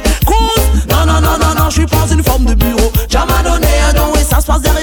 Non, 0.89 1.05
non, 1.05 1.19
non, 1.19 1.37
non, 1.37 1.55
non, 1.57 1.69
je 1.69 1.75
suis 1.75 1.85
pas 1.85 2.05
une 2.09 2.23
forme 2.23 2.45
de 2.45 2.53
bureau. 2.53 2.91
J'ai 3.09 3.17
m'a 3.17 3.43
donné 3.43 3.67
un 3.89 3.93
nom 3.93 4.13
et 4.15 4.23
ça 4.23 4.39
se 4.39 4.45
passe 4.45 4.61
derrière 4.61 4.76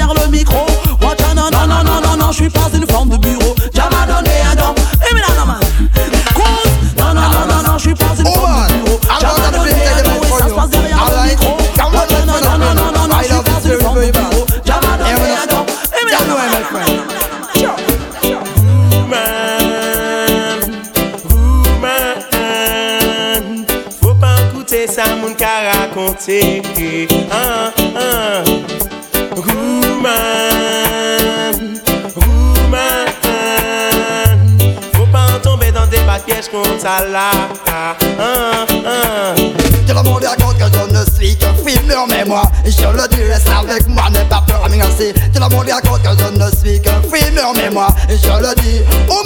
raconté. 26.25 27.09
Ah, 27.31 27.73
ah. 27.97 28.43
Woman, 29.37 30.41
woman, 32.17 33.09
faut 34.95 35.07
pas 35.07 35.39
tomber 35.43 35.71
dans 35.73 35.87
des 35.87 35.99
pièges 36.27 36.49
comme 36.51 36.79
ça 36.79 37.05
là. 37.07 37.31
Ah, 37.67 37.97
ah, 38.19 38.67
ah. 38.87 39.35
Tout 39.87 39.95
le 39.95 40.03
monde 40.03 40.25
raconte 40.25 40.59
que 40.59 40.65
je 40.65 40.83
ne 40.93 41.05
suis 41.15 41.37
qu'un 41.37 41.53
filmeur 41.55 42.07
Mais 42.09 42.25
moi, 42.25 42.45
je 42.65 42.71
le 42.71 43.09
dis, 43.09 43.23
reste 43.23 43.49
avec 43.49 43.87
moi, 43.87 44.09
n'aie 44.11 44.25
pas 44.25 44.43
peur 44.47 44.65
à 44.65 44.69
m'engager 44.69 45.13
Tout 45.13 45.41
le 45.41 45.49
monde 45.55 45.69
raconte 45.69 46.03
que 46.03 46.09
je 46.09 46.29
ne 46.39 46.51
suis 46.57 46.81
qu'un 46.81 47.03
filmeur 47.03 47.53
Mais 47.55 47.71
moi, 47.71 47.89
je 48.09 48.15
le 48.15 48.55
dis, 48.63 48.81
oh 49.11 49.23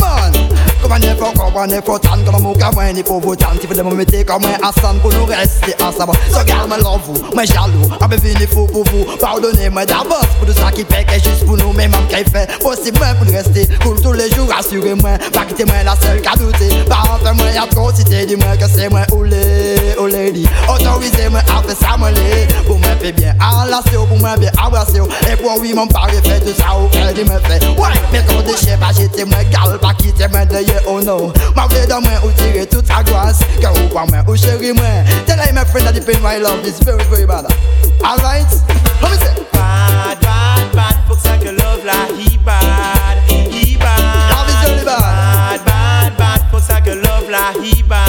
man 0.88 0.98
Comment 0.98 1.12
il 1.12 1.18
faut 1.18 1.40
comprendre, 1.40 1.74
il 1.74 1.82
faut 1.84 1.98
tendre 1.98 2.24
Comme 2.24 2.42
mon 2.42 2.52
gamin, 2.52 2.90
il 2.90 3.04
faut 3.04 3.20
vous 3.20 3.36
tendre 3.36 3.60
Si 3.60 3.66
vous 3.66 3.84
me 3.84 3.94
mettre 3.94 4.24
comme 4.24 4.44
un 4.44 4.68
Hassan 4.68 4.98
pour 5.00 5.12
nous 5.12 5.24
rester 5.24 5.74
ensemble 5.82 6.12
So 6.32 6.44
garde 6.44 6.68
moi 6.68 6.78
love 6.78 7.00
vous, 7.04 7.34
moi 7.34 7.44
jaloux. 7.44 7.88
Ben 8.08 8.16
il 8.24 8.46
faut 8.46 8.66
pour 8.66 8.84
vous, 8.84 9.04
pardonnez-moi 9.20 9.84
d'abord. 9.84 10.20
Pour 10.38 10.46
tout 10.46 10.60
ça 10.60 10.70
qui 10.72 10.84
fait 10.84 11.04
que 11.04 11.14
juste 11.14 11.44
pour 11.44 11.56
nous, 11.56 11.72
même 11.72 11.92
qui 12.08 12.16
fait 12.30 12.48
Possible 12.60 12.98
pour 13.18 13.26
nous 13.26 13.32
rester 13.32 13.68
cool 13.82 14.00
tous 14.00 14.12
les 14.12 14.30
jours 14.30 14.48
Rassurez-moi, 14.48 15.18
pas 15.32 15.44
quitter 15.44 15.64
moi 15.64 15.82
la 15.84 15.94
seule 15.96 16.20
qu'à 16.20 16.34
douter. 16.36 16.68
Pas 16.88 17.02
enfin 17.14 17.32
moi 17.34 17.50
y'a 17.52 17.66
trop 17.66 17.92
cité, 17.92 18.26
dis-moi 18.26 18.56
que 18.56 18.66
c'est 18.68 18.88
moi. 18.88 19.02
Olé, 19.12 19.76
olé, 19.98 20.32
dit 20.32 20.48
Autorisez-moi 20.68 21.40
à 21.40 21.62
faire 21.62 21.76
ça, 21.76 21.96
moi 21.96 22.10
Pour 22.66 22.78
me 22.78 22.84
faire 22.84 23.12
bien 23.12 23.34
enlacer, 23.40 23.96
pour 24.08 24.18
moi 24.18 24.36
bien 24.36 24.50
embrasser 24.64 25.00
Et 25.30 25.36
pour 25.36 25.58
oui, 25.60 25.72
mon 25.74 25.86
pari 25.86 26.16
fait 26.24 26.40
tout 26.40 26.56
ça, 26.58 26.74
au 26.76 26.88
cœur, 26.88 27.10
il 27.16 27.24
me 27.24 27.38
fait 27.40 27.66
Ouais, 27.78 27.88
mais 28.12 28.24
quand 28.26 28.42
je 28.46 28.56
sais 28.56 28.76
pas, 28.76 28.90
j'étais 28.96 29.24
moi 29.24 29.38
gal, 29.44 29.78
pas 29.78 29.94
quitter 29.94 30.28
moi 30.28 30.44
de 30.44 30.54
yeah, 30.54 30.77
oh 30.86 31.00
no. 31.00 31.32
Ma 31.56 31.66
vle 31.66 31.86
dans 31.86 32.00
moi, 32.00 32.12
ou 32.24 32.30
tirer 32.32 32.66
toute 32.66 32.86
sa 32.86 33.02
grâce 33.02 33.40
Car 33.60 33.72
ou 33.72 33.88
pas 33.88 34.06
moi, 34.06 34.18
ou 34.28 34.36
chérie 34.36 34.72
moi 34.72 34.84
Tell 35.26 35.38
I 35.38 35.52
my 35.52 35.64
friend 35.64 35.86
that 35.86 35.94
the 35.94 36.00
pain 36.04 36.20
my 36.22 36.38
love 36.38 36.64
is 36.66 36.78
very, 36.80 37.02
very 37.04 37.26
bad. 37.26 37.46
Alright, 38.04 38.46
let 39.02 39.10
me 39.10 39.16
say 39.18 39.34
Bad, 39.52 40.20
bad, 40.20 40.72
bad, 40.72 40.96
pour 41.06 41.18
ça 41.18 41.36
que 41.38 41.48
love 41.48 41.84
la 41.84 42.06
he 42.16 42.38
bad, 42.38 43.18
he 43.28 43.76
bad. 43.76 43.98
Love 44.30 44.48
is 44.48 44.68
very 44.68 44.84
bad. 44.84 45.00
Bad, 45.00 45.64
bad, 45.64 46.16
bad, 46.16 46.50
pour 46.50 46.60
ça 46.60 46.80
que 46.80 46.90
love 46.90 47.28
la 47.28 47.52
he 47.62 47.82
bad, 47.82 48.08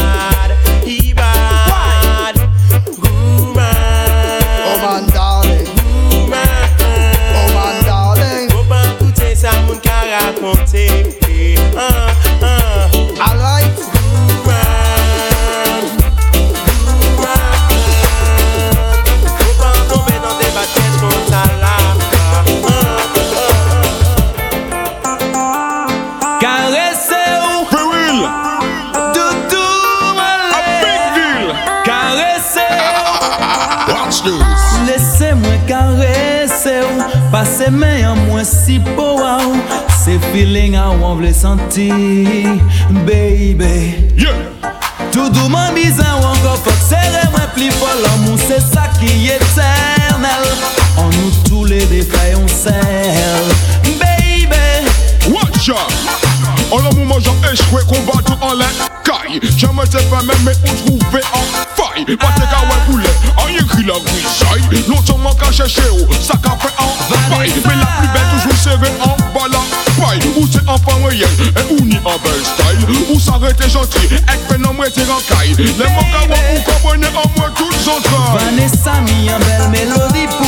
ou 37.59 37.63
Passez 37.63 37.71
main 37.71 38.11
en 38.11 38.15
moi 38.15 38.43
si 38.43 38.79
pour 38.79 39.15
ou 39.15 39.55
C'est 40.03 40.19
feeling 40.31 40.75
ou 40.75 41.03
on 41.03 41.15
veut 41.15 41.33
sentir 41.33 41.93
Baby. 43.05 43.95
Yeah. 44.17 44.33
Tout 45.11 45.29
doucement 45.29 45.71
bizarre 45.73 46.19
ou 46.21 46.25
encore 46.25 46.57
faut 46.57 46.69
que 46.69 46.95
serrer 46.95 47.27
moi 47.31 47.41
plus 47.53 47.71
fort. 47.71 47.89
L'amour 48.03 48.37
c'est 48.47 48.61
ça 48.61 48.83
qui 48.99 49.27
est 49.27 49.35
éternel. 49.35 50.43
En 50.97 51.05
nous 51.09 51.31
tous 51.47 51.65
les 51.65 51.85
défaits 51.85 52.37
on 52.41 52.47
serre 52.47 53.43
Baby. 53.83 54.87
Watch 55.29 55.69
out. 55.69 56.38
En 56.71 56.77
un 56.77 56.95
moment 56.95 57.17
j'ai 57.19 57.31
échoué, 57.51 57.81
combat 57.87 58.21
tout 58.23 58.37
en 58.41 58.53
l'air 58.53 58.69
Caille, 59.03 59.39
jamais 59.57 59.87
t'es 59.89 60.03
pas 60.03 60.21
même 60.21 60.37
mais 60.45 60.53
on 60.65 60.85
trouvé 60.85 61.23
en 61.33 61.41
faille. 61.75 62.05
Pas 62.15 62.27
tes 62.35 62.41
ouais 62.43 62.85
poulet, 62.85 63.09
en 63.37 63.47
écrit 63.47 63.83
la 63.83 63.95
grisaille. 64.05 64.85
Longtemps 64.87 65.17
manque 65.17 65.41
à 65.41 65.51
chercher 65.51 65.89
où, 65.91 66.13
ça 66.21 66.35
qu'a 66.43 66.51
fait 66.51 66.73
en 66.77 67.35
paille 67.35 67.51
Mais 67.65 67.75
la 67.75 67.85
plus 67.85 68.07
belle 68.13 68.41
toujours 68.43 68.57
serrée 68.57 68.93
en 69.01 69.17
bas 69.33 69.47
paille 69.99 70.19
Ou 70.37 70.47
c'est 70.51 70.65
moyen 70.99 71.27
et 71.27 71.73
ou 71.73 71.85
ni 71.85 71.95
style. 72.43 73.13
Ou 73.13 73.19
et 73.49 73.53
t'es 73.53 73.69
Les 75.57 75.71
ou 76.55 76.61
comprenez 76.63 77.07
tout 77.55 77.71
Vanessa 78.33 79.01
belle 79.39 79.69
mélodie 79.69 80.27
pour 80.37 80.47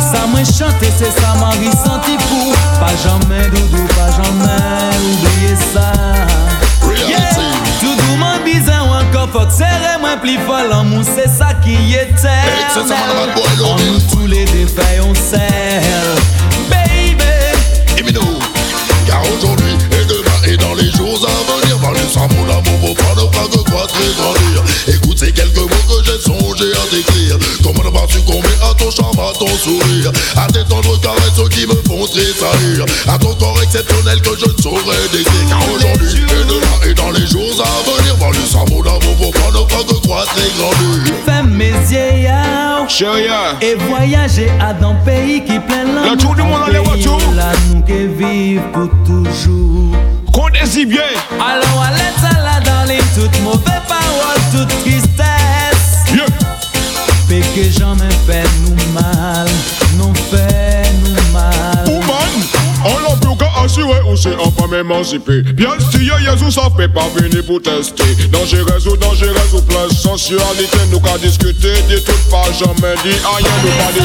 Ça 0.00 0.26
m'a 0.26 0.44
chanté 0.44 0.88
c'est 0.96 1.10
Pas 2.80 2.94
jamais 3.02 3.48
doudou 3.50 3.84
pas 3.96 4.10
jamais 4.10 4.96
oublier 4.96 5.56
ça. 5.72 5.92
Reality. 6.82 7.40
Doudou 7.80 8.16
m'a 8.18 8.38
bizarre 8.38 8.86
encore 8.86 9.28
faut 9.32 9.46
que 9.46 9.52
serrer 9.52 9.98
moi 10.00 10.16
plus 10.20 10.38
folle 10.46 10.68
L'amour 10.70 11.02
c'est 11.04 11.28
ça 11.28 11.54
qui 11.62 11.94
est 11.94 12.12
éternel. 12.12 13.34
On 13.64 13.76
nous 13.76 14.00
tous 14.10 14.26
les 14.26 14.44
détails 14.44 15.00
on 15.00 15.14
sert 15.14 16.41
aujourd'hui 19.36 19.74
et 20.00 20.04
demain 20.04 20.52
et 20.52 20.56
dans 20.56 20.74
les 20.74 20.90
jours 20.90 21.18
à 21.26 21.52
venir. 21.52 21.78
Dans 21.78 21.92
les 21.92 22.08
sans 22.12 22.28
mon 22.34 22.44
amour 22.44 22.78
pour 22.80 22.94
toi 22.94 23.14
ne 23.16 23.30
pas 23.30 23.48
que 23.48 23.62
croître 23.70 23.94
et 24.00 24.14
grandir. 24.14 24.62
Écoute 24.88 25.18
ces 25.18 25.32
quelques 25.32 25.56
mots 25.56 25.86
que 25.88 26.04
j'ai 26.04 26.20
songé 26.20 26.70
à 26.72 26.86
t'écrire 26.90 27.11
à 28.72 28.74
ton 28.74 28.90
charme, 28.90 29.18
à 29.18 29.32
ton 29.38 29.48
sourire. 29.48 30.10
À 30.36 30.46
tes 30.46 30.64
tendres 30.64 30.98
caresses 31.00 31.48
qui 31.50 31.66
me 31.66 31.74
font 31.86 32.06
tressaillir. 32.06 32.84
À 33.08 33.18
ton 33.18 33.34
corps 33.34 33.60
exceptionnel 33.62 34.20
que 34.20 34.30
je 34.38 34.46
ne 34.50 34.62
saurais 34.62 35.08
décrire. 35.12 35.48
Car 35.48 35.60
aujourd'hui 35.74 36.22
et 36.22 36.44
demain 36.46 36.90
et 36.90 36.94
dans 36.94 37.10
les 37.10 37.26
jours 37.26 37.42
à 37.60 38.00
venir. 38.00 38.16
Dans 38.16 38.30
les 38.30 38.46
sans 38.46 38.64
mon 38.70 38.80
amour 38.80 39.16
pour 39.18 39.30
toi 39.32 39.50
ne 39.52 39.66
pas 39.68 39.84
que 39.84 40.00
croître 40.00 40.34
et 40.38 40.52
grandir. 40.58 41.14
Fais 41.26 41.42
mes 41.42 41.70
yeux 41.70 42.28
Et 43.60 43.74
voyager 43.88 44.50
à 44.60 44.72
dans 44.72 44.94
pays 45.04 45.44
qui 45.44 45.58
plein 45.58 45.84
l'amour 45.84 46.16
tout 46.18 46.34
le 46.34 46.44
monde 46.44 46.60
dans 46.60 46.72
les 46.72 46.78
voitures. 46.78 47.32
Là 47.34 47.52
nous 47.70 47.82
qui 47.82 48.06
vivent 48.06 48.62
pour 48.72 48.88
toujours. 49.04 49.96
Comptez-y 50.32 50.86
bien. 50.86 51.02
Alors 51.38 51.84
allez 51.84 52.12
ça 52.20 52.40
là 52.40 52.60
dans 52.64 52.88
les 52.88 53.00
toutes 53.14 53.40
mauvaises 53.42 53.82
paroles, 53.86 54.40
toute 54.52 54.68
tristesse 54.82 55.41
que 57.54 57.70
jamais 57.70 58.08
fait 58.26 58.48
nous 58.62 58.92
mal, 58.92 59.46
non 59.98 60.12
fait 60.30 60.90
nous 61.04 61.32
mal 61.32 61.84
Woman, 61.86 62.32
on 62.84 62.98
l'a 62.98 63.16
plus 63.16 63.36
qu'à 63.36 63.62
assurer 63.62 64.00
ou 64.10 64.16
c'est 64.16 64.34
enfin 64.36 64.72
émancipé. 64.74 65.42
Bien 65.42 65.76
y'a 66.00 66.18
Jésus, 66.18 66.50
ça 66.52 66.62
fait 66.76 66.88
pas 66.88 67.08
venir 67.14 67.44
pour 67.44 67.60
tester. 67.60 68.14
Dangereuse 68.30 68.86
ou 68.86 68.96
dangereuse 68.96 69.54
ou 69.54 69.60
plein 69.62 69.88
sensualité, 69.90 70.78
nous 70.90 71.00
qu'à 71.00 71.18
discuter 71.18 71.74
de 71.90 71.98
toutes 71.98 72.30
pas 72.30 72.50
jamais 72.52 72.94
dit 73.04 73.10
rien, 73.10 73.54
nous 73.62 73.70
pas 73.78 73.92
de 73.92 74.00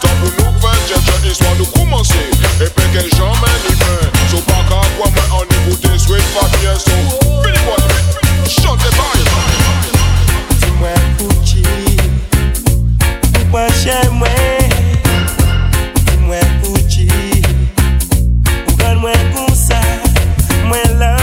tout 0.00 0.08
pour 0.34 0.52
nous 0.52 0.60
faire, 0.60 0.80
déjà 0.88 1.18
dit 1.22 1.34
soit 1.34 1.54
nous 1.58 1.66
commencer. 1.66 2.26
Et 2.60 2.64
puis 2.64 2.86
que 2.92 3.16
jamais 3.16 3.54
ni 3.68 3.74
fin. 3.76 4.02
So 4.30 4.38
pas 4.42 4.64
qu'à 4.68 4.80
quoi, 4.98 5.10
mais 5.14 5.20
on 5.32 5.70
écoute 5.70 6.00
sweet 6.00 6.24
pas 6.34 6.48
bien 6.60 6.74
son. 6.74 7.42
Fini 7.42 7.58
moi, 7.64 7.76
chantez 8.48 8.90
bye. 8.96 9.51
Mwen 13.52 13.72
chè 13.82 13.96
mwen 14.10 14.70
Mwen 16.24 16.54
pouti 16.62 17.08
Mwen 18.78 18.96
kon 18.96 18.96
mwen 19.02 19.26
kon 19.34 19.52
sa 19.54 19.80
Mwen 20.70 20.96
la 20.98 21.21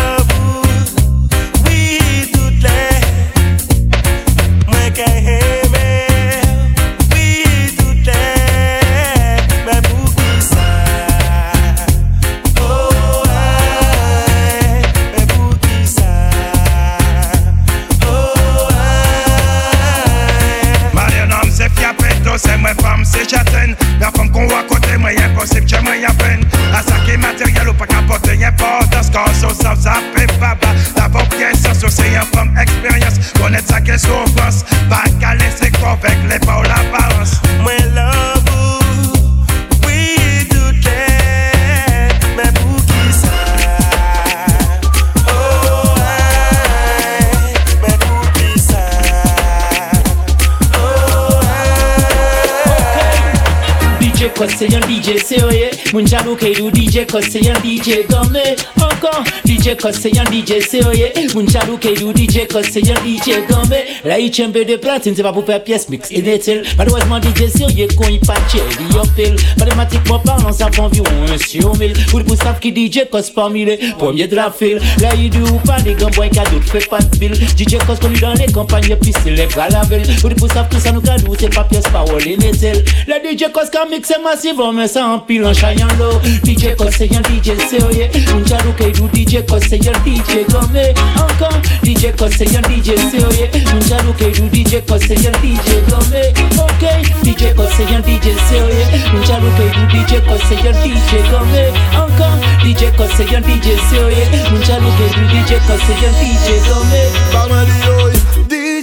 DJ 54.59 54.67
cause 54.67 54.69
c'est 54.69 54.75
un 54.75 54.81
DJ 54.81 55.17
sérieux 55.23 55.58
Moun 55.91 56.05
jaloux 56.05 56.35
do 56.35 56.69
DJ 56.69 57.07
cause 57.11 57.25
c'est 57.31 57.49
un 57.49 57.55
DJ 57.55 58.05
gommé 58.07 58.55
Encore 58.77 59.23
DJ 59.43 59.75
cause 59.75 59.95
c'est 59.95 60.15
un 60.19 60.23
DJ 60.25 60.63
sérieux 60.63 61.07
Moun 61.33 61.49
jaloux 61.49 61.77
qui 61.77 61.93
do 61.95 62.11
DJ 62.11 62.47
cause 62.47 62.65
c'est 62.71 62.87
un 62.91 62.93
DJ 62.93 63.47
gommé 63.49 63.85
La 64.05 64.17
chamber 64.31 64.65
de 64.65 64.75
platine 64.75 65.15
c'est 65.15 65.23
pas 65.23 65.33
pour 65.33 65.45
faire 65.45 65.63
pièce 65.63 65.89
mix 65.89 66.11
inutile 66.11 66.61
Malheureusement 66.77 67.19
DJ 67.19 67.49
il 67.69 68.19
pas 68.19 68.35
cher 68.51 68.61
il 68.79 68.95
y 68.95 68.99
a 68.99 69.01
pile 69.15 69.35
Mathématiquement 69.57 70.19
parlant 70.19 70.51
ça 70.51 70.67
prend 70.67 70.85
environ 70.85 71.07
un 71.27 71.37
sur 71.39 71.75
mille 71.77 71.93
Pour 72.11 72.23
pour 72.23 72.37
savent 72.37 72.59
qui 72.59 72.69
DJ 72.69 73.09
cause 73.09 73.31
parmi 73.31 73.65
les 73.65 73.77
premiers 73.97 74.27
de 74.27 74.35
la 74.35 74.51
file 74.51 74.79
Là 75.01 75.09
il 75.17 75.31
dit 75.31 75.39
ou 75.39 75.57
pas 75.65 75.81
des 75.81 75.95
gants 75.95 76.11
boy 76.11 76.29
cadeau 76.29 76.61
fait 76.61 76.87
pas 76.87 76.99
de 76.99 77.17
bill 77.17 77.33
DJ 77.33 77.77
cause 77.87 77.97
connu 77.99 78.19
dans 78.19 78.33
les 78.33 78.51
campagnes 78.51 78.95
puis 79.01 79.13
c'est 79.23 79.31
les 79.31 79.47
bras 79.47 79.69
la 79.69 79.81
ville 79.81 80.03
Pour 80.21 80.29
pour 80.35 80.51
savent 80.51 80.69
que 80.69 80.77
ça 80.77 80.91
nous 80.91 81.01
cadeau 81.01 81.33
c'est 81.39 81.51
pas 81.51 81.63
pièce 81.63 81.87
parole 81.91 82.27
inutile 82.27 82.83
La 83.07 83.17
DJ 83.17 83.51
cause 83.51 83.71
quand 83.73 83.89
mix 83.89 84.07
c'est 84.07 84.21
massif 84.21 84.53
on 84.59 84.71
met 84.71 84.87
ça 84.87 85.07
en 85.07 85.17
pile 85.17 85.45
en 85.45 85.53
chaillant 85.79 85.87
l'eau 85.97 86.19
DJ 86.45 86.75
cause 86.75 86.93
c'est 86.97 87.11
un 87.15 87.21
DJ 87.21 87.57
sérieux 87.69 88.07
Un 88.13 88.45
jaloux 88.45 88.73
qui 88.77 88.91
do 88.91 89.07
DJ 89.13 89.45
cause 89.45 89.61
c'est 89.69 89.87
un 89.87 89.93
DJ 90.05 90.45
gommé 90.49 90.93
Encore 91.15 91.59
DJ 91.83 92.15
cause 92.17 92.31
c'est 92.37 92.55
un 92.55 92.61
DJ 92.61 92.95
sérieux 93.11 93.49
Un 93.53 93.87
jaloux 93.87 94.13
qui 94.13 94.39
do 94.39 94.47
DJ 94.53 94.83
cause 94.85 95.01
c'est 95.07 95.27
un 95.27 95.31
DJ 95.41 95.67
gommé 95.89 96.33
Ok 96.57 96.83
DJ 97.23 97.53
cause 97.55 97.69
c'est 97.77 97.95
un 97.95 98.01
DJ 98.01 98.27
sérieux 98.49 98.87
Un 99.13 99.25
jaloux 99.25 99.51
qui 99.57 99.63
do 99.75 99.83
DJ 99.91 100.21
cause 100.27 100.41
c'est 100.49 100.67
un 100.67 100.73
DJ 100.83 101.11
gommé 101.31 101.65
Encore 101.95 102.39
DJ 102.63 102.95
cause 102.97 103.09
c'est 103.15 103.35
un 103.35 103.41
DJ 103.41 103.67
sérieux 103.89 104.27
Un 104.51 104.65
jaloux 104.65 104.93
qui 104.97 105.19
do 105.19 105.25
DJ 105.31 105.51
cause 105.67 105.81
c'est 105.87 106.05
un 106.05 106.11
DJ 106.11 106.47
gommé 106.67 107.03
Parle-moi 107.31 107.65
de 107.65 107.88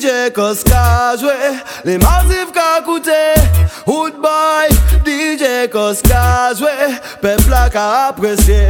DJ 0.07 0.31
Koska 0.33 1.17
joué 1.19 1.33
Les 1.85 1.99
massifs 1.99 2.53
qu'a 2.53 2.81
coûté 2.85 3.11
Hood 3.87 4.15
boy 4.23 4.69
DJ 5.05 5.69
Koska 5.71 6.55
joué 6.57 6.71
Peuple 7.21 7.53
a 7.53 7.69
qu'a 7.69 8.07
apprécié 8.09 8.69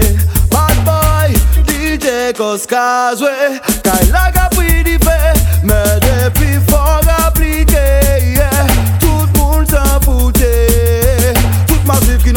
Bad 0.51 0.77
boy 0.85 1.35
DJ 1.69 2.33
Koska 2.35 3.15
joué 3.19 3.61
Kaila 3.83 4.31
qu'a 4.33 4.49
pris 4.51 4.83
du 4.83 4.93
fait 4.93 5.39
Mais 5.63 6.01
depuis 6.01 6.59
fort 6.71 7.01
appliqué 7.27 7.76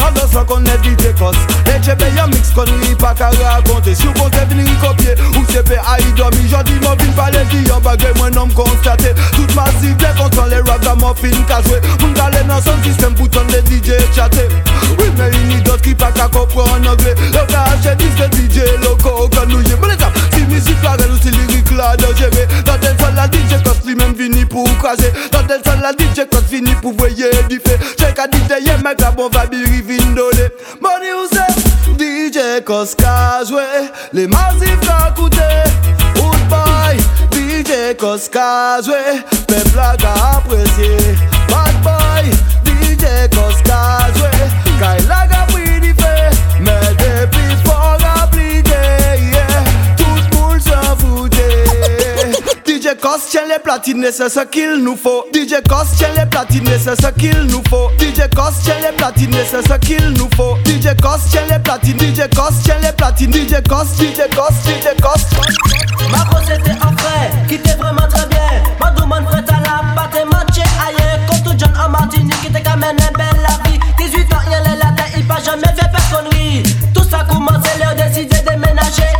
qui 0.00 0.04
n'a 0.04 0.10
de 0.10 0.32
sang 0.32 0.44
qu'on 0.44 0.64
est 0.64 0.84
DJ 0.84 1.14
Kos 1.18 1.32
Les 1.66 1.82
chebes 1.84 2.02
y'a 2.16 2.26
mix 2.26 2.50
qu'on 2.50 2.64
n'y 2.64 2.94
pas 2.94 3.14
qu'à 3.14 3.30
raconter 3.30 3.94
Si 3.94 4.06
vous 4.06 4.12
comptez 4.14 4.44
venir 4.48 4.66
copier 4.80 5.14
Ou 5.36 5.44
c'est 5.48 5.66
fait 5.66 5.78
à 5.78 6.00
y 6.00 6.12
dormir 6.12 6.40
J'en 6.50 6.62
dis 6.62 6.78
mon 6.82 6.90
vin 6.90 7.12
pas 7.16 7.30
les 7.30 7.44
dit 7.46 7.68
Y'a 7.68 7.78
bagué 7.80 8.06
moi 8.16 8.30
non 8.30 8.48
constaté 8.48 9.12
Tout 9.34 9.46
massif 9.54 9.96
les 9.98 10.22
contrôles 10.22 10.50
les 10.50 10.70
ragamuffins 10.70 11.42
qu'a 11.46 11.62
joué 11.62 11.80
Moun 12.00 12.12
galè 12.14 12.42
dans 12.44 12.60
son 12.62 12.82
système 12.82 13.14
pour 13.14 13.28
ton 13.28 13.42
les 13.48 13.60
DJ 13.60 13.92
chatter 14.14 14.48
Oui 14.98 15.06
mais 15.16 15.30
il 15.32 15.52
y 15.52 15.56
a 15.56 15.60
d'autres 15.60 15.82
qui 15.82 15.94
pas 15.94 16.12
qu'à 16.12 16.28
comprendre 16.28 16.72
en 16.72 16.92
anglais 16.92 17.14
Le 17.32 17.52
gars 17.52 17.64
achète 17.72 17.98
disque 17.98 18.32
DJ 18.34 18.62
loco 18.82 19.28
Quand 19.34 19.46
nous 19.48 19.60
y 19.62 19.72
est 19.72 19.76
bon 19.76 19.88
Si 20.34 20.42
musique 20.44 20.82
la 20.82 20.92
reine 20.92 21.12
ou 21.12 21.18
si 21.22 21.30
lyrique 21.30 21.70
la 21.76 21.96
de 21.96 22.06
gérer 22.16 22.48
Dans 22.64 22.78
tel 22.78 22.96
sol 22.98 23.14
la 23.14 23.26
DJ 23.26 23.62
Kos 23.62 23.86
lui-même 23.86 24.14
vini 24.14 24.44
pour 24.44 24.66
craser 24.78 25.12
Dans 25.32 25.42
tel 25.44 25.60
sol 25.64 25.80
la 25.80 25.92
DJ 25.92 26.26
Kos 26.30 26.42
fini 26.48 26.74
pour 26.80 26.94
voyer 26.94 27.30
du 27.48 27.60
fait 27.60 27.78
Check 27.98 28.18
à 28.18 28.24
DJ 28.24 28.66
y'a 28.66 28.78
mec 28.78 29.00
la 29.00 29.10
bon 29.10 29.28
va 29.28 29.46
biri 29.90 30.04
vin 30.04 30.14
donner 30.16 30.48
Money 30.80 31.12
ou 31.12 31.26
c'est 31.32 31.52
DJ 31.98 32.64
Kos 32.64 32.94
qu'a 32.96 33.44
joué 33.44 33.62
Les 34.12 34.26
massifs 34.26 34.80
qu'a 34.80 35.10
coûté 35.10 35.50
Wood 36.16 36.48
boy 36.48 36.96
DJ 37.32 37.96
Kos 37.98 38.28
qu'a 38.30 38.80
joué 38.82 39.22
Peuple 39.46 39.78
a 39.78 39.96
qu'a 39.96 40.14
apprécié 40.36 40.96
Bad 41.48 41.76
boy 41.82 42.30
DJ 42.64 43.04
Kos 43.34 43.60
qu'a 43.64 44.12
joué 44.16 44.30
Kaila 44.78 45.29
Kos 53.00 53.30
tient 53.30 53.46
les 53.46 53.58
platines 53.58 54.06
c'est 54.12 54.28
ce 54.28 54.40
qu'il 54.40 54.74
nous 54.82 54.96
faut 54.96 55.24
DJ 55.32 55.54
Kos 55.68 55.96
tient 55.96 56.08
les 56.16 56.26
platines 56.26 56.68
c'est 56.78 57.00
ce 57.00 57.10
qu'il 57.12 57.38
nous 57.42 57.62
faut 57.68 57.90
DJ 57.98 58.28
Kos 58.34 58.62
tient 58.62 58.74
les 58.80 58.94
platines 58.96 59.36
c'est 59.50 59.66
ce 59.66 59.78
qu'il 59.78 60.10
nous 60.10 60.28
faut 60.36 60.56
DJ 60.66 60.94
Kos 61.00 61.30
tient 61.30 61.46
les 61.50 61.58
platines 61.58 61.98
DJ 61.98 62.28
Kos 62.34 62.62
tient 62.62 62.78
les 62.82 62.92
platines 62.92 63.32
DJ 63.32 63.62
Kos 63.68 63.86
DJ 63.96 64.28
Kos 64.34 64.54
DJ 64.64 65.00
Kos 65.00 65.80
Ma 66.10 66.24
grosse 66.24 66.50
était 66.50 66.72
en 66.72 66.96
frais, 66.96 67.30
qui 67.48 67.54
était 67.54 67.74
vraiment 67.74 68.08
très 68.08 68.26
bien. 68.26 68.40
Ma 68.80 68.90
demande 68.90 69.24
prête 69.26 69.48
à 69.50 69.60
la 69.60 69.94
pâte 69.94 70.16
et 70.20 70.24
matché 70.24 70.62
ailleurs. 70.86 71.20
Quand 71.28 71.38
tout 71.44 71.58
jeune 71.58 71.76
en 71.78 71.88
Martinique, 71.90 72.40
qui 72.40 72.50
te 72.50 72.58
camène 72.58 72.96
une 72.98 73.16
belle 73.16 73.42
la 73.42 73.70
vie. 73.70 73.78
18 73.98 74.32
ans, 74.32 74.38
il 74.46 74.52
est 74.52 74.76
la 74.76 74.90
tête, 74.92 75.12
il 75.16 75.26
pas 75.26 75.40
jamais 75.44 75.68
fait 75.68 75.90
personnerie. 75.92 76.62
Tout 76.94 77.04
ça 77.08 77.24
commence, 77.28 77.64
leur 77.78 77.94
décidé 77.94 78.40
de 78.40 78.48
déménager. 78.50 79.12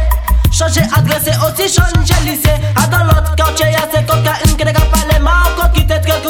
Changer 0.51 0.83
adresse 0.97 1.28
aussi 1.47 1.72
changer 1.72 2.20
lycée. 2.24 2.51
À 2.76 2.87
dans 2.87 3.05
l'autre 3.05 3.35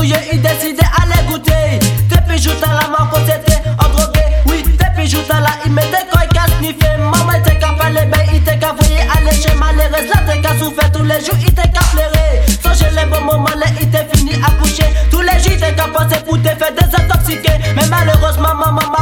il 0.03 0.40
décidait 0.40 0.82
à 0.82 1.07
les 1.07 1.26
goûter. 1.30 1.78
Tes 2.09 2.20
pijoux 2.28 2.53
t'as 2.61 2.68
la 2.68 2.88
main 2.88 3.09
qu'on 3.11 3.20
s'était 3.20 3.61
endrogué. 3.78 4.20
Oui, 4.46 4.62
tes 4.78 5.01
pijoux 5.01 5.18
la, 5.28 5.46
il 5.66 5.72
mettait 5.72 6.07
quoi, 6.11 6.22
il 6.24 6.28
casse 6.28 6.61
ni 6.61 6.68
fait. 6.68 6.96
Maman 6.98 7.32
était 7.32 7.59
qu'à 7.59 7.72
pas 7.72 7.90
les 7.90 8.07
bains, 8.07 8.24
il 8.32 8.36
était 8.36 8.59
qu'à 8.59 8.72
voyer 8.72 9.01
à 9.01 9.20
les 9.20 9.36
schémas. 9.36 9.72
Les 9.72 9.86
restes 9.94 10.14
là, 10.14 10.20
t'es 10.26 10.40
qu'à 10.40 10.59
souffrir 10.59 10.90
tous 10.92 11.03
les 11.03 11.20
jours, 11.20 11.36
il 11.40 11.48
était 11.48 11.68
qu'à 11.68 11.80
flairer. 11.80 12.42
Songez 12.62 12.90
les 12.94 13.07
bons 13.07 13.24
moments, 13.24 13.57
là, 13.57 13.66
il 13.80 13.88
était 13.88 14.07
fini 14.14 14.32
à 14.42 14.51
coucher. 14.62 14.86
Tous 15.11 15.20
les 15.20 15.38
jours, 15.42 15.59
t'es 15.61 15.74
qu'à 15.74 15.88
penser 15.88 16.20
pour 16.24 16.38
te 16.38 16.48
faire 16.48 16.72
désintoxiquer. 16.74 17.59
Mais 17.76 17.86
malheureusement, 17.90 18.55
maman, 18.55 18.72
maman. 18.72 18.99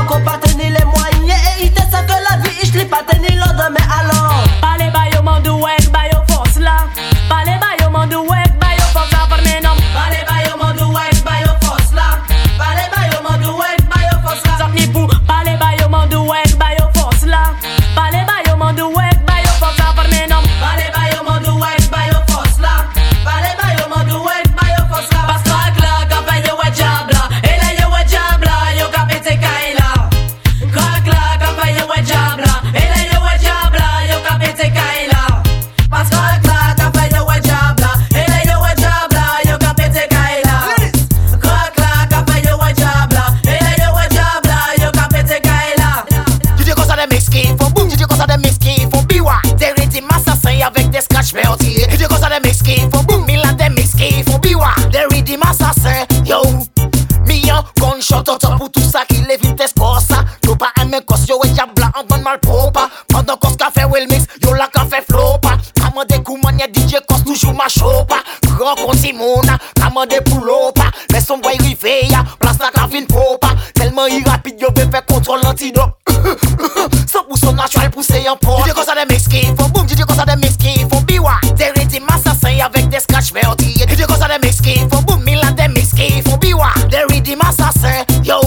Simona, 69.99 70.07
kama 70.07 70.07
des 70.07 70.20
poulo 70.20 70.72
pas. 70.72 70.90
Mais 71.12 71.20
son 71.20 71.38
boy 71.38 71.57
rive 71.61 72.09
ya, 72.11 72.24
place 72.38 72.59
la 72.61 72.70
clavine 72.70 73.07
popa 73.07 73.49
Tellement 73.74 74.07
il 74.07 74.22
rapide 74.28 74.61
yo 74.61 74.68
veut 74.76 74.90
faire 74.90 75.05
contrôle 75.07 75.40
l'antidote. 75.42 75.90
100% 76.09 77.55
naturel 77.55 77.90
poussé 77.90 78.28
en 78.28 78.36
port 78.36 78.66
DJ 78.66 78.72
cos 78.72 78.90
a 78.90 79.05
des 79.05 79.14
mix 79.14 79.28
qui 79.28 79.46
font 79.46 79.68
boom, 79.68 79.88
DJ 79.88 80.05
cos 80.05 80.20
a 80.20 80.24
des 80.24 80.36
mix 80.36 80.57
qui 80.57 80.80
font 80.90 81.01
biwa 81.03 81.34
Des 81.57 81.70
rythmes 81.80 82.07
assassins 82.09 82.59
avec 82.64 82.88
des 82.88 83.01
scratch 83.01 83.32
meurtriers 83.32 83.86
DJ 83.86 84.05
cos 84.07 84.22
a 84.22 84.38
des 84.38 84.46
mix 84.46 84.61
qui 84.61 84.78
font 84.90 85.03
boom, 85.03 85.22
mille 85.22 85.40
a 85.46 85.53
des 85.53 85.68
mix 85.68 85.92
qui 85.94 86.22
font 86.22 86.36
biwa 86.36 86.68
Des 86.90 87.05
rythmes 87.14 87.40
assassins, 87.40 88.05
yo. 88.24 88.40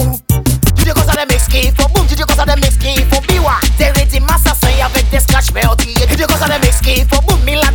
DJ 0.76 0.92
cos 0.92 1.08
a 1.08 1.24
des 1.24 1.34
mix 1.34 1.46
qui 1.48 1.62
font 1.70 1.88
boom, 1.94 2.06
DJ 2.08 2.22
cos 2.24 2.40
a 2.40 2.44
des 2.44 2.60
mix 2.60 2.76
qui 2.76 3.02
font 3.04 3.22
biwa 3.26 3.54
Des 3.78 3.90
rythmes 4.00 4.26
assassins 4.28 4.84
avec 4.84 5.08
des 5.10 5.20
scratch 5.20 5.52
meurtriers 5.52 6.06
DJ 6.06 6.26
cos 6.26 6.42
a 6.44 6.58
des 6.58 6.66
mix 6.66 6.80
qui 6.80 7.00
font 7.08 7.22
boom, 7.26 7.40
mille 7.44 7.60
a 7.60 7.72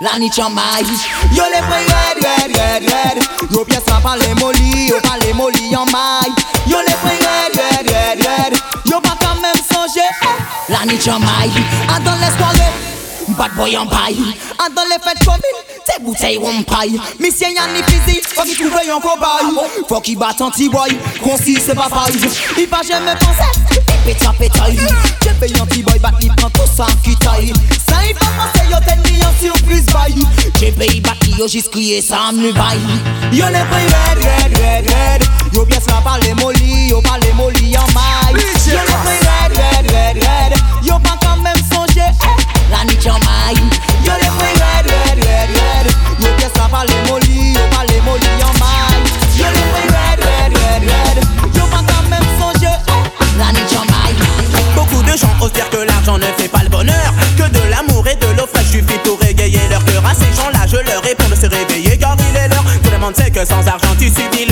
La 0.00 0.18
niche 0.18 0.38
en 0.38 0.50
maille 0.50 0.86
Yo 1.32 1.42
les 1.52 1.60
points 1.60 1.76
red, 1.78 2.22
red, 2.22 2.56
red, 2.56 2.90
red. 2.90 3.50
Yo 3.50 3.64
bien 3.64 3.80
ça 3.86 3.98
pas 4.02 4.16
les 4.16 4.34
molly, 4.34 4.88
yo 4.88 4.96
pas 5.00 5.16
les 5.24 5.32
molly 5.32 5.74
en 5.74 5.86
maille 5.86 6.34
Yo 6.66 6.78
les 6.86 6.94
points 6.94 7.10
red, 7.10 7.56
red, 7.56 7.90
red, 7.90 8.26
red. 8.26 8.58
Yo 8.84 9.00
pas 9.00 9.16
quand 9.18 9.40
même 9.40 9.54
songer, 9.72 10.00
eh. 10.22 10.72
La 10.72 10.84
niche 10.84 11.08
en 11.08 11.18
maille 11.18 11.52
Ah 11.88 11.98
dans 12.00 12.14
les 12.14 12.36
soirées 12.36 12.95
Bad 13.36 13.54
boy 13.54 13.72
dans 13.72 14.82
les 14.84 14.98
fêtes 15.02 15.24
communes 15.24 15.40
Tes 15.86 16.02
bouteilles 16.02 16.38
on 16.42 16.62
paille 16.62 16.98
Mission 17.20 17.48
y'en 17.48 17.72
ni 17.72 17.82
physique 17.82 18.24
Faut 18.34 18.42
qu'il 18.42 18.56
trouve 18.56 18.78
un 18.78 19.00
cobaye 19.00 19.84
Faut 19.88 20.00
qu'il 20.00 20.18
batte 20.18 20.40
anti-boy 20.40 20.96
Concis 21.22 21.58
c'est 21.64 21.74
pas 21.74 21.88
pareil 21.88 22.14
Il 22.58 22.66
va 22.66 22.82
jamais 22.82 23.14
penser 23.18 23.84
Péta 24.04 24.32
pétaille 24.38 24.78
J'ai 25.22 25.30
payé 25.30 25.60
anti-boy 25.60 25.98
Bat 25.98 26.12
il 26.22 26.34
prend 26.34 26.50
tout 26.50 26.62
qui 27.04 27.16
taille 27.16 27.52
Ça 27.88 27.96
il 28.08 28.14
va 28.14 28.20
penser 28.20 28.66
Yo 28.70 28.76
t'es 28.86 29.10
mis 29.10 29.22
en 29.22 29.32
surprise 29.40 29.86
bye 29.86 30.14
J'ai 30.58 30.72
payé 30.72 31.00
bat 31.00 31.12
yo 31.38 31.46
juste 31.46 31.70
crié 31.70 32.00
ça 32.00 32.32
me 32.32 32.52
baille 32.52 32.78
Yo 33.32 33.46
les 33.46 33.64
prix 33.64 33.86
red 33.86 34.18
red 34.18 34.58
red 34.58 34.90
red. 34.90 35.22
Yo 35.52 35.64
bien 35.64 35.80
ça 35.80 36.00
par 36.02 36.18
les 36.20 36.34
molly 36.34 36.88
Yo 36.88 37.00
par 37.02 37.18
les 37.18 37.32
molly 37.32 37.76
en 37.76 37.86
maille. 37.92 38.42
Yo 38.66 38.78
les 38.78 38.94
prix 39.04 39.18
red 39.26 39.56
red 39.56 39.90
red 39.90 40.16
red 40.24 40.45
La 42.70 42.84
niche 42.84 43.06
en 43.06 43.18
maille 43.20 43.62
Yo 44.04 44.12
les 44.20 44.28
prix 44.28 44.54
red 44.62 44.86
red 44.86 45.18
red 45.24 45.50
red 45.56 45.86
Yo 46.20 46.28
bien 46.36 46.48
ça 46.54 46.68
par 46.70 46.84
les 46.84 47.10
molly 47.10 47.52
Yo 47.54 47.60
par 47.70 47.84
les 47.84 48.00
molly 48.00 48.42
en 48.42 48.52
maille 48.58 49.06
Yo 49.38 49.46
les 49.54 49.66
prix 49.72 49.88
red 49.88 50.20
red 50.20 50.52
red 50.58 50.82
red 50.90 51.56
Yo 51.56 51.64
pas 51.66 51.84
quand 51.86 52.08
même 52.08 52.26
songer 52.38 52.76
eh, 52.88 53.38
La 53.38 53.52
niche 53.52 53.76
en 53.76 53.84
maille 53.86 54.16
Beaucoup 54.74 55.02
de 55.02 55.16
gens 55.16 55.30
osent 55.40 55.52
dire 55.52 55.68
que 55.70 55.78
l'argent 55.78 56.18
ne 56.18 56.26
fait 56.38 56.48
pas 56.48 56.62
le 56.62 56.68
bonheur. 56.68 57.12
Que 57.36 57.44
de 57.48 57.70
l'amour 57.70 58.06
et 58.08 58.14
de 58.16 58.26
l'eau 58.36 58.46
fraîche 58.52 58.66
suffit 58.66 58.98
pour 59.04 59.18
égayer 59.28 59.60
leur 59.70 59.84
cœur. 59.84 60.04
À 60.04 60.14
ces 60.14 60.32
gens-là 60.36 60.66
je 60.66 60.76
leur 60.76 61.02
réponds 61.02 61.28
de 61.28 61.34
se 61.34 61.46
réveiller 61.46 61.96
car 61.98 62.16
il 62.18 62.36
est 62.36 62.48
l'heure. 62.48 62.64
Tout 62.82 62.90
le 62.90 62.98
monde 62.98 63.16
sait 63.16 63.30
que 63.30 63.44
sans 63.44 63.66
argent 63.66 63.94
tu 63.98 64.08
subis 64.08 64.45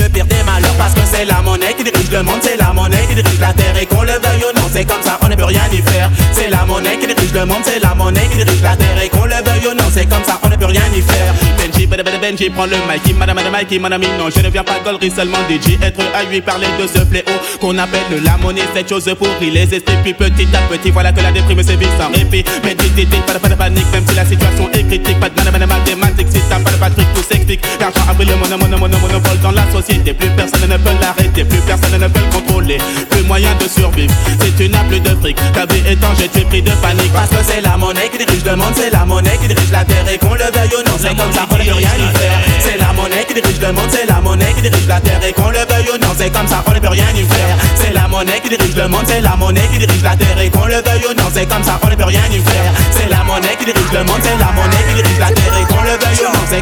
c'est 1.15 1.25
la 1.25 1.41
monnaie 1.41 1.73
qui 1.73 1.83
dirige 1.83 2.11
le 2.11 2.23
monde 2.23 2.39
C'est 2.41 2.57
la 2.57 2.73
monnaie 2.73 3.05
qui 3.07 3.15
dirige 3.15 3.39
la 3.39 3.53
terre 3.53 3.75
et 3.81 3.85
qu'on 3.85 4.01
le 4.01 4.11
veuille 4.11 4.43
ou 4.43 4.57
non 4.57 4.67
C'est 4.71 4.85
comme 4.85 5.01
ça 5.01 5.17
on 5.21 5.27
ne 5.27 5.35
peut 5.35 5.45
rien 5.45 5.61
y 5.71 5.77
faire 5.77 6.09
C'est 6.33 6.49
la 6.49 6.65
monnaie 6.65 6.97
qui 6.97 7.07
dirige 7.07 7.33
le 7.33 7.45
monde 7.45 7.63
C'est 7.63 7.79
la 7.79 7.95
monnaie 7.95 8.27
qui 8.29 8.37
dirige 8.37 8.61
la 8.61 8.75
terre 8.75 9.01
et 9.01 9.09
qu'on 9.09 9.25
le 9.25 9.35
veuille 9.35 9.67
ou 9.71 9.73
non 9.73 9.85
C'est 9.93 10.05
comme 10.05 10.23
ça 10.23 10.39
on 10.43 10.49
ne 10.49 10.55
peut 10.55 10.65
rien 10.65 10.83
y 10.93 11.01
faire 11.01 11.33
Benji, 11.57 11.87
Benji, 11.87 12.17
Benji, 12.21 12.49
prends 12.49 12.65
le 12.65 12.75
mic 12.75 13.17
Madame, 13.17 13.35
madame, 13.35 13.53
Mikey, 13.53 13.79
madame, 13.79 14.01
non 14.17 14.29
Je 14.35 14.41
ne 14.41 14.49
viens 14.49 14.63
pas 14.63 14.79
gollerie 14.83 15.11
seulement 15.11 15.39
DJ 15.49 15.79
Être 15.81 16.01
à 16.13 16.23
lui 16.23 16.41
parler 16.41 16.67
de 16.79 16.87
ce 16.87 17.05
fléau 17.05 17.39
Qu'on 17.61 17.77
appelle 17.77 18.23
la 18.23 18.37
monnaie 18.37 18.67
Cette 18.73 18.89
chose 18.89 19.09
pourrie 19.17 19.51
les 19.51 19.73
esprits 19.73 19.97
Puis 20.03 20.13
petit 20.13 20.47
à 20.53 20.61
petit 20.69 20.91
voilà 20.91 21.11
que 21.11 21.21
la 21.21 21.31
déprime 21.31 21.63
sévit 21.63 21.87
sans 21.97 22.11
répit 22.11 22.43
Mais 22.63 22.75
dis, 22.75 22.89
dis, 22.89 23.05
pas 23.05 23.33
de, 23.33 23.55
panique 23.55 23.85
Même 23.93 24.03
si 24.07 24.15
la 24.15 24.25
situation 24.25 24.69
est 24.73 24.83
critique 24.83 25.19
Pas 25.19 25.29
de 25.29 25.65
mathématiques 25.65 26.27
Si 26.29 26.41
t'as 26.49 26.59
pas 26.59 26.74
de 26.75 26.79
Patrick 26.79 27.07
tout 27.13 27.23
s'explique 27.23 27.61
L'argent 27.79 28.01
a 28.07 28.13
le 28.23 28.35
mono, 28.35 28.57
mono, 28.57 28.77
mono, 28.77 28.97
monopole 28.99 29.39
dans 29.39 29.51
la 29.51 29.63
société. 29.71 30.13
Plus 30.13 30.29
personne 30.29 30.69
ne 30.69 30.77
peut 30.77 30.95
l'arrêter 31.01 31.43
Plus 31.43 31.59
personne 31.59 31.99
ne 31.99 32.07
peut 32.07 32.19
le 32.19 32.31
contrôler. 32.31 32.77
Plus 33.09 33.23
moyen 33.23 33.53
de 33.55 33.67
survivre 33.67 34.13
Si 34.41 34.51
tu 34.53 34.69
n'as 34.69 34.83
plus 34.85 34.99
de 34.99 35.15
fric. 35.21 35.37
Ta 35.53 35.65
vie 35.65 35.81
est 35.87 36.03
en 36.03 36.13
tu 36.15 36.39
es 36.39 36.45
pris 36.45 36.61
de 36.61 36.71
panique. 36.81 37.11
Parce 37.13 37.29
que 37.29 37.43
c'est 37.43 37.61
la 37.61 37.77
monnaie 37.77 38.09
qui 38.11 38.17
dirige 38.17 38.45
le 38.45 38.55
monde 38.55 38.73
C'est 38.75 38.89
la 38.89 39.05
monnaie 39.05 39.37
qui 39.41 39.47
dirige 39.47 39.71
la 39.71 39.85
terre. 39.85 40.05
Et 40.11 40.17
qu'on 40.17 40.33
le 40.33 40.49
veuille 40.53 40.75
ou 40.75 40.89
non 40.89 40.97
C'est 40.97 41.15
comme 41.15 41.31
ça 41.31 41.45
on 41.49 41.55
ne 41.55 41.63
peut 41.63 41.73
rien 41.73 41.93
y 41.97 42.17
faire. 42.17 42.39
C'est 42.59 42.77
la 42.77 42.93
monnaie 42.93 43.25
qui 43.27 43.33
dirige 43.33 43.61
le 43.61 43.71
monde 43.71 43.89
C'est 43.89 44.05
la 44.05 44.21
monnaie 44.21 44.53
qui 44.55 44.61
dirige 44.61 44.87
la 44.87 44.99
terre. 44.99 45.21
Et 45.27 45.33
qu'on 45.33 45.49
le 45.49 45.59
veuille 45.59 45.89
ou 45.93 45.97
non 46.01 46.13
C'est 46.17 46.31
comme 46.31 46.47
ça 46.47 46.63
on 46.65 46.71
ne 46.71 46.79
peut 46.79 46.89
rien 46.89 47.09
y 47.15 47.23
faire. 47.23 47.57
C'est 47.75 47.93
la 47.93 48.07
monnaie 48.07 48.39
qui 48.41 48.49
dirige 48.49 48.75
le 48.75 48.87
monde 48.87 49.05
C'est 49.05 49.21
la 49.21 49.35
monnaie 49.35 49.67
qui 49.71 49.77
dirige 49.79 50.03
la 50.03 50.15
terre. 50.15 50.39
Et 50.41 50.49
qu'on 50.49 50.65
le 50.65 50.81
veuille 50.81 51.05
ou 51.09 51.13
non 51.13 51.29
C'est 51.33 51.47
comme 51.47 51.63
ça 51.63 51.79
on 51.83 51.87
ne 51.89 51.95
peut 51.95 52.05
rien 52.05 52.25
y 52.31 52.39
faire. 52.39 52.71
C'est 52.91 53.09
la 53.09 53.23
monnaie 53.23 53.55
qui 53.59 53.65
dirige 53.65 53.91
le 53.93 54.03
monde 54.03 54.21
C'est 54.21 54.37
la 54.37 54.51
monnaie 54.51 54.83
qui 54.87 54.93
dirige 54.95 55.19
la 55.19 55.31
terre. 55.31 55.53
Et 55.59 55.65
qu'on 55.71 55.83
le 55.83 55.95
veuille 56.01 56.15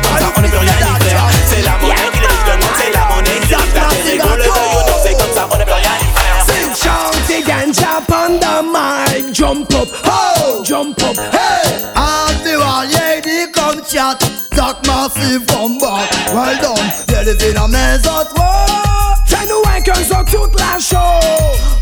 comme 0.04 0.20
ça 0.20 0.34
on 0.36 0.42
ne 0.42 0.48
peut 0.48 0.58
rien 0.58 0.74
y 0.74 1.04
faire. 1.04 1.30
C'est 1.48 1.62
la 1.64 1.78
monnaie 1.78 2.10
qui 2.12 2.20
dirige 2.20 2.46
le 2.48 2.56
monde 2.58 2.76
C'est 2.78 2.92
la 2.94 3.04
monnaie 3.10 3.40
qui 3.42 3.48
dirige 3.48 3.74
la 3.74 3.82
terre 3.82 4.14
Et 4.14 4.18
qu'on 4.18 4.36
le 4.36 4.44
veuille 4.44 4.74
ou 4.74 4.90
non 4.90 4.98
C'est 5.04 5.14
comme 5.18 5.34
ça 5.34 5.48
on 5.52 5.58
ne 5.58 5.64
peut 5.64 5.74
rien 5.74 5.96
y 6.00 6.10
faire. 6.18 6.38
Sing 6.48 6.70
shouting 6.84 7.46
and 7.52 7.74
jump 7.74 8.12
on 8.12 8.40
the 8.40 8.56
mic. 8.64 9.34
Jump 9.34 9.74
up, 9.74 9.88
oh, 10.06 10.64
jump 10.64 11.02
up, 11.04 11.18
hey! 11.18 11.84
And 11.96 12.38
the 12.44 12.58
one 12.60 12.88
lady 12.90 13.52
come 13.52 13.82
chat. 13.86 14.20
Talk 14.52 14.86
massive 14.86 15.46
come 15.48 15.78
back. 15.80 16.10
Well 16.34 16.58
done, 16.62 16.92
viens 17.08 17.24
lever 17.24 17.54
la 17.54 17.68
main 17.68 17.96
à 17.96 18.26
toi 18.26 18.66
Fais-nous 19.26 19.64
un 19.76 19.82
qu'un 19.82 19.96
soc 19.96 20.30
toute 20.30 20.60
la 20.60 20.80
show 20.80 20.98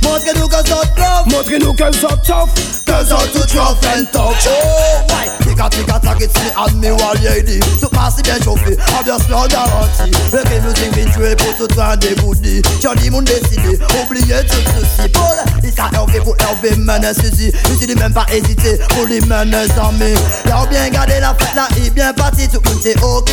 Montrez-nous 0.04 0.48
que 0.48 0.56
ça 0.56 0.82
te 0.96 1.30
Montrez-nous 1.30 1.74
qu'un 1.74 1.92
soc 1.92 2.22
tough. 2.24 2.50
Que 2.86 3.06
ça 3.06 3.18
tout 3.34 3.60
rough 3.60 3.78
and 3.94 4.06
tough 4.12 4.48
Oh, 4.48 5.14
ouais 5.14 5.41
Tika 5.52 5.68
tika 5.70 6.00
tak 6.00 6.22
it's 6.22 6.34
me 6.40 6.50
and 6.56 6.80
me 6.80 6.92
one 6.92 7.22
lady. 7.24 7.60
Tout 7.82 7.90
passe 7.90 8.24
bien 8.24 8.40
chauffé, 8.42 8.78
ambiance 8.98 9.26
plein 9.26 9.48
garantie 9.48 10.12
Reggae 10.32 10.62
music 10.64 10.96
vient 10.96 11.12
jouer 11.12 11.36
pour 11.36 11.54
tout 11.58 11.68
train 11.68 11.98
des 11.98 12.16
goodies 12.16 12.62
Johnny 12.82 13.10
moun 13.10 13.26
décidé, 13.26 13.78
oubliez 14.02 14.46
tout 14.48 14.56
ceci 14.80 15.10
Paul, 15.10 15.36
il 15.62 15.72
sera 15.72 15.90
Hervé 15.94 16.22
pour 16.22 16.38
Hervé 16.40 16.74
mener 16.78 17.14
ceci 17.14 17.52
Je 17.82 17.86
dis 17.86 17.96
même 17.96 18.14
pas 18.14 18.26
hésiter 18.32 18.80
pour 18.90 19.06
lui 19.08 19.20
mener 19.20 19.58
amis 19.58 20.16
Y'a 20.48 20.66
bien 20.68 20.90
gardé 20.90 21.20
la 21.20 21.36
fête 21.36 21.54
là, 21.54 21.68
il 21.84 21.92
bien 21.92 22.14
parti 22.14 22.48
Tout 22.48 22.62
le 22.64 22.70
monde 22.70 22.80
c'est 22.82 23.04
ok, 23.04 23.32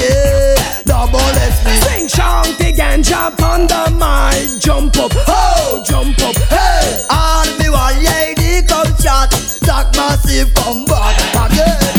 dans 0.87 1.07
bon 1.07 1.19
l'esprit 1.35 1.79
Sing 1.87 2.09
shouting 2.09 2.81
and 2.81 3.05
jump 3.05 3.41
on 3.43 3.67
the 3.67 3.93
mic. 3.93 4.61
Jump 4.61 4.97
up, 4.97 5.13
oh, 5.29 5.83
jump 5.85 6.19
up, 6.23 6.35
hey. 6.51 7.05
All 7.11 7.47
me 7.61 7.71
one 7.71 7.95
lady 8.03 8.67
come 8.67 8.93
chat. 9.01 9.31
Talk 9.65 9.95
massive 9.95 10.53
come 10.55 10.85
back 10.85 11.17
again 11.53 11.98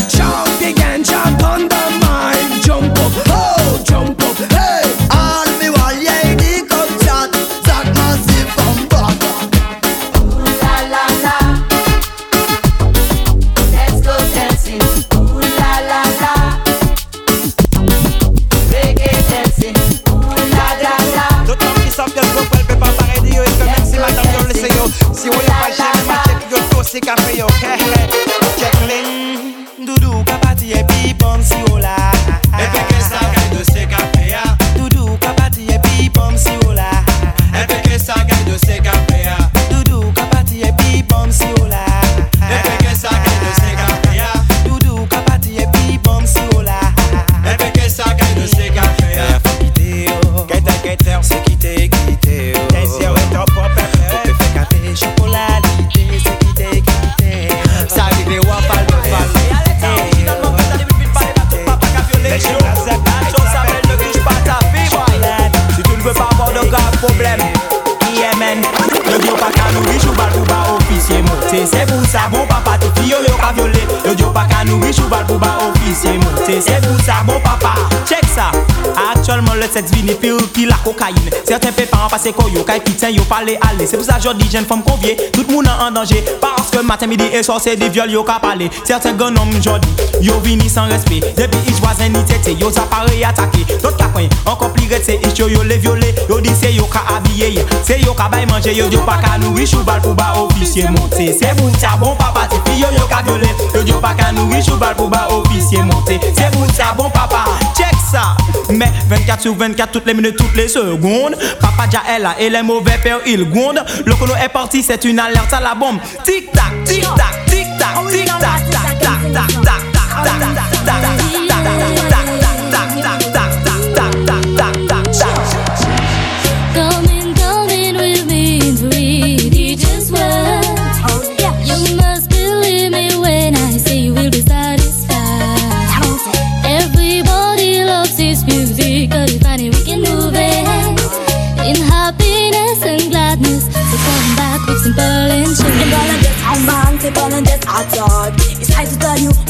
installé 83.80 83.88
C'est 83.88 83.98
pour 83.98 84.06
ça 84.06 84.14
que 84.14 84.22
je 84.46 84.52
jeune 84.52 84.66
femme 84.66 84.84
conviée. 84.84 85.16
Tout 85.34 85.46
le 85.48 85.54
monde 85.54 85.68
en 85.68 85.92
danger. 85.92 86.24
Parce 86.42 86.70
que 86.70 86.80
matin, 86.86 87.08
midi 87.08 87.26
et 87.34 87.44
soir 87.44 87.60
c'est 87.62 87.76
des 87.76 87.90
viols 87.90 88.12
yo 88.12 88.24
ka 88.24 88.40
parler. 88.40 88.70
Certains 88.84 89.14
grands 89.14 89.28
hommes 89.28 89.62
jodi 89.62 89.88
Yo 90.22 90.40
vini 90.44 90.70
sans 90.70 90.86
respect. 90.86 91.22
Depuis 91.38 91.60
ils 91.68 91.74
voisins 91.76 92.10
ni 92.10 92.24
tête 92.26 92.60
Yo 92.60 92.72
s'appareil 92.72 93.24
attaqué. 93.24 93.66
D'autres 93.82 93.98
capins 93.98 94.28
encore 94.46 94.72
plus 94.74 94.88
c'est 95.04 95.20
Ils 95.24 95.38
yo 95.38 95.64
les 95.64 95.78
violer. 95.78 96.14
Yo 96.30 96.40
dit 96.40 96.52
c'est 96.60 96.74
yo 96.74 96.86
ka 96.86 97.02
habillé 97.16 97.64
C'est 97.84 98.00
yo 98.02 98.14
ka 98.14 98.30
bay 98.30 98.46
manger. 98.46 98.74
Yo 98.74 98.86
yo 98.90 99.00
pas 99.02 99.18
ka 99.18 99.38
nourrir 99.38 99.68
Choubal 99.68 100.02
pour 100.02 100.14
bas 100.14 100.34
officier 100.38 100.88
monté. 100.90 101.36
C'est 101.40 101.56
bon 101.56 101.72
ça 101.80 101.98
bon 102.00 102.16
papa 102.16 102.48
Tipi 102.50 102.80
yo 102.80 102.88
yo 102.98 103.06
ka 103.08 103.22
violer. 103.26 103.54
Yo 103.74 103.82
yo 103.82 104.00
pas 104.00 104.14
ka 104.14 104.32
nourrir 104.32 104.64
Choubal 104.64 104.96
pour 104.96 105.10
bas 105.10 105.28
officier 105.30 105.82
monté. 105.82 106.20
C'est 106.36 106.52
bon 106.54 106.68
ça 106.74 106.94
bon 106.98 107.10
papa 107.10 107.46
Check 107.76 107.94
ça. 108.12 108.36
Mais 108.72 108.92
24 109.10 109.42
sur 109.42 109.56
24 109.56 109.92
toutes 109.92 110.06
les 110.06 110.14
minutes 110.14 110.38
toutes 110.38 110.56
les 110.56 110.68
secondes. 110.68 111.36
Papa 111.60 111.88
déjà 111.88 112.02
est 112.16 112.20
là 112.20 112.36
et 112.40 112.50
les 112.50 112.62
mauvais 112.62 112.98
pères 113.02 113.20
ils 113.26 113.50
gondent 113.50 113.84
Le 114.06 114.14
chrono 114.14 114.34
est 114.44 114.50
parti 114.50 114.84
c'est 114.84 115.04
une 115.06 115.20
alerte 115.20 115.54
à 115.54 115.60
la 115.60 115.76
bombe. 115.76 116.00
Tic 116.24 116.52
tac 116.52 116.84
tic 116.86 117.02
tac 117.02 117.46
tic 117.48 117.66
tac 117.78 118.12
tic 118.12 118.26
tac 118.26 118.40
tac 118.40 118.40
tac 118.40 118.59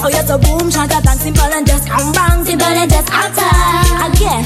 Oh, 0.10 0.12
you're 0.12 0.26
so 0.26 0.38
boom, 0.40 0.72
shanta, 0.72 1.00
dance 1.06 1.22
simple 1.22 1.44
and 1.44 1.68
just 1.68 1.88
come 1.88 2.12
bang, 2.12 2.44
simple 2.44 2.66
and 2.66 2.90
just 2.90 3.10
outer. 3.14 3.46
Again, 4.10 4.42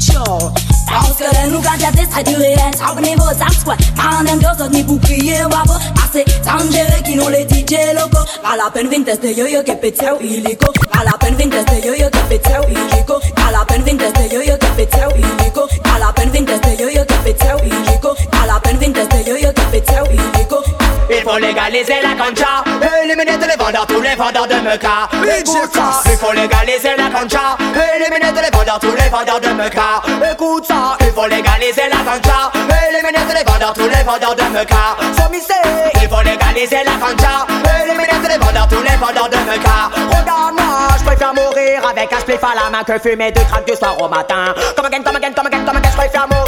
Joe. 0.00 0.48
Aus 0.88 1.16
que 1.18 1.28
den 1.36 1.52
Lugar 1.52 1.76
der 1.76 1.92
Zeit 2.10 2.26
du 2.26 2.32
redest 2.32 2.82
Auf 2.82 2.98
Niveau 2.98 3.30
Samsquad 3.38 3.78
Pan 3.94 4.26
dem 4.26 4.40
Dios 4.40 4.58
ni 4.72 4.82
bukie 4.82 5.38
babo 5.48 5.74
Hace 5.94 6.24
tangere 6.42 7.00
ki 7.04 7.14
no 7.14 7.28
le 7.28 7.44
DJ 7.44 7.94
loco 7.94 8.26
Gala 8.42 8.70
pen 8.72 8.90
vintes 8.90 9.20
de 9.20 9.32
yo 9.32 9.46
yo 9.46 9.62
que 9.62 9.74
peteo 9.74 10.18
ilico 10.20 10.72
Gala 10.92 11.16
pen 11.20 11.36
vintes 11.36 11.64
de 11.66 11.80
yo 11.86 11.94
yo 11.94 12.10
que 12.10 12.18
peteo 12.28 12.64
ilico 12.68 13.20
Gala 13.36 13.64
pen 13.68 13.84
vintes 13.84 14.12
de 14.14 14.28
yo 14.30 14.42
yo 14.42 14.58
que 14.58 14.66
peteo 14.74 15.10
ilico 15.16 15.68
Gala 15.84 16.12
pen 16.12 16.32
vintes 16.32 16.60
de 16.62 16.76
yo 16.76 16.88
yo 16.88 17.06
que 17.06 17.14
peteo 17.22 17.58
ilico 17.64 18.16
Gala 18.32 18.60
pen 18.60 18.78
vintes 18.80 19.08
de 19.10 19.24
yo 19.24 19.36
yo 19.36 19.54
que 19.54 19.62
peteo 19.70 20.04
ilico 20.06 20.64
Il 21.08 21.22
faut 21.22 21.38
légaliser 21.38 22.02
la 22.02 22.16
concha 22.16 22.69
Éliminer 23.02 23.38
tous 23.38 23.48
les 23.48 23.56
vendeurs, 23.56 23.86
tous 23.86 24.00
les 24.00 24.14
vendeurs 24.14 24.46
de 24.46 24.54
meca. 24.56 25.08
Écoute 25.38 25.70
ça 25.74 26.02
Il 26.06 26.16
faut 26.16 26.32
légaliser 26.32 26.96
la 26.96 27.10
concha 27.10 27.56
Éliminer 27.96 28.32
tous 28.32 28.42
les 28.42 28.50
vendeurs, 28.56 28.78
tous 28.80 28.94
les 28.94 29.08
vendeurs 29.08 29.40
de 29.40 29.48
meca. 29.48 30.02
Écoute 30.32 30.66
ça 30.66 30.96
Il 31.00 31.12
faut 31.12 31.26
légaliser 31.26 31.88
la 31.90 31.98
concha 31.98 32.50
Éliminer 32.88 33.24
tous 33.28 33.36
les 33.36 33.44
vendeurs, 33.44 33.72
tous 33.74 33.88
les 33.88 34.02
vendeurs 34.04 34.34
de 34.34 34.42
meca. 34.52 34.96
Sommisé 35.18 35.54
Il 36.02 36.08
faut 36.08 36.22
légaliser 36.22 36.82
la 36.84 36.96
concha 37.04 37.46
Éliminer 37.84 38.16
tous 38.22 38.28
les 38.28 38.38
vendeurs, 38.38 38.68
tous 38.68 38.82
les 38.82 38.96
vendeurs 38.96 39.28
de 39.28 39.36
meca. 39.50 39.90
Regarde-moi, 39.94 40.88
je 40.98 41.04
préfère 41.04 41.34
mourir 41.34 41.82
avec 41.88 42.12
un 42.12 42.20
spliff 42.20 42.42
à 42.42 42.54
la 42.64 42.70
main 42.70 42.84
que 42.84 42.98
fumer 42.98 43.32
deux 43.32 43.42
crack 43.44 43.66
du 43.66 43.74
soir 43.76 44.00
au 44.00 44.08
matin. 44.08 44.54
Come 44.76 44.86
again, 44.86 45.02
come 45.02 45.16
again, 45.16 45.32
come 45.34 45.46
again, 45.46 45.64
come 45.64 45.76
again 45.76 45.90
Je 45.90 45.96
préfère 45.96 46.26
mourir 46.28 46.39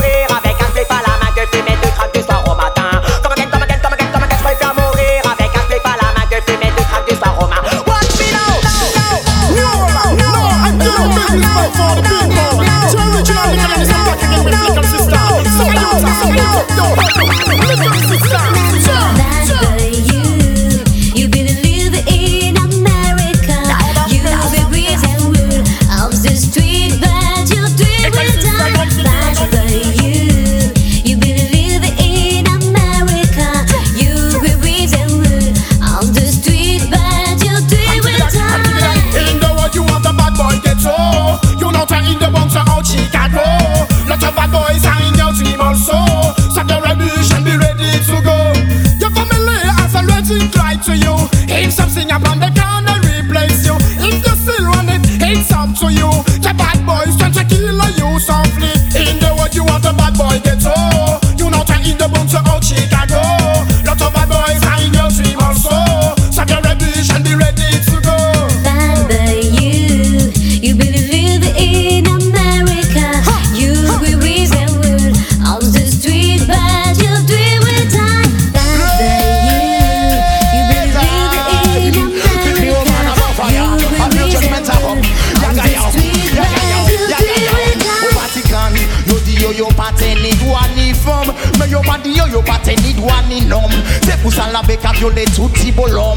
calculate 95.03 95.35
tutti 95.35 95.73
bolom 95.73 96.17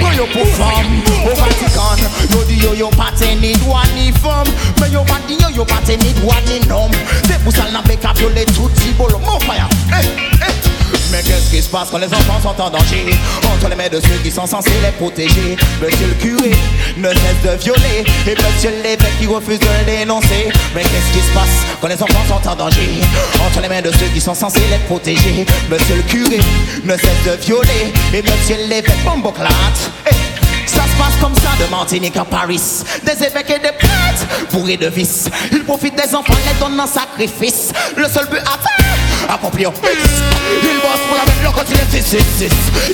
Go 0.00 0.10
yo 0.12 0.26
perform 0.26 1.02
O 1.24 1.34
Vatican. 1.36 1.98
Yo 2.30 2.44
di 2.44 2.56
yo 2.56 2.74
yo 2.74 2.90
party 2.90 3.36
need 3.36 3.62
one 3.62 4.12
form 4.18 4.48
Me 4.80 4.88
yo 4.90 5.04
body 5.04 5.34
yo 5.34 5.48
yo 5.50 5.64
party 5.64 5.96
need 5.98 6.18
one 6.24 6.42
in 6.50 6.68
home 6.68 6.90
Te 7.28 7.38
pusal 7.44 7.70
na 7.72 7.80
be 7.82 7.96
calculate 7.96 8.52
tutti 8.52 8.92
bolom 8.98 9.22
Mo 9.22 9.38
fire. 9.38 9.68
Hey. 9.88 10.33
Qu'est-ce 11.24 11.50
qui 11.50 11.62
se 11.62 11.68
passe 11.68 11.88
quand 11.90 11.98
les 11.98 12.06
enfants 12.06 12.40
sont 12.42 12.60
en 12.60 12.70
danger. 12.70 13.06
Entre 13.54 13.68
les 13.68 13.76
mains 13.76 13.88
de 13.88 14.00
ceux 14.00 14.18
qui 14.22 14.30
sont 14.30 14.46
censés 14.46 14.70
les 14.82 14.92
protéger 14.92 15.56
Monsieur 15.80 16.06
le 16.06 16.14
curé 16.14 16.52
ne 16.96 17.08
cesse 17.08 17.42
de 17.44 17.62
violer. 17.62 18.04
Et 18.26 18.34
monsieur 18.34 18.70
l'évêque 18.82 19.18
qui 19.18 19.26
refuse 19.26 19.58
de 19.58 19.66
le 19.66 19.84
dénoncer 19.84 20.48
Mais 20.74 20.82
qu'est-ce 20.82 21.18
qui 21.18 21.26
se 21.26 21.32
passe 21.32 21.64
quand 21.80 21.88
les 21.88 22.02
enfants 22.02 22.24
sont 22.28 22.48
en 22.48 22.56
danger? 22.56 22.88
Entre 23.44 23.60
les 23.60 23.68
mains 23.68 23.82
de 23.82 23.90
ceux 23.92 24.06
qui 24.12 24.20
sont 24.20 24.34
censés 24.34 24.62
les 24.70 24.78
protéger 24.86 25.46
Monsieur 25.70 25.96
le 25.96 26.02
curé 26.02 26.40
ne 26.84 26.96
cesse 26.96 27.24
de 27.26 27.44
violer. 27.44 27.92
Et 28.12 28.22
monsieur 28.22 28.56
l'évêque 28.68 29.04
bomboclate 29.04 29.90
ça 30.66 30.82
se 30.82 30.96
passe 30.98 31.14
comme 31.20 31.34
ça 31.36 31.50
de 31.62 31.70
Martinique 31.70 32.16
à 32.16 32.24
Paris. 32.24 32.82
Des 33.04 33.24
évêques 33.24 33.50
et 33.50 33.58
des 33.60 33.72
prêtres 33.72 34.26
bourrés 34.50 34.76
de 34.76 34.88
vices. 34.88 35.28
Ils 35.52 35.62
profitent 35.62 35.94
des 35.94 36.14
enfants, 36.14 36.34
les 36.46 36.58
donnent 36.58 36.80
en 36.80 36.86
sacrifice. 36.86 37.70
Le 37.96 38.08
seul 38.08 38.26
but 38.28 38.38
à 38.38 38.58
accomplir 39.28 39.72
Il 40.62 40.80
bosse 40.80 41.04
pour 41.08 41.16
la 41.16 41.24
mettre 41.24 41.42
le 41.42 41.50
côté 41.50 41.74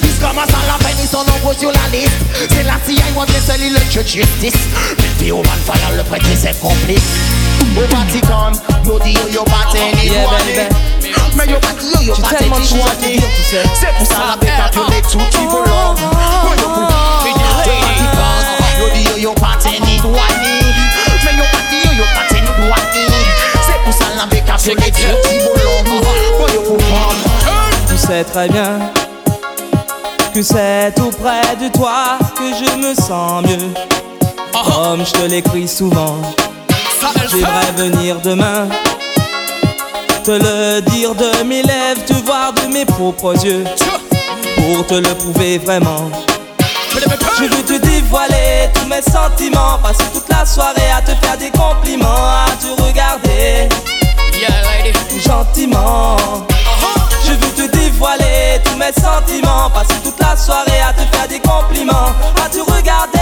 Ils 0.02 0.18
commencent 0.20 0.48
à 0.48 0.66
la 0.66 0.78
peine, 0.84 0.96
ils 1.02 1.08
sont 1.08 1.24
nombreux 1.24 1.54
sur 1.58 1.70
la 1.72 1.88
liste. 1.92 2.12
C'est 2.50 2.62
la 2.64 2.78
CIA, 2.86 3.04
moi 3.14 3.24
bien 3.26 3.40
seul, 3.40 3.60
le 3.60 3.78
church 3.90 4.12
justice. 4.12 4.60
Le 4.90 5.18
pyroman 5.18 5.50
fire, 5.64 5.96
le 5.96 6.02
prêtre 6.04 6.26
c'est 6.40 6.58
complice. 6.60 7.00
Au 7.76 7.94
Vatican, 7.94 8.52
yo 8.84 8.98
di 8.98 9.12
yo 9.12 9.28
yo 9.28 9.44
ni 9.94 10.08
douane 10.08 10.68
Mais 11.36 11.46
yo 11.46 11.58
pat 11.60 11.76
yo 11.82 12.00
yo 12.02 12.14
ni 12.16 12.48
douane 12.66 13.20
C'est 13.78 13.94
pour 13.96 14.06
ça 14.06 14.18
la 14.30 14.36
bête 14.36 14.50
a 14.50 14.70
violé 14.70 15.02
tout 15.10 15.18
qui 15.30 15.44
volant 15.46 15.94
Yo 15.94 16.66
Au 16.66 16.86
Vatican, 16.88 17.60
yo 18.80 18.88
di 18.92 19.02
yo 19.04 19.16
yo 19.18 19.34
ni 19.86 19.96
douane 20.00 20.56
Mais 21.24 21.32
yo 21.32 21.44
yo 21.72 21.92
yo 21.92 22.04
ni 22.32 22.40
douane 22.40 23.10
C'est 23.66 23.80
pour 23.84 23.92
ça 23.92 24.06
la 24.16 24.26
bête 24.26 24.48
a 24.48 24.56
violé 24.56 24.90
tout 24.90 25.28
qui 25.28 25.59
sais 28.10 28.24
très 28.24 28.48
bien 28.48 28.80
que 30.34 30.42
c'est 30.42 30.98
auprès 30.98 31.54
de 31.60 31.68
toi 31.68 32.18
que 32.36 32.46
je 32.60 32.76
me 32.76 32.92
sens 32.92 33.44
mieux. 33.44 33.68
Comme 34.52 35.06
je 35.06 35.12
te 35.12 35.26
l'écris 35.26 35.68
souvent, 35.68 36.16
j'aimerais 37.30 37.72
venir 37.76 38.16
demain. 38.20 38.68
Te 40.24 40.32
le 40.32 40.80
dire 40.90 41.14
de 41.14 41.44
mes 41.44 41.62
lèvres, 41.62 42.04
te 42.04 42.14
voir 42.24 42.52
de 42.52 42.66
mes 42.72 42.84
propres 42.84 43.34
yeux. 43.44 43.64
Pour 44.56 44.86
te 44.86 44.94
le 44.94 45.14
prouver 45.14 45.58
vraiment. 45.58 46.10
Je 47.38 47.44
veux 47.44 47.62
te 47.62 47.78
dévoiler 47.86 48.70
tous 48.74 48.88
mes 48.88 49.02
sentiments. 49.02 49.78
Passer 49.84 50.10
toute 50.12 50.28
la 50.28 50.44
soirée 50.44 50.90
à 50.96 51.00
te 51.00 51.12
faire 51.24 51.38
des 51.38 51.50
compliments, 51.50 52.26
à 52.46 52.50
te 52.60 52.82
regarder. 52.82 53.68
Gentiment. 55.24 56.16
Je 57.30 57.36
veux 57.36 57.68
te 57.68 57.76
dévoiler 57.76 58.60
tous 58.64 58.76
mes 58.76 58.92
sentiments. 58.92 59.70
Passer 59.70 60.00
toute 60.02 60.18
la 60.18 60.36
soirée 60.36 60.80
à 60.80 60.92
te 60.92 61.16
faire 61.16 61.28
des 61.28 61.38
compliments, 61.38 62.12
à 62.44 62.48
te 62.48 62.58
regarder. 62.58 63.18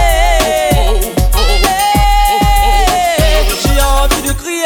J'ai 3.61 3.81
envie 3.81 4.27
de 4.27 4.33
crier. 4.33 4.65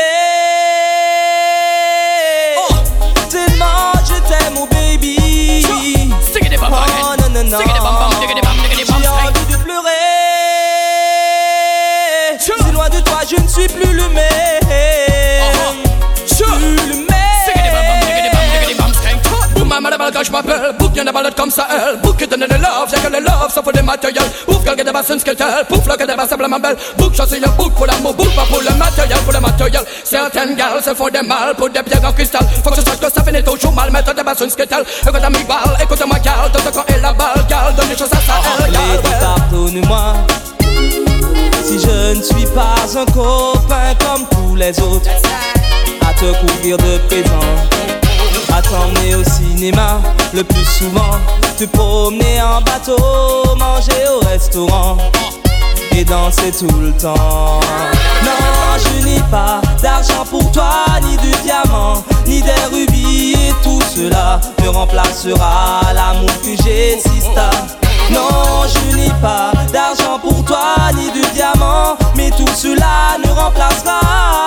Je 20.23 20.31
m'appelle, 20.31 20.73
bouk, 20.79 20.95
y'en 20.95 21.05
a 21.05 21.11
balade 21.11 21.35
comme 21.35 21.51
ça, 21.51 21.67
elle. 21.69 21.99
Bouk, 22.01 22.21
you 22.21 22.27
donne 22.27 22.41
le 22.41 22.57
love, 22.57 22.89
j'ai 22.89 22.99
que 23.01 23.11
le 23.11 23.19
love, 23.19 23.51
faut 23.51 23.71
des 23.71 23.81
matériels. 23.81 24.23
Ouf, 24.47 24.57
quand 24.65 24.75
des 24.75 24.83
bassins 24.91 25.19
skeletels, 25.19 25.65
pouf, 25.67 25.85
là, 25.87 25.97
que 25.97 26.05
des 26.05 26.15
bassins 26.15 26.29
simplement 26.29 26.59
belles. 26.59 26.77
Bouk, 26.97 27.15
ça 27.15 27.25
c'est 27.27 27.43
un 27.43 27.49
bouk 27.51 27.73
pour 27.73 27.85
l'amour, 27.85 28.13
bouk, 28.13 28.33
pas 28.35 28.43
pour 28.43 28.61
le 28.61 28.75
matériel, 28.77 29.17
pour 29.19 29.33
le 29.33 29.39
matériel. 29.39 29.83
Certaines 30.03 30.55
gales 30.55 30.81
se 30.83 30.93
font 30.93 31.09
des 31.09 31.21
mal 31.21 31.55
pour 31.55 31.69
des 31.69 31.83
pierres 31.83 32.03
en 32.03 32.11
cristal. 32.13 32.45
Faut 32.63 32.69
que 32.69 32.75
tu 32.75 32.81
saches 32.81 32.99
que 32.99 33.11
ça 33.11 33.23
finit 33.23 33.43
toujours 33.43 33.73
mal, 33.73 33.91
mettre 33.91 34.13
des 34.13 34.23
bassins 34.23 34.49
skeletels. 34.49 34.85
Écoute, 35.01 35.23
ami, 35.23 35.43
balle, 35.47 35.77
écoute-moi, 35.81 36.19
gal, 36.19 36.51
de 36.51 36.71
quand 36.71 36.85
est 36.87 37.01
la 37.01 37.13
balle, 37.13 37.45
gal, 37.49 37.73
donne 37.75 37.89
les 37.89 37.97
choses 37.97 38.11
à 38.11 38.17
ça, 38.17 38.33
elle, 38.65 38.71
gal, 38.71 39.19
pardonne-moi 39.19 40.13
Si 41.63 41.79
je 41.79 42.17
ne 42.17 42.21
suis 42.21 42.47
pas 42.47 42.75
un 42.99 43.05
copain 43.05 43.93
comme 43.99 44.25
tous 44.29 44.55
les 44.55 44.79
autres 44.79 45.09
À 46.01 46.13
te 46.13 46.31
couvrir 46.39 46.77
de 46.77 46.97
présents 47.07 48.02
T'emmener 48.61 49.15
au 49.15 49.23
cinéma 49.23 50.01
le 50.33 50.43
plus 50.43 50.65
souvent 50.65 51.17
Te 51.57 51.65
promener 51.65 52.41
en 52.41 52.61
bateau, 52.61 53.55
manger 53.57 54.05
au 54.15 54.25
restaurant 54.25 54.97
Et 55.91 56.03
danser 56.03 56.51
tout 56.51 56.79
le 56.79 56.91
temps 56.91 57.59
Non, 58.23 58.77
je 58.77 59.05
n'ai 59.05 59.19
pas 59.31 59.61
d'argent 59.81 60.25
pour 60.29 60.51
toi 60.51 60.85
Ni 61.03 61.17
de 61.17 61.35
diamants, 61.43 62.03
ni 62.25 62.41
des 62.41 62.65
rubis 62.71 63.33
Et 63.33 63.53
tout 63.63 63.81
cela 63.95 64.39
ne 64.63 64.69
remplacera 64.69 65.81
l'amour 65.93 66.31
que 66.41 66.63
j'ai 66.63 66.99
non, 68.11 68.67
je 68.67 68.95
n'ai 68.95 69.09
pas 69.21 69.51
d'argent 69.71 70.19
pour 70.19 70.43
toi, 70.43 70.75
ni 70.95 71.07
de 71.07 71.25
diamants, 71.33 71.97
mais 72.15 72.29
tout 72.31 72.53
cela 72.55 73.17
ne 73.23 73.31
remplacera. 73.31 74.42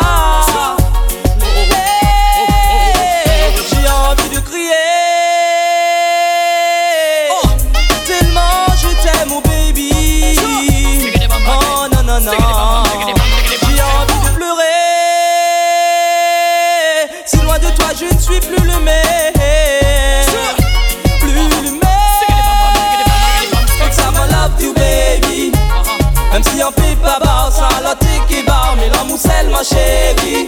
Ma 29.56 29.62
chérie 29.62 30.46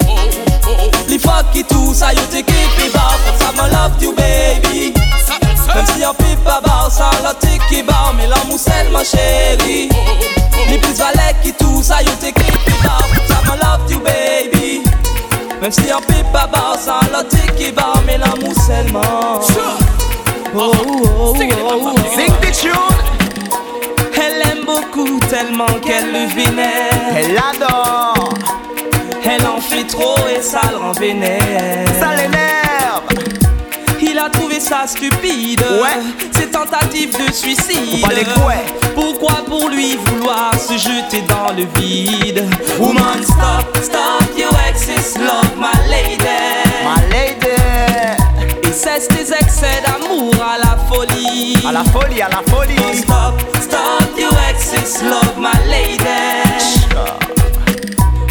Les 1.09 1.19
fois 1.19 1.43
qui 1.53 1.65
tout 1.65 1.95
ça 1.95 2.13
yo 2.13 2.21
t'es 2.31 2.43
qui 2.43 2.89
bar 2.93 3.17
Cause 3.25 3.49
I'ma 3.49 3.69
love 3.69 4.03
you 4.03 4.15
baby 4.15 4.93
Même 5.75 5.87
si 5.87 6.05
on 6.05 6.13
fait 6.23 6.37
pas 6.45 6.61
bar 6.61 6.91
sans 6.91 7.23
la 7.23 7.33
tiki 7.35 7.83
bar 7.83 8.13
Mais 8.17 8.27
l'amour 8.27 8.59
c'est 8.59 8.91
ma 8.91 9.03
chérie 9.03 9.89
Les 10.69 10.79
plus 10.79 10.95
valets 10.95 11.37
qui 11.43 11.53
tout 11.55 11.83
ça 11.83 12.03
yo 12.03 12.11
t'es 12.21 12.33
qui 12.33 12.73
bar 12.83 12.99
Cause 13.15 13.37
I'ma 13.45 13.57
love 13.57 13.91
you 13.91 13.99
baby 14.01 14.83
Même 15.63 15.73
si 15.73 15.87
on 15.93 16.13
fait 16.13 16.25
pas 16.33 16.47
bar 16.47 16.77
sans 16.79 17.01
la 17.11 17.25
tiki 17.25 17.73
bar 17.73 18.03
Mais 18.07 18.19
l'amour 18.19 18.55
seulement 18.67 19.41
Oh, 20.55 20.73
oh, 20.75 21.03
oh, 21.21 21.35
oh, 21.37 21.95
oh. 21.95 22.17
Sing 22.17 22.33
the 22.41 22.51
tune. 22.51 22.73
Elle 24.17 24.41
aime 24.51 24.65
beaucoup 24.65 25.21
tellement 25.29 25.67
qu'elle 25.85 26.11
le 26.11 26.27
vénère. 26.35 27.15
Elle 27.15 27.35
l'adore. 27.35 28.38
En 29.59 29.61
fait 29.61 29.85
trop 29.89 30.15
et 30.29 30.41
ça 30.41 30.61
le 30.71 30.77
rend 30.77 30.93
vénère. 30.93 31.89
Ça 31.99 32.15
l'énerve. 32.15 33.03
Il 34.01 34.17
a 34.17 34.31
trouvé 34.31 34.61
ça 34.61 34.87
stupide. 34.87 35.61
Ouais. 35.83 36.01
Ses 36.31 36.47
tentatives 36.47 37.13
de 37.19 37.33
suicide. 37.33 38.07
Pourquoi 38.95 39.45
pour 39.49 39.69
lui 39.69 39.97
vouloir 39.97 40.53
se 40.55 40.75
jeter 40.75 41.23
dans 41.23 41.53
le 41.57 41.65
vide? 41.75 42.45
Woman, 42.79 43.21
stop, 43.25 43.77
stop, 43.83 44.23
your 44.37 44.55
exes 44.69 45.19
love 45.19 45.57
my 45.57 45.73
lady. 45.91 46.23
My 46.85 47.03
lady. 47.11 47.57
Et 48.63 48.73
cesse 48.73 49.09
tes 49.09 49.33
excès 49.33 49.83
d'amour 49.85 50.35
à 50.41 50.59
la 50.59 50.77
folie. 50.89 51.57
À 51.69 51.73
la 51.73 51.83
folie, 51.83 52.23
à 52.23 52.29
la 52.29 52.43
folie. 52.49 52.77
Oh, 52.79 52.95
stop, 52.95 53.35
stop, 53.61 54.17
your 54.17 54.33
exes 54.49 55.03
love 55.03 55.37
my 55.37 55.51
lady. 55.69 55.99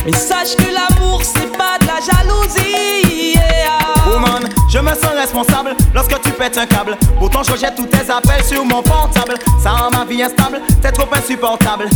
Mais 0.08 0.14
sache 0.14 0.56
que 0.56 0.64
l'amour 0.64 1.22
c'est 1.22 1.52
pas 1.58 1.78
de 1.82 1.86
la 1.86 2.00
jalousie. 2.00 3.34
yeah. 3.36 4.10
Woman, 4.10 4.48
je 4.70 4.80
me 4.80 4.92
sens 4.92 5.14
responsable 5.20 5.76
lorsque 5.94 6.22
tu 6.22 6.32
pètes 6.32 6.58
un 6.58 6.66
câble. 6.66 6.96
Pourtant, 7.20 7.44
je 7.44 7.52
rejette 7.52 7.76
tous 7.76 7.88
tes 7.88 8.10
appels 8.10 8.46
sur 8.46 8.64
mon 8.64 8.82
portable. 8.82 9.34
Ça 9.62 9.72
rend 9.72 9.92
ma 9.92 10.06
vie 10.06 10.24
instable, 10.24 10.62
t'es 10.82 10.94
trop 10.94 11.14
insupportable. 11.14 11.90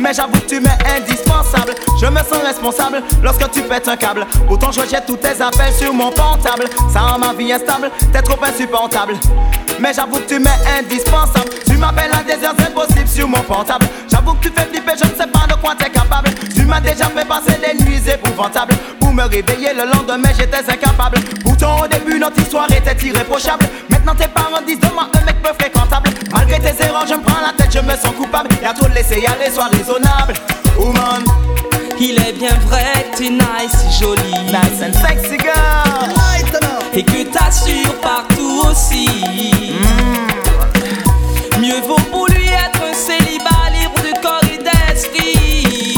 Mais 0.00 0.14
j'avoue 0.14 0.38
que 0.40 0.46
tu 0.46 0.60
m'es 0.60 0.78
indispensable. 0.96 1.74
Je 2.00 2.06
me 2.06 2.18
sens 2.18 2.42
responsable 2.44 3.02
lorsque 3.22 3.50
tu 3.50 3.62
pètes 3.62 3.88
un 3.88 3.96
câble. 3.96 4.26
Pourtant, 4.46 4.70
je 4.70 4.80
rejette 4.80 5.06
tous 5.06 5.16
tes 5.16 5.42
appels 5.42 5.72
sur 5.78 5.92
mon 5.92 6.10
portable. 6.10 6.64
Ça 6.92 7.00
rend 7.00 7.18
ma 7.18 7.32
vie 7.32 7.52
instable, 7.52 7.90
t'es 8.12 8.22
trop 8.22 8.38
insupportable. 8.42 9.14
Mais 9.80 9.92
j'avoue 9.92 10.18
que 10.18 10.28
tu 10.28 10.38
m'es 10.38 10.50
indispensable. 10.78 11.50
Tu 11.66 11.76
m'appelles 11.76 12.12
à 12.12 12.22
des 12.22 12.44
heures 12.44 12.54
impossibles 12.58 13.08
sur 13.08 13.28
mon 13.28 13.40
portable. 13.40 13.86
J'avoue 14.10 14.34
que 14.34 14.48
tu 14.48 14.52
fais 14.54 14.66
flipper, 14.66 14.92
je 14.96 15.08
ne 15.08 15.14
sais 15.14 15.26
pas 15.26 15.46
de 15.48 15.54
quoi 15.60 15.74
t'es 15.76 15.90
capable. 15.90 16.30
Tu 16.54 16.64
m'as 16.64 16.80
déjà 16.80 17.06
fait 17.06 17.26
passer 17.26 17.58
des 17.58 17.84
nuits 17.84 18.02
épouvantables. 18.08 18.74
Pour 19.00 19.12
me 19.12 19.22
réveiller 19.22 19.72
le 19.74 19.84
lendemain, 19.92 20.30
j'étais 20.38 20.70
incapable. 20.70 21.18
Pourtant, 21.42 21.82
au 21.82 21.86
début, 21.88 22.18
notre 22.18 22.38
histoire 22.40 22.66
était 22.70 22.96
irréprochable. 23.06 23.66
Maintenant, 23.90 24.14
tes 24.14 24.28
parents 24.28 24.62
disent 24.66 24.80
de 24.80 24.88
moi 24.92 25.08
un 25.14 25.24
mec 25.24 25.42
peu 25.42 25.52
fréquentable. 25.58 26.10
Malgré 26.48 26.72
tes 26.72 26.84
erreurs, 26.84 27.06
je 27.06 27.14
me 27.14 27.20
prends 27.22 27.40
la 27.40 27.52
tête, 27.52 27.70
je 27.72 27.80
me 27.80 27.90
sens 27.90 28.14
coupable. 28.16 28.48
Et 28.62 28.66
à 28.66 28.72
trop 28.72 28.88
laisser 28.88 29.20
y 29.20 29.26
aller, 29.26 29.50
sois 29.52 29.66
raisonnable. 29.68 30.32
Woman, 30.78 31.22
Il 32.00 32.18
est 32.18 32.32
bien 32.32 32.54
vrai 32.66 33.06
que 33.12 33.18
t'es 33.18 33.30
nice 33.30 33.84
et 33.86 34.02
jolie. 34.02 34.32
nice 34.46 34.80
and 34.82 34.94
sexy 34.94 35.36
girl. 35.38 36.14
Et 36.94 37.02
que 37.02 37.24
t'assures 37.24 37.94
partout 38.00 38.62
aussi. 38.70 39.08
Mieux 41.60 41.80
vaut 41.86 42.00
pour 42.10 42.26
lui 42.28 42.46
être 42.46 42.80
un 42.82 42.94
célibat 42.94 43.68
libre 43.72 44.00
de 44.02 44.22
corps 44.22 44.40
et 44.44 44.58
d'esprit. 44.58 45.94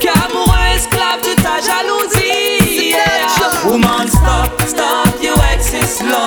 Qu'amoureux 0.00 0.74
esclave 0.74 1.20
de 1.22 1.34
ta 1.42 1.60
jalousie. 1.60 2.88
Yeah. 2.92 3.70
Woman, 3.70 4.08
stop, 4.08 4.62
stop, 4.66 5.22
your 5.22 5.36
exes 5.52 6.00
love 6.02 6.25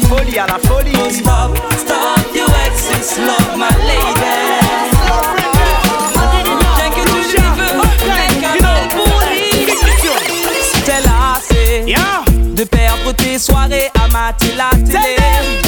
la 0.00 0.08
folie, 0.08 0.38
à 0.38 0.46
la 0.46 0.58
folie. 0.58 1.12
Stop, 1.12 1.56
stop, 1.76 2.34
your 2.34 2.48
exes 2.66 3.18
love 3.18 3.56
my 3.56 3.68
lady. 3.86 3.98
Veux, 11.56 12.54
de 12.54 12.64
perdre 12.64 13.12
tes 13.12 13.38
soirées 13.38 13.90
à 13.94 14.08
mater 14.08 14.54
la 14.56 14.70
télé 14.84 15.16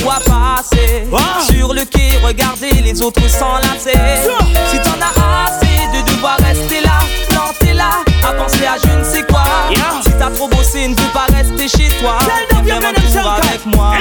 ou 0.04 0.10
à 0.10 0.18
passer 0.18 1.06
sur 1.48 1.72
le 1.72 1.84
quai, 1.84 2.18
regarder 2.24 2.72
les 2.82 3.00
autres 3.00 3.28
s'enlacer. 3.28 3.92
Si 4.70 4.78
t'en 4.82 4.98
as 5.00 5.46
assez 5.46 5.86
de 5.96 6.02
devoir 6.10 6.36
rester 6.38 6.80
là, 6.80 6.98
planté 7.28 7.72
là, 7.74 7.90
à 8.28 8.32
penser 8.32 8.66
à 8.66 8.76
je 8.76 8.98
ne 8.98 9.04
sais 9.04 9.22
quoi, 9.22 9.44
chez 11.68 11.88
toi. 12.00 12.18
Viens 12.64 12.80
faire 12.80 12.90
un 12.90 13.22
tour 13.22 13.32
avec 13.32 13.66
moi. 13.66 13.92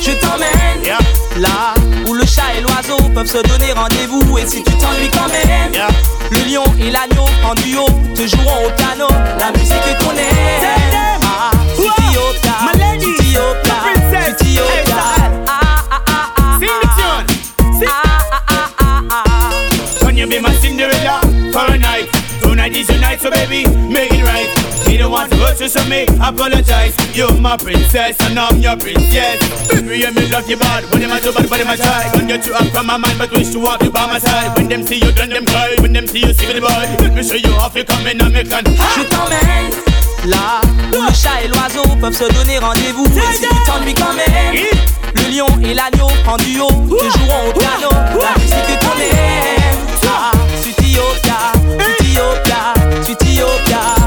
Je 0.00 0.12
t'emmène 0.12 0.96
là 1.36 1.74
où 2.06 2.14
le 2.14 2.24
chat 2.24 2.54
et 2.56 2.60
l'oiseau 2.60 2.96
peuvent 3.14 3.26
se 3.26 3.38
donner 3.38 3.72
rendez-vous. 3.72 4.38
Et 4.38 4.46
si 4.46 4.62
tu 4.62 4.72
t'ennuies 4.72 5.10
quand 5.12 5.28
même, 5.28 5.72
le 6.30 6.38
lion 6.50 6.64
et 6.80 6.90
l'agneau 6.90 7.26
en 7.44 7.54
duo 7.54 7.86
te 8.14 8.26
joueront 8.26 8.66
au 8.66 8.70
piano. 8.70 9.08
La 9.38 9.50
musique 9.52 9.72
est 9.72 9.98
ton 9.98 10.12
aime. 10.12 11.20
Ah, 11.24 11.50
Ethiopia. 14.28 15.17
Your 22.78 23.00
night, 23.00 23.18
so 23.18 23.28
baby, 23.28 23.66
make 23.90 24.12
it 24.12 24.22
right. 24.22 24.46
You 24.86 24.98
don't 24.98 25.10
want 25.10 25.32
to 25.32 25.36
hurt 25.38 25.58
you, 25.60 25.68
so 25.68 25.82
me 25.90 26.06
apologize. 26.22 26.94
You're 27.12 27.34
my 27.34 27.56
princess, 27.56 28.16
and 28.20 28.38
I'm 28.38 28.58
your 28.58 28.76
princess. 28.76 29.42
Baby, 29.68 29.98
you 29.98 30.12
me 30.14 30.30
love 30.30 30.48
you 30.48 30.56
bad. 30.56 30.84
When 30.92 31.02
them 31.02 31.10
a 31.10 31.20
do 31.20 31.32
bad, 31.32 31.50
when 31.50 31.58
them 31.58 31.70
a 31.70 31.76
try. 31.76 32.08
When 32.14 32.28
you 32.28 32.38
two 32.38 32.54
up 32.54 32.68
from 32.68 32.86
my 32.86 32.96
mind, 32.96 33.18
but 33.18 33.32
wish 33.32 33.50
to 33.50 33.58
want 33.58 33.82
you 33.82 33.90
by 33.90 34.06
my 34.06 34.20
side. 34.20 34.56
When 34.56 34.68
them 34.68 34.84
see 34.84 35.02
you, 35.02 35.10
then 35.10 35.30
them 35.30 35.44
cry. 35.44 35.74
When 35.80 35.92
them 35.92 36.06
see 36.06 36.20
you, 36.20 36.32
see 36.32 36.46
the 36.46 36.60
boy. 36.60 36.86
Let 37.02 37.14
me 37.14 37.22
show 37.24 37.34
you 37.34 37.52
off, 37.58 37.74
you 37.74 37.82
come 37.82 38.06
in 38.06 38.22
and 38.22 38.32
make 38.32 38.52
an. 38.52 38.62
Je 38.62 39.02
t'emmène 39.10 39.74
là 40.26 40.60
où 40.94 41.02
le 41.02 41.12
chat 41.12 41.42
et 41.42 41.48
l'oiseau 41.48 41.82
peuvent 42.00 42.16
se 42.16 42.32
donner 42.32 42.58
rendez-vous. 42.60 43.06
Et 43.06 43.34
si 43.34 43.42
tu 43.42 43.48
t'ennuies 43.66 43.94
quand 43.94 44.14
même, 44.14 44.54
le 45.16 45.36
lion 45.36 45.48
et 45.64 45.74
l'agneau 45.74 46.08
en 46.28 46.36
duo 46.36 46.68
te 46.68 47.18
joueront 47.18 47.48
au 47.48 47.58
piano. 47.58 47.90
La 47.90 48.40
musique 48.40 48.70
est 48.70 48.78
ton 48.78 48.94
aime. 49.00 49.78
Ah, 50.06 50.32
Ethiopia, 52.18 52.74
Ethiopia, 53.06 53.12
Ethiopia. 53.12 53.97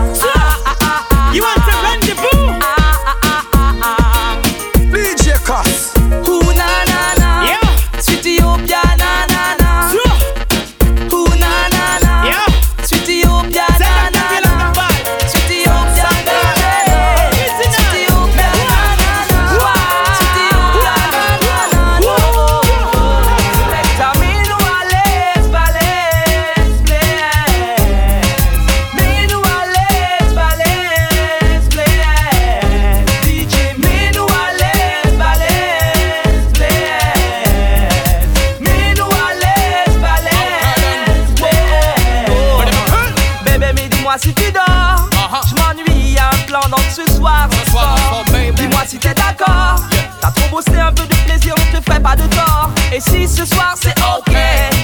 Un 50.70 50.93
peu 50.93 51.04
de 51.04 51.16
plaisir, 51.25 51.55
on 51.58 51.78
te 51.78 51.83
ferait 51.83 52.00
pas 52.00 52.16
de 52.16 52.24
tort. 52.36 52.70
Et 52.93 53.00
si 53.00 53.28
ce 53.28 53.46
soir 53.46 53.75
c'est 53.82 53.97
ok, 54.00 54.36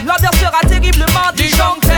l'odeur 0.03 0.33
sera 0.33 0.61
terriblement 0.67 1.29
disjonctée. 1.35 1.89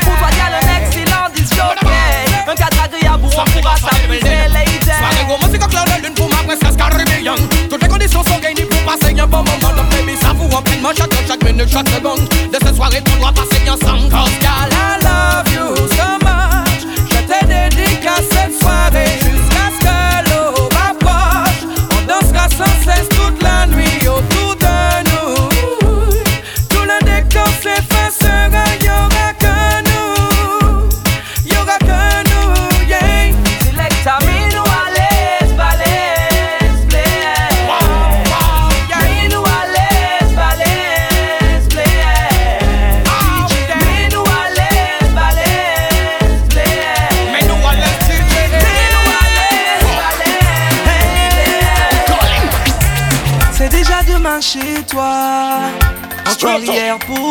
Pour 0.00 0.16
toi, 0.16 0.28
y'a 0.38 0.56
le 0.56 0.82
excellent 0.82 1.28
disjockey. 1.34 2.48
Un 2.48 2.54
cadre 2.54 2.82
agréable 2.84 3.24
où 3.24 3.28
on 3.28 3.60
pourra 3.60 3.76
s'amuser, 3.76 4.48
lady. 4.48 4.76
Soirée 4.86 5.46
musique 5.46 5.64
au 5.64 5.68
clair 5.68 5.84
de 5.84 6.02
lune 6.06 6.14
pour 6.14 6.28
ma 6.30 6.36
princesse 6.44 6.76
caribéenne 6.76 7.48
Toutes 7.68 7.82
les 7.82 7.88
conditions 7.88 8.22
sont 8.22 8.38
gagnées 8.38 8.64
pour 8.64 8.80
passer 8.80 9.18
un 9.18 9.26
bon 9.26 9.38
moment 9.38 9.74
Donc 9.76 9.90
baby, 9.90 10.16
ça 10.16 10.32
vous 10.32 10.48
pleinement 10.62 10.90
chaque 10.96 11.12
chaque 11.26 11.44
minute, 11.44 11.68
chaque 11.68 11.88
seconde 11.88 12.20
De 12.20 12.58
cette 12.62 12.76
soirée, 12.76 13.02
on 13.14 13.20
doit 13.20 13.32
passer 13.32 13.68
ensemble 13.68 14.08
Cause 14.10 14.30
girl, 14.40 14.70
I 14.70 14.98
love 15.02 15.52
you 15.52 15.76
so 15.88 16.18
much 16.22 16.25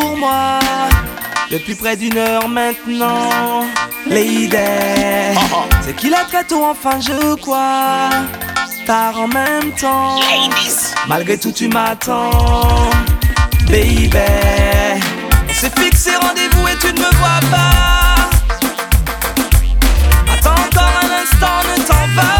pour 0.00 0.16
moi. 0.16 0.58
Depuis 1.50 1.74
près 1.74 1.96
d'une 1.96 2.18
heure 2.18 2.48
maintenant. 2.48 3.64
Lady, 4.06 4.48
c'est 5.82 5.96
qu'il 5.96 6.12
est 6.12 6.26
très 6.28 6.44
tôt, 6.44 6.64
enfin 6.64 6.98
je 7.00 7.34
crois. 7.36 8.10
Tard 8.86 9.20
en 9.20 9.28
même 9.28 9.72
temps. 9.80 10.16
Malgré 11.08 11.38
tout, 11.38 11.52
tu 11.52 11.68
m'attends. 11.68 12.90
Baby, 13.68 14.08
on 15.48 15.54
s'est 15.54 15.72
fixé 15.76 16.10
rendez-vous 16.16 16.68
et 16.68 16.76
tu 16.80 16.92
ne 16.92 17.00
me 17.00 17.10
vois 17.20 17.42
pas. 17.50 18.28
Attends 20.32 20.60
encore 20.66 20.94
un 21.02 21.10
instant, 21.22 21.58
ne 21.68 21.82
t'en 21.82 22.06
vas 22.14 22.35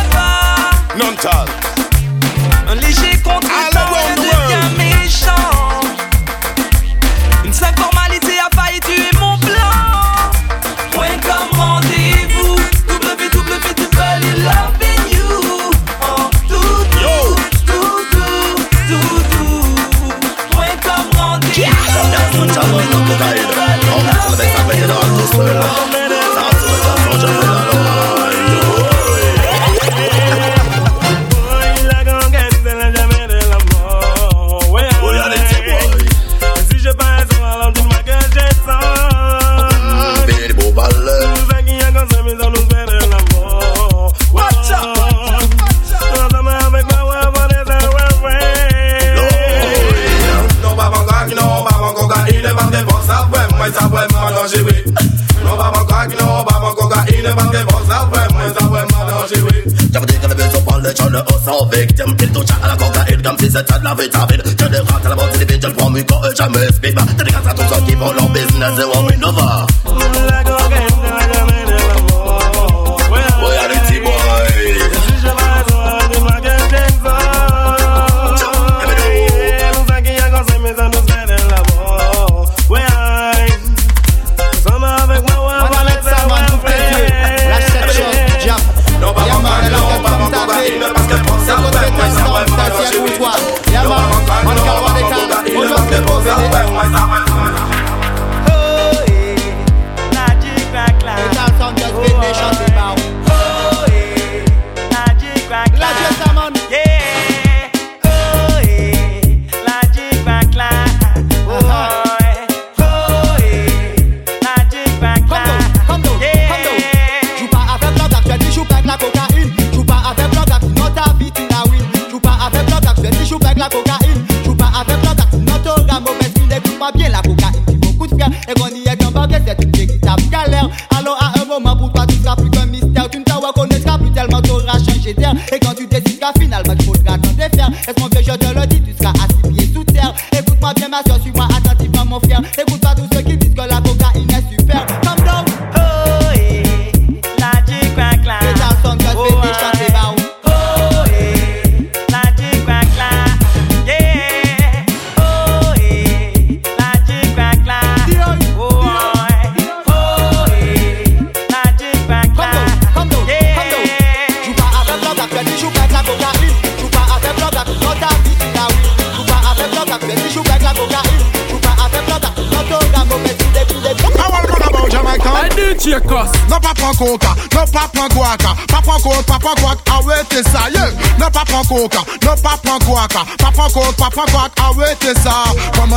John 61.17 61.25
de 61.25 61.45
sans 61.45 61.67
victime 61.67 62.17
Il 62.21 62.31
touche 62.31 62.47
à 62.63 62.69
la 62.69 62.77
cocaïne 62.77 63.23
comme 63.23 63.39
si 63.39 63.47
c'était 63.47 63.79
de 63.79 63.85
la 63.85 63.95
vitamine 63.95 64.43
Je 64.45 64.67
les 64.67 64.79
rate 64.79 65.07
à 65.07 65.09
la 65.09 65.15
bande, 65.15 65.29
c'est 65.33 65.45
des 65.47 65.61
je 65.61 65.69
prends 65.75 65.91
mes 65.91 66.05
corps 66.05 66.27
et 66.27 66.35
T'as 66.35 67.25
des 67.25 67.31
gars 67.31 67.43
à 67.49 67.55
tous 67.55 67.75
ceux 67.75 67.83
qui 67.87 67.93
font 67.93 68.13
leur 68.13 68.29
business. 68.31 68.79
Et 68.79 68.99
on 68.99 69.09
innova 69.11 69.67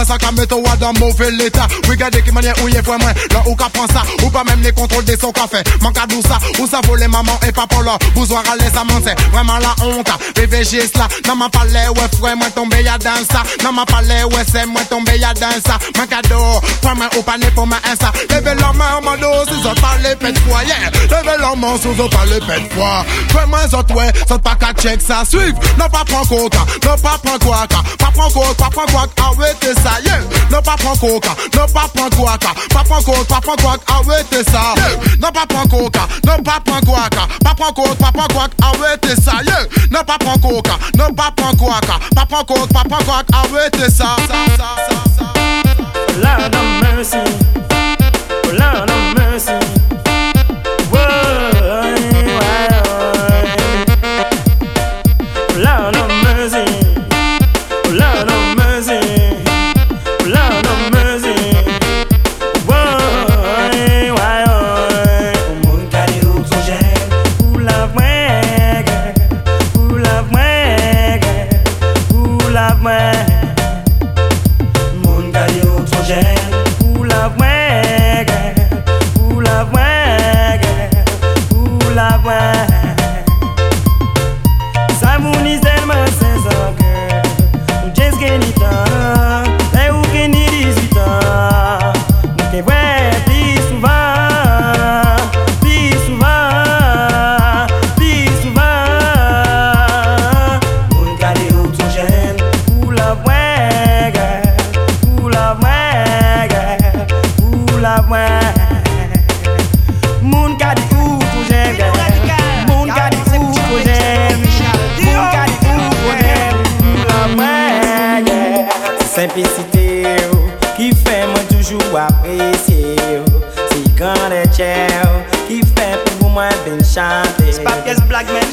Ça 0.10 0.18
qu'a 0.18 0.32
mettre 0.32 0.58
toi 0.58 0.76
dans 0.78 0.92
mauvais 0.94 1.30
l'état? 1.30 1.68
Regardez 1.88 2.24
qui 2.24 2.32
manière 2.32 2.56
où 2.64 2.68
y 2.68 2.76
est 2.76 2.82
vraiment, 2.82 3.06
là 3.06 3.44
où 3.46 3.56
qu'a 3.56 3.70
prend 3.70 3.86
ça, 3.86 4.02
ou 4.24 4.30
pas 4.32 4.44
même 4.44 4.60
les 4.64 4.72
contrôles 4.72 5.06
des 5.06 5.16
qu'a 5.16 5.48
fait. 5.48 5.64
Manque 5.84 6.00
à 6.00 6.08
ça, 6.28 6.40
où 6.58 6.66
ça 6.66 6.82
voler 6.88 7.08
maman 7.08 7.40
et 7.48 7.52
papa 7.52 7.76
là, 7.86 7.94
à 7.94 8.56
l'aise 8.56 8.72
à 8.76 8.84
c'est 9.04 9.20
vraiment 9.30 9.60
la 9.60 9.76
honte. 9.86 10.10
PVG 10.34 10.88
cela, 10.92 11.08
non 11.28 11.36
m'a 11.36 11.48
parlé, 11.50 11.74
ouais 11.90 12.18
frère, 12.20 12.36
moi 12.36 12.48
tombé 12.56 12.82
y'a 12.82 12.98
dans 12.98 13.24
ça, 13.32 13.44
non 13.64 13.72
m'a 13.72 13.86
parlé, 13.86 14.24
ouais 14.24 14.44
c'est 14.52 14.66
moi 14.66 14.82
tombé 14.90 15.20
y'a 15.20 15.32
dans 15.36 15.52
ça. 15.64 15.78
Mon 15.96 16.08
cadeau, 16.08 16.60
pas 16.82 16.96
moi 16.96 17.06
ou 17.16 17.22
pas 17.22 17.38
pour 17.54 17.68
ma 17.68 17.76
insa. 17.76 18.12
Levez 18.32 18.56
la 18.60 18.74
main 18.74 18.96
en 18.98 19.02
mode, 19.04 19.48
si 19.48 19.62
ça 19.62 19.76
parle 19.80 20.16
pète 20.20 20.40
fois, 20.40 20.64
yeah. 20.64 20.90
Levez 21.04 21.38
la 21.40 21.56
main 21.56 21.78
si 21.78 21.96
ça 21.96 22.10
parle 22.10 22.40
pète 22.48 22.74
fois. 22.74 23.06
Fais-moi 23.30 23.60
ça, 23.70 23.84
ouais, 23.94 24.12
ça 24.28 24.40
pas 24.40 24.56
qu'à 24.56 24.74
check 24.74 25.04
ça 25.04 25.24
suive. 25.24 25.54
Non 25.78 25.88
pas 25.88 26.04
prendre 26.04 26.28
coca, 26.28 26.66
non 26.84 26.98
pas 26.98 27.20
prendre 27.24 27.38
coca, 27.38 27.84
pas 28.00 28.12
prendre 28.12 28.34
coca, 28.34 28.54
pas 28.58 28.70
prendre 28.72 28.92
coca, 28.92 29.10
ah 29.22 29.32
ouais 29.38 29.54
t'es 29.60 29.76
ça, 29.76 29.99
yeah. 30.04 30.20
Non 30.52 30.62
pas 30.62 30.76
prendre 30.76 31.00
coca, 31.00 31.36
non 31.56 31.68
pas 31.68 31.88
prendre 31.94 32.16
coca, 32.18 32.54
pas 32.74 32.84
prendre 32.84 33.06
coca, 33.06 33.24
pas 33.28 33.42
prendre 33.42 33.80
coca, 33.80 34.02
ouais 34.08 34.24
t'es 34.30 34.44
ça. 34.44 34.74
Non 35.20 35.32
pas 35.32 35.46
prendre 35.48 35.70
coca, 35.70 36.08
non 36.26 36.44
pas 36.44 36.60
prendre 36.66 36.86
coca, 36.86 37.28
pas 37.44 37.54
prendre 37.56 37.74
coca, 37.74 38.12
pas 38.12 38.28
prendre 38.28 38.82
ouais 38.82 38.98
t'es 39.02 39.16
ça, 39.22 39.34
yeah. 39.46 39.66
Non 39.92 40.04
pas 40.06 40.18
prendre 40.18 40.42
coca, 40.42 40.78
non 40.98 41.14
pas 41.14 41.32
prendre 41.36 41.58
coca, 41.58 42.00
pas 42.16 42.26
prendre 42.26 42.46
coca, 42.46 42.84
pas 42.90 42.98
prendre 42.98 43.54
ouais 43.54 43.70
t'es 43.72 43.90
ça. 43.90 44.16
Lord 46.22 46.54
of 46.54 46.82
mercy, 46.82 47.18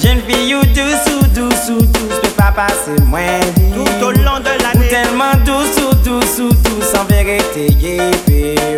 Jeune 0.00 0.20
fille 0.28 0.54
ou 0.54 0.62
douce 0.66 1.12
ou 1.20 1.25
douce 1.36 1.68
ou 1.70 1.82
douce 1.82 2.20
Peut 2.22 2.28
pas 2.30 2.52
passer 2.52 3.00
moins 3.04 3.40
vite 3.56 3.74
Tout 3.74 4.04
au 4.04 4.10
long 4.10 4.40
de 4.40 4.62
l'année 4.62 4.88
Tellement 4.88 5.32
douce 5.44 5.76
ou 5.78 5.94
douce 5.96 6.38
ou 6.38 6.48
douce 6.48 6.94
En 6.98 7.04
vérité, 7.04 7.66
yeah, 7.80 8.10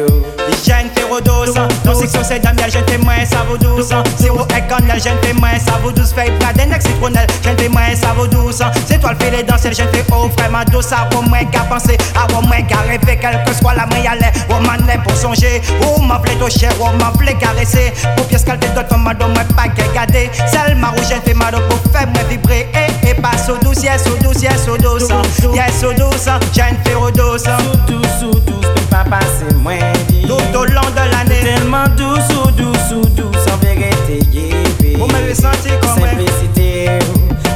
oh. 0.09 0.19
Les 0.49 0.73
jeunes 0.73 0.89
férodos, 0.95 1.53
dans 1.85 1.95
section 1.95 2.23
c'est 2.25 2.41
Damiel, 2.41 2.71
jeune 2.71 2.85
témoin, 2.87 3.17
ça 3.27 3.45
vaut 3.47 3.59
douce. 3.59 3.91
Zéro 4.17 4.41
Econ, 4.41 4.87
la 4.87 4.99
jeune 4.99 5.19
témoin, 5.21 5.59
ça 5.59 5.79
vaut 5.83 5.93
douce. 5.93 6.13
Fait 6.15 6.31
Braden, 6.39 6.73
ex 6.73 6.87
citronnelle, 6.87 7.27
jeune 7.45 7.57
témoin, 7.57 7.95
ça 7.95 8.15
vaut 8.17 8.27
douce. 8.27 8.63
C'est 8.87 8.99
toi 8.99 9.13
le 9.13 9.23
fait 9.23 9.31
les 9.31 9.43
danser, 9.43 9.73
jeune 9.75 9.89
oh, 10.11 10.31
vraiment 10.39 10.65
douce. 10.73 10.91
Au 11.15 11.23
moins 11.23 11.45
qu'à 11.45 11.61
penser, 11.61 11.99
à 12.17 12.25
au 12.33 12.41
moins 12.43 12.63
qu'à 12.63 12.79
rêver, 12.79 13.19
quelle 13.21 13.45
que 13.45 13.53
soit 13.53 13.75
la 13.75 13.85
main, 13.87 13.99
y'allait. 14.03 14.33
Oh 14.49 14.61
man, 14.65 14.81
pour 15.05 15.17
songer, 15.17 15.61
oh 15.83 16.01
m'a 16.01 16.17
voulu 16.17 16.37
toucher, 16.39 16.69
oh 16.81 16.87
m'a 16.99 17.13
caresser. 17.35 17.93
Pour 18.17 18.27
pièce 18.27 18.45
qu'elle 18.45 18.59
te 18.59 18.67
donne, 18.69 19.03
m'a 19.03 19.13
donné, 19.13 19.41
pas 19.55 19.69
qu'à 19.69 19.87
garder. 19.93 20.31
Celle 20.51 20.77
ma 20.77 20.89
rouge, 20.89 21.09
jeune 21.11 21.21
fait 21.21 21.35
mal 21.35 21.53
pour 21.69 21.93
faire 21.93 22.09
moi 22.09 22.23
vibrer. 22.31 22.48
Et, 22.51 22.67
et 23.11 23.15
pas 23.15 23.37
so 23.37 23.57
douce, 23.59 23.83
yes, 23.83 24.05
so 24.05 24.17
douce, 24.23 24.43
yes, 24.43 24.65
so 24.65 24.77
douce. 24.77 25.09
Yes, 25.55 25.81
so 25.81 25.93
douce, 25.93 26.27
jeune 26.55 26.77
férodos. 26.85 27.39
So 27.39 27.51
douce, 27.87 28.07
so 28.21 28.31
douce, 28.41 28.67
peut 28.75 28.81
pas 28.91 29.05
passer 29.05 29.55
moins 29.63 29.77
vite. 30.09 30.27
Tout 30.27 30.59
au 30.59 30.65
long 30.65 30.81
de 30.91 31.11
l'année. 31.11 31.43
Tellement 31.43 31.85
douce 31.97 32.29
ou 32.45 32.51
douce 32.51 32.93
ou 32.93 33.07
douce 33.11 33.47
En 33.53 33.57
vérité, 33.59 34.21
yeah, 34.33 34.97
Vous 34.99 35.07
m'avez 35.07 35.35
senti 35.35 35.69
comme 35.81 36.01
Simplicité 36.01 36.99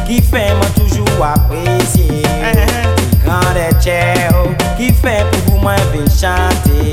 Qui 0.07 0.21
fait 0.21 0.55
moi 0.55 0.67
toujours 0.77 1.25
apprécier. 1.25 2.23
Grande 3.25 3.57
et 3.57 4.77
Qui 4.77 4.93
fait 4.93 5.25
pour 5.31 5.55
vous 5.55 5.61
moi 5.61 5.75
bien 5.93 6.05
chanter. 6.05 6.93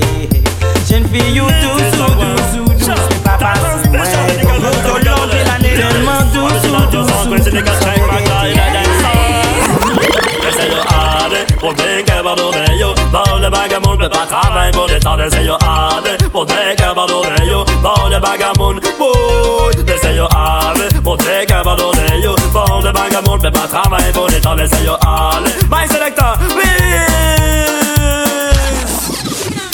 Jeune 0.90 1.06
fille 1.08 1.40
ou 1.42 1.46
douce 1.46 1.94
ou 1.94 1.98
douce 1.98 2.10
ou 2.10 2.16
douce 2.16 2.19
douce 7.62 7.76
ou 7.86 8.08
douce 8.08 8.30
Essaye 10.50 10.72
ade, 10.72 11.58
pour 11.60 11.74
bien 11.74 12.04
que 12.04 12.24
pardonner 12.24 12.78
yo 12.80 12.94
Dans 13.12 13.38
le 13.38 13.50
bagamoun, 13.50 13.98
peut 13.98 14.10
pas 14.10 14.26
travailler 14.26 14.72
pour 14.72 14.88
des 14.88 15.00
temps 15.00 15.20
Essaye 15.20 15.50
ade, 15.50 16.30
pour 16.32 16.46
bien 16.46 16.76
que 16.76 16.96
pardonner 16.96 17.46
yo 17.46 17.66
Dans 17.84 18.08
le 18.08 18.20
bagamoun, 18.20 18.80
boud 18.98 19.90
Essaye 19.90 20.20
ade, 20.20 21.04
pour 21.04 21.18
bien 21.18 21.46
que 21.46 21.64
pardonner 21.64 22.22
yo 22.24 22.36
Dans 22.54 22.82
le 22.82 22.92
bagamoun, 22.92 23.40
peut 23.42 23.52
pas 23.52 23.68
travailler 23.68 24.12
pour 24.12 24.28
des 24.28 24.42
temps 24.42 24.58
Essaye 24.58 24.90
ade, 24.90 25.54
my 25.70 25.88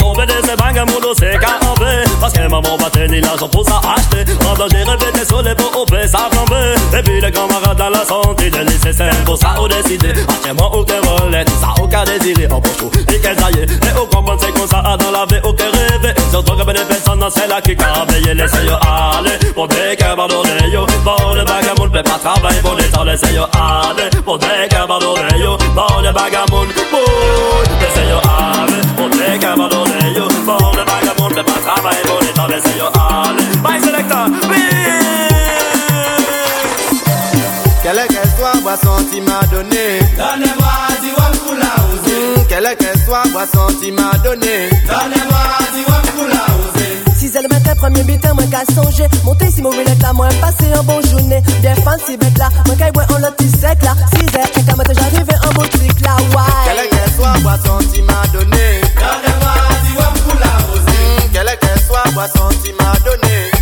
selector, 0.06 0.16
Tomber 0.16 0.26
de 0.26 0.46
ces 0.46 0.56
vagabonds, 0.56 1.14
c'est 1.18 1.34
enlever 1.34 2.04
Parce 2.20 2.32
que 2.32 2.40
maman 2.42 2.76
va 2.78 2.90
tenir 2.90 3.24
l'argent 3.24 3.48
pour 3.48 3.64
ça 3.66 3.80
acheter 3.96 4.24
j'ai 4.70 4.82
répété 4.82 5.24
sur 5.26 5.42
les 5.42 5.54
pots, 5.54 5.70
on 5.76 5.86
fait 5.86 6.06
ça 6.08 6.28
flamber 6.30 6.74
Et 6.98 7.02
puis 7.02 7.20
les 7.20 7.30
camarades 7.30 7.76
dans 7.76 7.90
la 7.90 8.04
santé 8.04 8.50
de 8.50 8.58
nécessaire 8.58 9.14
Pour 9.24 9.36
ça, 9.36 9.54
on 9.58 9.68
décidé, 9.68 10.10
achetez-moi 10.10 10.70
volet 10.72 11.44
ça, 11.60 11.74
au 11.82 11.86
désiré, 11.86 12.46
en 12.50 12.60
poche 12.60 12.72
et 13.08 13.20
qu'elles 13.20 13.36
aillent 13.38 13.66
Et 13.66 13.98
au 13.98 14.06
comprendre, 14.06 14.40
c'est 14.40 14.52
comme 14.52 14.68
ça, 14.68 14.82
dans 14.82 15.10
la 15.10 15.26
vie, 15.26 15.40
au 15.44 15.52
cœur 15.52 15.72
rêvé 15.72 16.14
Surtout 16.30 16.56
que 16.56 16.72
des 16.72 16.84
personnes, 16.84 17.24
c'est 17.30 17.48
là 17.48 17.60
qui 17.60 17.72
a 17.72 18.04
veillé 18.12 18.34
Laissez-yo 18.34 18.74
aller, 18.74 19.52
pour 19.54 19.68
des 19.68 19.96
cœurs 19.96 20.16
pardonnés, 20.16 20.70
yo. 20.72 20.86
Bon, 21.04 21.34
le 21.34 21.44
peut 21.44 22.02
pas 22.02 22.18
travailler 22.18 22.60
pour 22.60 22.76
des 22.76 22.88
temps 22.88 23.04
Laissez-yo 23.04 23.42
aller, 23.54 24.10
pour 24.24 24.38
des 24.38 24.46
pardonnés, 24.86 25.38
yo. 25.38 25.56
Bon, 25.74 25.86
pour 28.96 29.08
des 29.10 29.38
cœurs 29.38 29.56
pardonnés, 29.96 30.16
yo 30.16 30.28
Bon, 30.44 30.58
le 30.74 30.84
vagabond 30.84 31.28
peut 31.28 31.42
pas 31.42 31.60
travailler 31.60 32.02
pour 32.02 32.20
des 32.20 32.32
temps 32.32 32.46
Laissez-yo 32.46 32.86
aller, 32.94 33.44
my 33.62 33.80
selector, 33.84 34.28
Quelle 37.82 37.98
est 37.98 38.08
qu'elle 38.08 38.30
soit, 38.38 38.60
boisson 38.62 39.04
tu 39.12 39.20
m'as 39.20 39.46
donné. 39.46 40.00
Du 40.00 41.10
Quelle 42.48 42.76
qu'elle 42.76 42.98
soit, 43.04 43.22
boisson 43.32 43.66
tu 43.80 43.92
m'as 43.92 44.18
donné. 44.18 44.70
Du 47.20 47.54
mettait 47.54 47.74
premier 47.74 48.02
moi 48.34 48.44
qu'à 48.50 48.64
songer. 48.72 49.06
Monter 49.24 49.50
si 49.50 49.60
mauvais 49.60 49.84
là, 49.84 50.12
moi 50.14 50.28
passer 50.40 50.72
un 50.72 50.82
bon 50.82 51.00
journée. 51.02 51.42
Des 51.60 51.74
fans 51.82 51.98
si 52.06 52.16
bête 52.16 52.38
là, 52.38 52.48
moi 52.66 52.76
qu'à 52.76 52.90
boire 52.92 53.06
en 53.10 53.20
sec 53.60 53.82
là. 53.82 53.94
Si 54.14 54.24
elle 54.32 54.40
est 54.40 54.66
qu'à 54.66 54.76
mettre 54.76 54.94
j'arrive 54.94 55.28
un 55.42 55.52
beau 55.52 55.62
truc 55.62 56.00
là, 56.02 56.16
Quelle 56.64 56.76
ouais. 56.76 56.88
Qu'elle 56.88 57.12
soit, 57.14 57.38
boisson 57.42 57.78
tu 57.92 58.02
m'as 58.02 58.26
donné. 58.32 58.80
Donnez-moi 58.96 59.75
Quoi, 62.16 62.28
boisson, 62.28 62.48
tu 62.64 62.72
m'as 62.72 62.98
donné. 63.00 63.55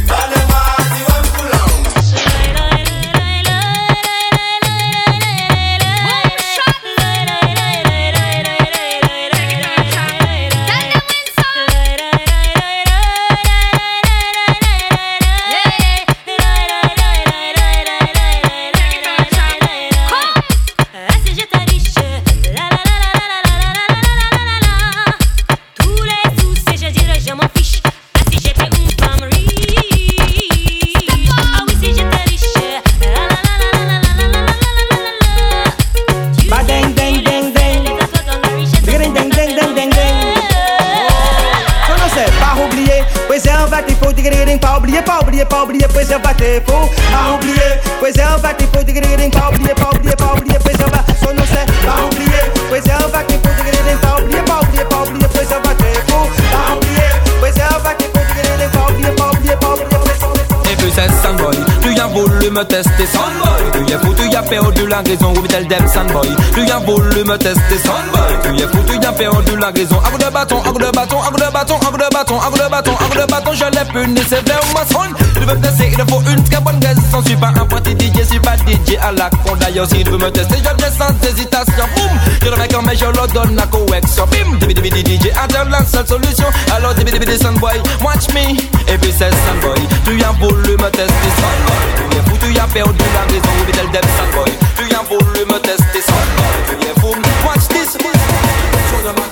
me 62.54 62.64
tester 62.64 63.06
Sonboy, 63.06 63.62
tu 63.72 63.92
es 63.92 63.98
foutu, 63.98 64.28
y'a 64.30 64.42
perdu 64.42 64.86
la 64.86 64.98
raison. 64.98 65.32
Ou 65.34 65.46
tel 65.46 65.66
dem 65.66 65.86
Sonboy, 65.88 66.28
tu 66.54 66.60
as 66.70 66.78
voulu 66.78 67.24
me 67.24 67.36
tester 67.36 67.78
Sonboy, 67.78 68.32
tu 68.42 68.54
y 68.54 68.62
es 68.62 68.68
foutu, 68.68 68.98
y'a 69.02 69.12
perdu 69.12 69.56
la 69.56 69.70
raison. 69.70 69.98
Arc 69.98 70.18
de 70.18 70.30
bâton, 70.32 70.62
arc 70.64 70.78
de 70.78 70.90
bâton, 70.90 71.20
arc 71.20 71.36
de 71.36 71.52
bâton, 71.52 71.74
arc 71.74 71.92
de 71.92 72.14
bâton, 72.14 72.38
arc 72.38 72.54
de 72.54 72.70
bâton, 72.70 72.92
arc 72.92 73.16
de 73.16 73.30
bâton. 73.30 73.52
Je 73.52 73.64
l'ai 73.64 73.84
puni, 73.92 74.20
c'est 74.28 74.48
vraiment 74.48 74.86
son 74.88 75.23
Tu 75.34 75.40
veux 75.40 75.54
me 75.54 75.60
tester, 75.60 75.92
il 75.92 76.10
faut 76.10 76.20
une 76.20 76.44
très 76.44 76.60
bonne 76.60 76.80
raison. 76.84 77.20
Je 77.22 77.28
suis 77.28 77.36
pas 77.36 77.48
un 77.48 77.66
pointé 77.66 77.90
DJ, 77.92 78.18
je 78.20 78.24
suis 78.24 78.40
pas 78.40 78.56
DJ 78.56 78.96
à 79.00 79.12
la 79.12 79.30
con. 79.30 79.56
D'ailleurs, 79.58 79.86
si 79.88 80.04
tu 80.04 80.10
veux 80.10 80.18
me 80.18 80.30
tester, 80.30 80.56
je 80.58 80.62
viens 80.62 80.92
sans 80.92 81.28
hésitation. 81.28 81.84
Boum, 81.96 82.10
je 82.42 82.48
le 82.50 82.56
mets 82.56 82.68
quand 82.68 82.82
même, 82.82 82.96
je 82.96 83.04
leur 83.04 83.26
donne 83.28 83.56
la 83.56 83.66
correction. 83.66 84.26
Bim, 84.26 84.58
DVD 84.58 85.00
DJ, 85.00 85.30
attends 85.36 85.68
la 85.68 85.84
seule 85.84 86.06
solution. 86.06 86.46
Alors, 86.74 86.94
DVD 86.94 87.36
Sunboy, 87.36 87.78
watch 88.02 88.28
me. 88.32 88.56
Et 88.92 88.98
puis 88.98 89.12
c'est 89.16 89.30
Sunboy, 89.30 89.80
tu 90.04 90.22
as 90.22 90.32
voulu 90.32 90.72
me 90.72 90.90
tester 90.90 91.30
Sunboy. 91.36 91.82
Tu 91.96 92.04
viens 92.10 92.22
fou, 92.24 92.36
tu 92.40 92.58
as 92.58 92.66
perdu 92.66 93.04
la 93.14 93.32
raison, 93.32 93.52
oui, 93.66 93.72
tel 93.92 94.02
Sunboy. 94.16 94.52
Tu 94.76 94.94
as 94.94 95.02
voulu 95.08 95.40
me 95.46 95.58
tester 95.60 96.00
Sunboy. 96.00 96.58
Tu 96.68 96.74
viens 96.80 96.94
fou. 97.00 97.03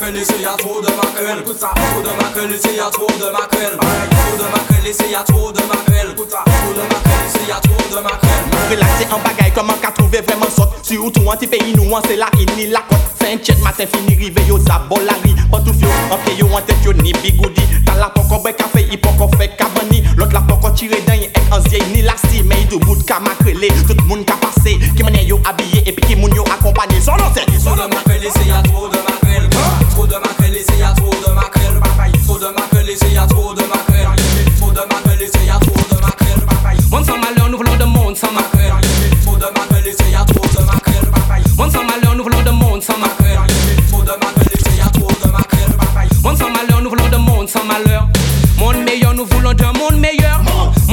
maquelle, 0.03 0.23
ici 0.23 0.35
y'a 0.43 0.57
trop 0.59 0.81
de 0.81 0.87
maquelle. 0.87 1.39
Écoute 1.41 1.59
ça, 1.59 1.71
trop 1.75 2.03
de 2.03 2.23
maquelle, 2.23 2.57
ici 2.57 2.77
y'a 2.77 2.91
trop 2.91 3.07
de 3.07 3.33
maquelle. 3.33 3.79
Trop 3.79 4.37
de 4.39 4.51
maquelle, 4.51 4.91
ici 4.91 5.11
y'a 5.11 5.23
trop 5.23 5.53
de 5.53 5.61
maquelle. 5.61 6.11
Écoute 6.13 6.31
ça, 6.31 6.45
trop 6.45 6.73
de 6.73 6.83
maquelle, 6.83 7.27
ici 7.29 7.49
y'a 7.49 7.61
trop 7.61 7.97
de 7.97 8.03
maquelle. 8.03 8.71
Relaxé 8.71 9.07
en 9.13 9.19
bagaille, 9.19 9.53
comment 9.55 9.75
qu'à 9.75 9.91
trouver 9.91 10.21
vraiment 10.21 10.51
sorte. 10.51 10.85
Surtout 10.85 11.23
anti-pays, 11.27 11.75
nous, 11.77 11.97
hein, 11.97 12.03
c'est 12.07 12.17
la 12.17 12.27
ni 12.57 12.67
la 12.67 12.81
côte. 12.89 12.99
Saint-Chet, 13.21 13.63
matin 13.63 13.85
fini, 13.87 14.17
rivé, 14.17 14.43
yo, 14.49 14.59
zabolari. 14.59 15.35
Pantoufio, 15.51 15.89
en 16.11 16.19
pied, 16.19 16.37
yo, 16.37 16.47
en 16.47 16.61
tête, 16.63 16.77
yo, 16.85 16.93
ni 16.93 17.13
bigoudi. 17.13 17.63
T'as 17.87 17.95
la 17.95 18.09
poko, 18.11 18.43
ben 18.43 18.53
café, 18.55 18.87
il 18.91 19.01
poko, 19.01 19.31
fait 19.37 19.57
cabani. 19.57 20.03
L'autre 20.17 20.33
la 20.33 20.41
poko, 20.41 20.71
tiré 20.71 21.01
d'un, 21.03 21.15
en 21.57 21.61
vieille, 21.61 21.85
ni 21.95 22.03
la 22.03 22.15
si. 22.29 22.43
Mais 22.43 22.63
il 22.63 22.69
tout 22.69 22.81
bout, 22.81 23.03
qu'à 23.05 23.21
macrélé. 23.21 23.69
Tout 23.87 23.95
le 23.97 24.05
monde 24.07 24.25
passé. 24.27 24.79
Qui 24.97 25.03
m'en 25.03 25.11
yo 25.11 25.39
habillé, 25.49 25.83
et 25.87 25.93
puis 25.93 26.05
qui 26.07 26.17
m'en 26.17 26.29
yo 26.29 26.45
accompagné. 26.45 27.01
Son 27.01 27.13
nom, 27.13 27.31
c'est, 27.35 27.47
son 27.61 27.77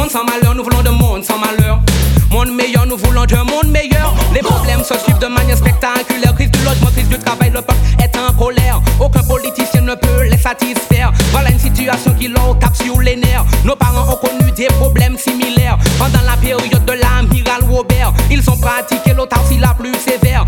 sans 0.09 0.23
malheur, 0.23 0.55
nous 0.55 0.63
voulons 0.63 0.81
de 0.81 0.89
monde 0.89 1.23
sans 1.23 1.37
malheur. 1.37 1.79
Monde 2.31 2.51
meilleur, 2.55 2.85
nous 2.85 2.97
voulons 2.97 3.25
de 3.25 3.35
monde 3.35 3.67
meilleur. 3.67 4.13
Les 4.33 4.41
problèmes 4.41 4.83
se 4.83 4.97
suivent 4.99 5.19
de 5.19 5.27
manière 5.27 5.57
spectaculaire. 5.57 6.33
Crise 6.33 6.51
du 6.51 6.59
logement, 6.63 6.89
crise 6.91 7.07
du 7.09 7.17
travail, 7.17 7.49
le 7.49 7.61
peuple 7.61 7.79
est 8.03 8.17
en 8.17 8.33
colère. 8.33 8.81
Aucun 8.99 9.23
politicien 9.23 9.81
ne 9.81 9.95
peut 9.95 10.23
les 10.23 10.37
satisfaire. 10.37 11.11
Voilà 11.31 11.51
une 11.51 11.59
situation 11.59 12.13
qui 12.13 12.27
l'ont 12.27 12.55
tape 12.55 12.75
sur 12.75 12.99
les 13.01 13.15
nerfs. 13.15 13.45
Nos 13.65 13.75
parents 13.75 14.13
ont 14.13 14.17
connu 14.17 14.51
des 14.51 14.67
problèmes 14.67 15.17
similaires. 15.17 15.77
Pendant 15.97 16.21
la 16.25 16.37
période 16.37 16.85
de 16.85 16.93
l'amiral 16.93 17.61
Robert, 17.69 18.13
ils 18.31 18.47
ont 18.49 18.57
pratiqué 18.57 19.13
l'autarcie 19.13 19.57
la 19.59 19.73
plus 19.73 19.93
sévère. 19.95 20.45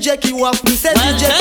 DJ 0.00 0.16
qui 0.18 0.32
wap, 0.32 0.56
me 0.64 0.70
say 0.70 0.94
DJ 0.94 1.39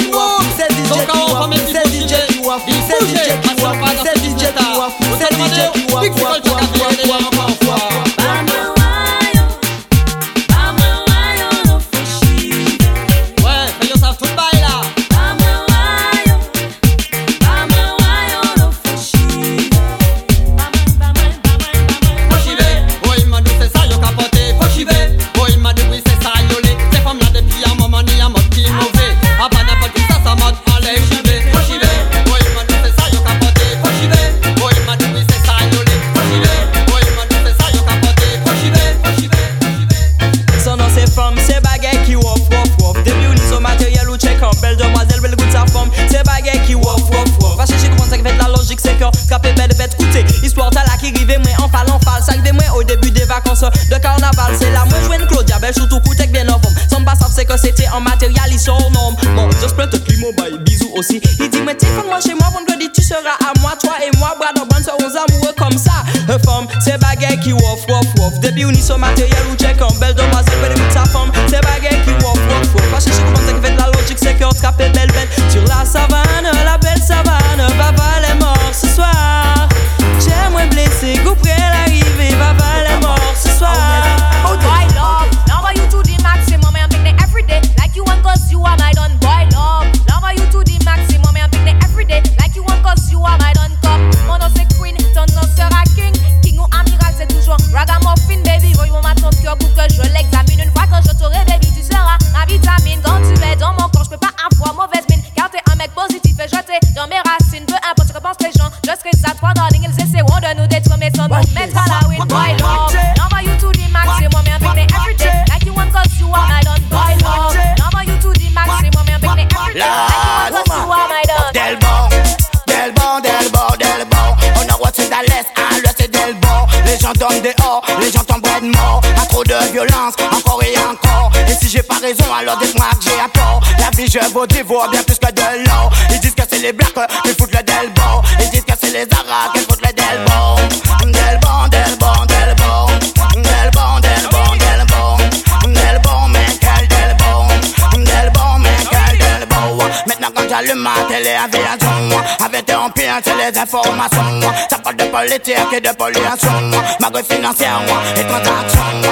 informations 153.78 154.40
Ça 154.70 154.78
parle 154.80 154.96
de 154.96 155.04
politique 155.06 155.56
et 155.74 155.82
de 155.82 155.90
pollution 155.96 156.72
Magouille 157.00 157.24
financière 157.24 157.82
et 158.16 158.24
transaction 158.24 159.09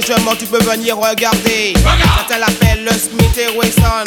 tu 0.00 0.46
peux 0.46 0.62
venir 0.64 0.96
regarder. 0.96 1.74
Certains 2.16 2.38
l'appellent 2.38 2.84
le 2.84 2.92
Smith 2.92 3.36
et 3.36 3.54
Wesson. 3.58 4.04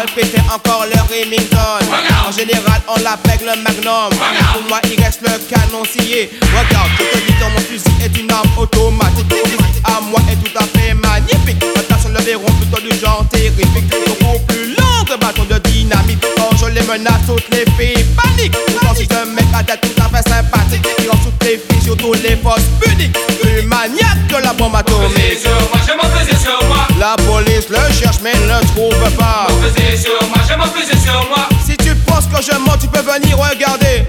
Répétez 0.00 0.40
encore 0.52 0.86
le 0.86 0.98
Remington. 1.12 1.84
En 2.26 2.32
général, 2.32 2.80
on 2.88 2.98
l'appelle 3.02 3.40
le 3.42 3.62
Magnum. 3.62 4.10
Pour 4.54 4.62
moi, 4.68 4.80
il 4.90 5.02
reste 5.02 5.20
le 5.22 5.36
canon 5.46 5.84
scié. 5.84 6.30
Regarde, 6.40 6.88
je 6.98 7.18
te 7.18 7.26
dis 7.26 7.34
que 7.34 7.44
mon 7.52 7.60
fusil 7.60 7.92
est 8.02 8.18
une 8.18 8.32
arme 8.32 8.48
automatique. 8.56 9.26
Fusil 9.28 9.82
à 9.84 10.00
moi 10.00 10.20
est 10.30 10.36
tout 10.36 10.58
à 10.58 10.64
fait 10.78 10.94
magnifique. 10.94 11.62
Personnes 11.86 12.14
le 12.14 12.20
verront 12.20 12.52
plutôt 12.52 12.80
du 12.80 12.98
genre 12.98 13.24
terrifique. 13.30 13.68
Beaucoup 13.90 14.38
plus 14.46 14.68
long 14.68 15.04
que 15.06 15.18
bâton 15.20 15.44
de 15.44 15.58
dynamite. 15.68 16.24
Quand 16.38 16.56
je 16.56 16.70
les 16.72 16.82
menace, 16.82 17.26
toutes 17.26 17.48
les 17.50 17.66
filles 17.76 18.04
paniquent. 18.16 18.56
Pourtant, 18.68 18.94
si 18.94 19.02
je 19.04 19.34
mec 19.34 19.44
à 19.54 19.62
tête 19.62 19.82
tout 19.82 20.02
à 20.02 20.08
fait 20.08 20.28
sympathique. 20.28 20.86
Il 20.98 21.10
en 21.10 21.16
toutes 21.16 21.44
les 21.44 21.58
filles, 21.58 21.82
surtout 21.82 22.14
les 22.14 22.36
fausses 22.36 22.70
pudiques. 22.80 23.16
Plus 23.56 23.64
maniaque 23.68 24.28
que 24.28 24.36
la 24.44 24.52
bombe 24.52 24.76
atomique. 24.76 25.14
Pesé 25.14 25.38
sur 25.38 25.50
moi, 25.50 25.80
je 25.86 25.92
m'en 25.94 26.14
pesé 26.14 26.36
sur 26.36 26.62
moi. 26.68 26.86
La 27.00 27.16
police 27.16 27.70
le 27.70 27.78
cherche 27.90 28.18
mais 28.22 28.34
ne 28.34 28.48
le 28.48 28.60
trouve 28.74 29.10
pas. 29.16 29.46
Mon 29.48 29.56
pesé 29.62 29.96
sur 29.96 30.28
moi, 30.28 30.36
je 30.46 30.54
m'en 30.56 30.68
pesé 30.68 30.92
sur 30.98 31.26
moi. 31.30 31.48
Si 31.64 31.74
tu 31.78 31.94
penses 32.04 32.26
que 32.26 32.42
je 32.42 32.54
mens, 32.58 32.76
tu 32.78 32.86
peux 32.86 33.00
venir 33.00 33.38
regarder. 33.38 34.04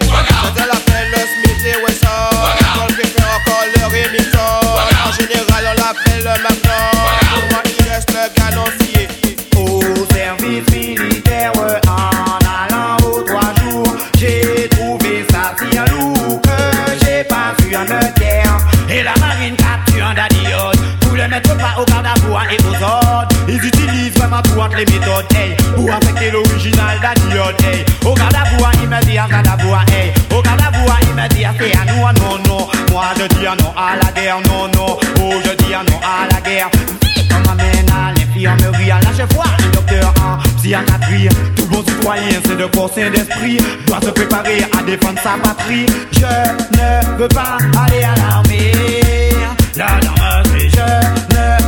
Au 21.78 21.86
garde 21.86 22.06
à 22.06 22.20
voix 22.28 22.44
et 22.52 22.58
aux 22.64 22.84
autres. 22.84 23.36
Ils 23.48 23.64
utilisent 23.64 24.14
vraiment 24.18 24.42
toutes 24.42 24.76
les 24.78 24.86
méthodes, 24.86 25.26
hey, 25.36 25.56
pour 25.76 25.92
affecter 25.92 26.32
l'original 26.32 27.00
dadiote, 27.02 27.62
hey. 27.64 27.86
Au 28.06 28.14
garde 28.14 28.36
à 28.36 28.58
voix, 28.58 28.72
il 28.82 28.90
me 28.90 29.00
dit 29.06 29.18
à 29.18 29.28
garde 29.28 29.48
à 29.48 29.64
voix, 29.64 29.82
hey. 29.92 30.12
Au 30.36 30.42
garde 30.42 30.62
à 30.62 30.68
il 31.02 31.16
me 31.16 31.28
dit 31.30 31.46
à 31.46 31.54
c'est 31.60 31.76
à 31.76 31.86
nous, 31.86 32.06
ah 32.06 32.14
non, 32.14 32.38
non. 32.48 32.68
Moi, 32.92 33.06
je 33.20 33.36
dis 33.36 33.46
à 33.46 33.56
non 33.56 33.74
à 33.76 33.96
la 33.96 34.12
guerre, 34.12 34.38
non, 34.48 34.68
non. 34.76 34.98
Oh, 35.22 35.34
je 35.44 35.66
dis 35.66 35.74
à 35.74 35.84
non 35.84 36.00
à 36.04 36.34
la 36.34 36.42
guerre. 36.42 36.70
On 37.32 37.48
m'amène 37.48 37.90
à 37.90 38.14
l'infirmerie 38.14 38.92
à 38.92 39.00
la 39.00 39.16
chef 39.16 39.30
le 39.30 39.72
docteur 39.72 40.14
en 40.24 40.38
psychiatrie. 40.58 41.30
Tout 41.56 41.68
bon 41.68 41.84
citoyen, 41.84 42.40
c'est 42.46 42.58
de 42.58 42.66
corps 42.66 42.92
sain 42.94 43.10
d'esprit, 43.10 43.58
doit 43.86 44.00
se 44.02 44.10
préparer 44.10 44.66
à 44.78 44.84
défendre 44.84 45.20
sa 45.24 45.38
patrie. 45.42 45.86
Je 46.12 46.26
ne 46.78 47.18
veux 47.18 47.28
pas 47.28 47.58
aller 47.86 48.04
à 48.04 48.16
l'armée. 48.16 48.72
La 49.76 50.00
c'est 50.46 50.70
je 50.70 51.36
ne 51.36 51.37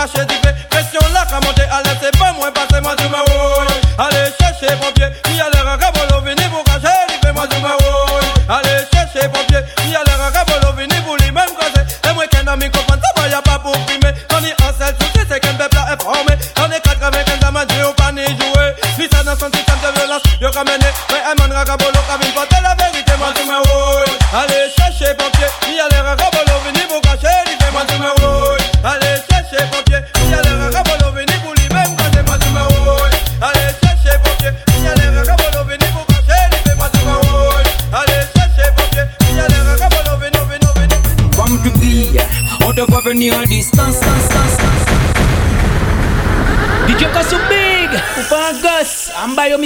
cabine 0.00 0.06
craché, 0.06 0.26
typé. 0.26 0.48
Pression 0.70 1.00
là, 1.12 1.24
qu'à 1.28 1.40
monter 1.40 1.62
à 1.62 1.82
l'aise, 1.82 1.96
c'est 2.00 2.18
pas 2.18 2.32
moins 2.32 2.50
passé, 2.52 2.80
moi 2.82 2.94
me 2.96 3.08
vois. 3.08 3.66
Allez 3.98 4.30
chercher 4.40 4.76
pompier, 4.76 5.08
ni 5.28 5.40
à 5.40 5.50
l'air 5.50 5.66
à 5.66 5.76
rabolo, 5.76 6.24
vini 6.24 6.48
pour 6.48 6.64
cacher, 6.64 6.94
il 7.08 7.26
fait 7.26 7.32
moi 7.32 7.46
me 7.46 7.58
vois. 7.58 8.20
Allez 8.48 8.84
chercher 8.92 9.28
pompier, 9.28 9.60
ni 9.86 9.94
à 9.94 10.02
l'air 10.04 10.20
à 10.20 10.30
rabolo, 10.30 10.72
pour 11.04 11.16
lui 11.16 11.30
même. 11.32 11.48
Et 12.08 12.12
moi 12.14 12.26
qu'un 12.26 12.46
ami 12.46 12.70
comprend 12.70 12.96
ça, 12.96 13.20
va 13.20 13.28
y 13.28 13.34
a 13.34 13.42
pas 13.42 13.58
pour 13.58 13.72
primer. 13.86 14.14
Il 14.42 14.54
en 14.64 14.72
seul 14.78 14.94
souci, 15.00 15.26
c'est 15.28 15.40
qu'un 15.40 15.54
peuple 15.54 15.76
est 15.76 16.02
formé. 16.02 16.34
On 16.58 16.70
est 16.70 16.80
quatre 16.80 17.02
avec 17.02 17.28
un 17.28 17.36
gamin, 17.36 17.64
Dieu, 17.66 17.88
ou 17.88 17.92
pas 17.92 18.12
ni 18.12 18.24
jouer. 18.24 18.72
Ni 18.98 19.06
ça 19.12 19.22
dans 19.22 19.38
son 19.38 19.50
système 19.52 19.78
de 19.82 19.98
violence, 19.98 20.22
yo 20.40 20.50
ramené. 20.50 20.86
Mais 21.10 21.22
un 21.30 21.34
man 21.38 21.64
cabine, 21.64 22.00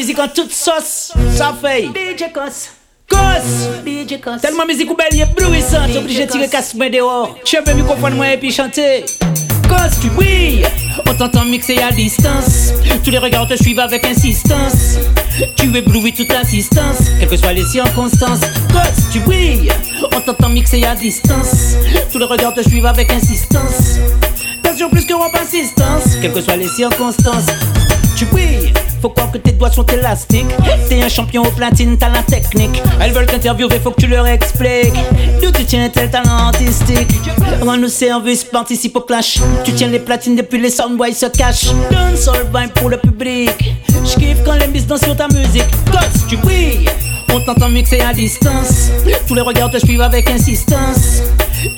Musique 0.05 0.19
en 0.19 0.29
toute 0.29 0.53
sauce 0.53 1.13
Ça 1.35 1.55
fait 1.63 1.85
DJ 1.85 2.31
Koss 2.31 2.73
Koss 3.09 3.71
DJ 3.87 4.21
Koss 4.21 4.43
Tellement 4.43 4.67
musique 4.67 4.91
ou 4.91 4.95
belle 4.95 5.19
éblouissante 5.19 5.97
Obligé 5.97 6.27
de 6.27 6.31
tirer 6.31 6.47
casse 6.47 6.75
moi 6.75 6.91
dehors 6.91 7.35
Cheveux 7.43 7.73
microphone 7.73 8.15
moi 8.17 8.31
et 8.31 8.37
puis 8.37 8.53
chanter 8.53 9.07
Koss 9.67 9.99
tu 10.03 10.11
brilles 10.11 10.67
On 11.09 11.15
t'entend 11.15 11.47
mixer 11.47 11.79
à 11.79 11.91
distance. 11.91 12.75
Tous 13.03 13.11
les 13.11 13.17
regards 13.17 13.49
te 13.49 13.57
suivent 13.57 13.81
avec 13.81 14.05
insistance. 14.05 14.99
Tu 15.57 15.75
éblouis 15.75 16.13
toute 16.13 16.29
l'assistance, 16.29 16.99
quelles 17.19 17.29
que 17.31 17.37
soient 17.39 17.55
les 17.55 17.65
circonstances. 17.65 18.41
Cause 18.73 19.09
tu 19.11 19.21
brilles, 19.21 19.71
on 20.15 20.21
t'entend 20.21 20.51
mixer 20.51 20.85
à 20.85 20.95
distance. 20.95 21.77
Tous 22.13 22.19
les 22.19 22.27
regards 22.27 22.53
te 22.53 22.61
suivent 22.69 22.87
avec 22.87 23.11
insistance. 23.11 23.99
Sûr, 24.77 24.91
plus 24.91 25.07
que 25.07 25.15
rap 25.15 25.33
insistance, 25.41 26.17
quelles 26.21 26.33
que 26.33 26.41
soient 26.41 26.57
les 26.57 26.67
circonstances. 26.67 27.47
Tu 28.17 28.25
brilles, 28.27 28.64
faut 29.05 29.11
croire 29.11 29.31
que 29.31 29.37
tes 29.37 29.53
doigts 29.53 29.71
sont 29.71 29.85
élastiques. 29.85 30.47
T'es 30.89 31.03
un 31.03 31.11
champion 31.11 31.43
au 31.43 31.51
platine, 31.51 31.99
t'as 31.99 32.09
la 32.09 32.23
technique. 32.23 32.83
Elles 33.03 33.13
veulent 33.13 33.27
t'interviewer, 33.27 33.79
faut 33.79 33.91
que 33.91 34.01
tu 34.01 34.07
leur 34.07 34.27
expliques. 34.27 34.95
D'où 35.43 35.51
tu 35.53 35.63
tiens 35.67 35.91
tel 35.91 36.11
talent 36.11 36.39
artistique? 36.49 37.09
Rends-nous 37.61 37.89
service, 37.89 38.45
participe 38.45 38.97
au 38.97 39.03
clash. 39.03 39.41
Tu 39.63 39.73
tiens 39.75 39.89
les 39.89 39.99
platines 39.99 40.37
depuis 40.37 40.59
les 40.59 40.71
soundboys 40.71 41.13
se 41.13 41.27
cachent. 41.27 41.67
Soul 42.17 42.47
vibe 42.55 42.71
pour 42.77 42.89
le 42.89 42.97
public. 42.97 43.53
J'kiffe 44.07 44.43
quand 44.43 44.55
les 44.55 44.69
miss 44.69 44.87
dansent 44.87 45.05
sur 45.05 45.15
ta 45.15 45.29
musique. 45.29 45.71
Cause 45.93 46.27
tu 46.27 46.39
brilles, 46.39 46.89
on 47.31 47.41
t'entend 47.41 47.69
mixer 47.69 48.01
à 48.01 48.15
distance. 48.15 48.89
Tous 49.29 49.35
les 49.35 49.43
regards 49.43 49.71
te 49.71 49.85
suivent 49.85 50.01
avec 50.01 50.31
insistance. 50.31 51.21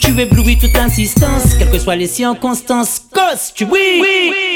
Tu 0.00 0.16
éblouis 0.20 0.58
toute 0.58 0.74
l'insistance, 0.74 1.56
quelles 1.58 1.72
que 1.72 1.78
soient 1.80 1.96
les 1.96 2.06
circonstances. 2.06 3.02
Cause 3.12 3.52
tu 3.52 3.64
brilles. 3.64 4.55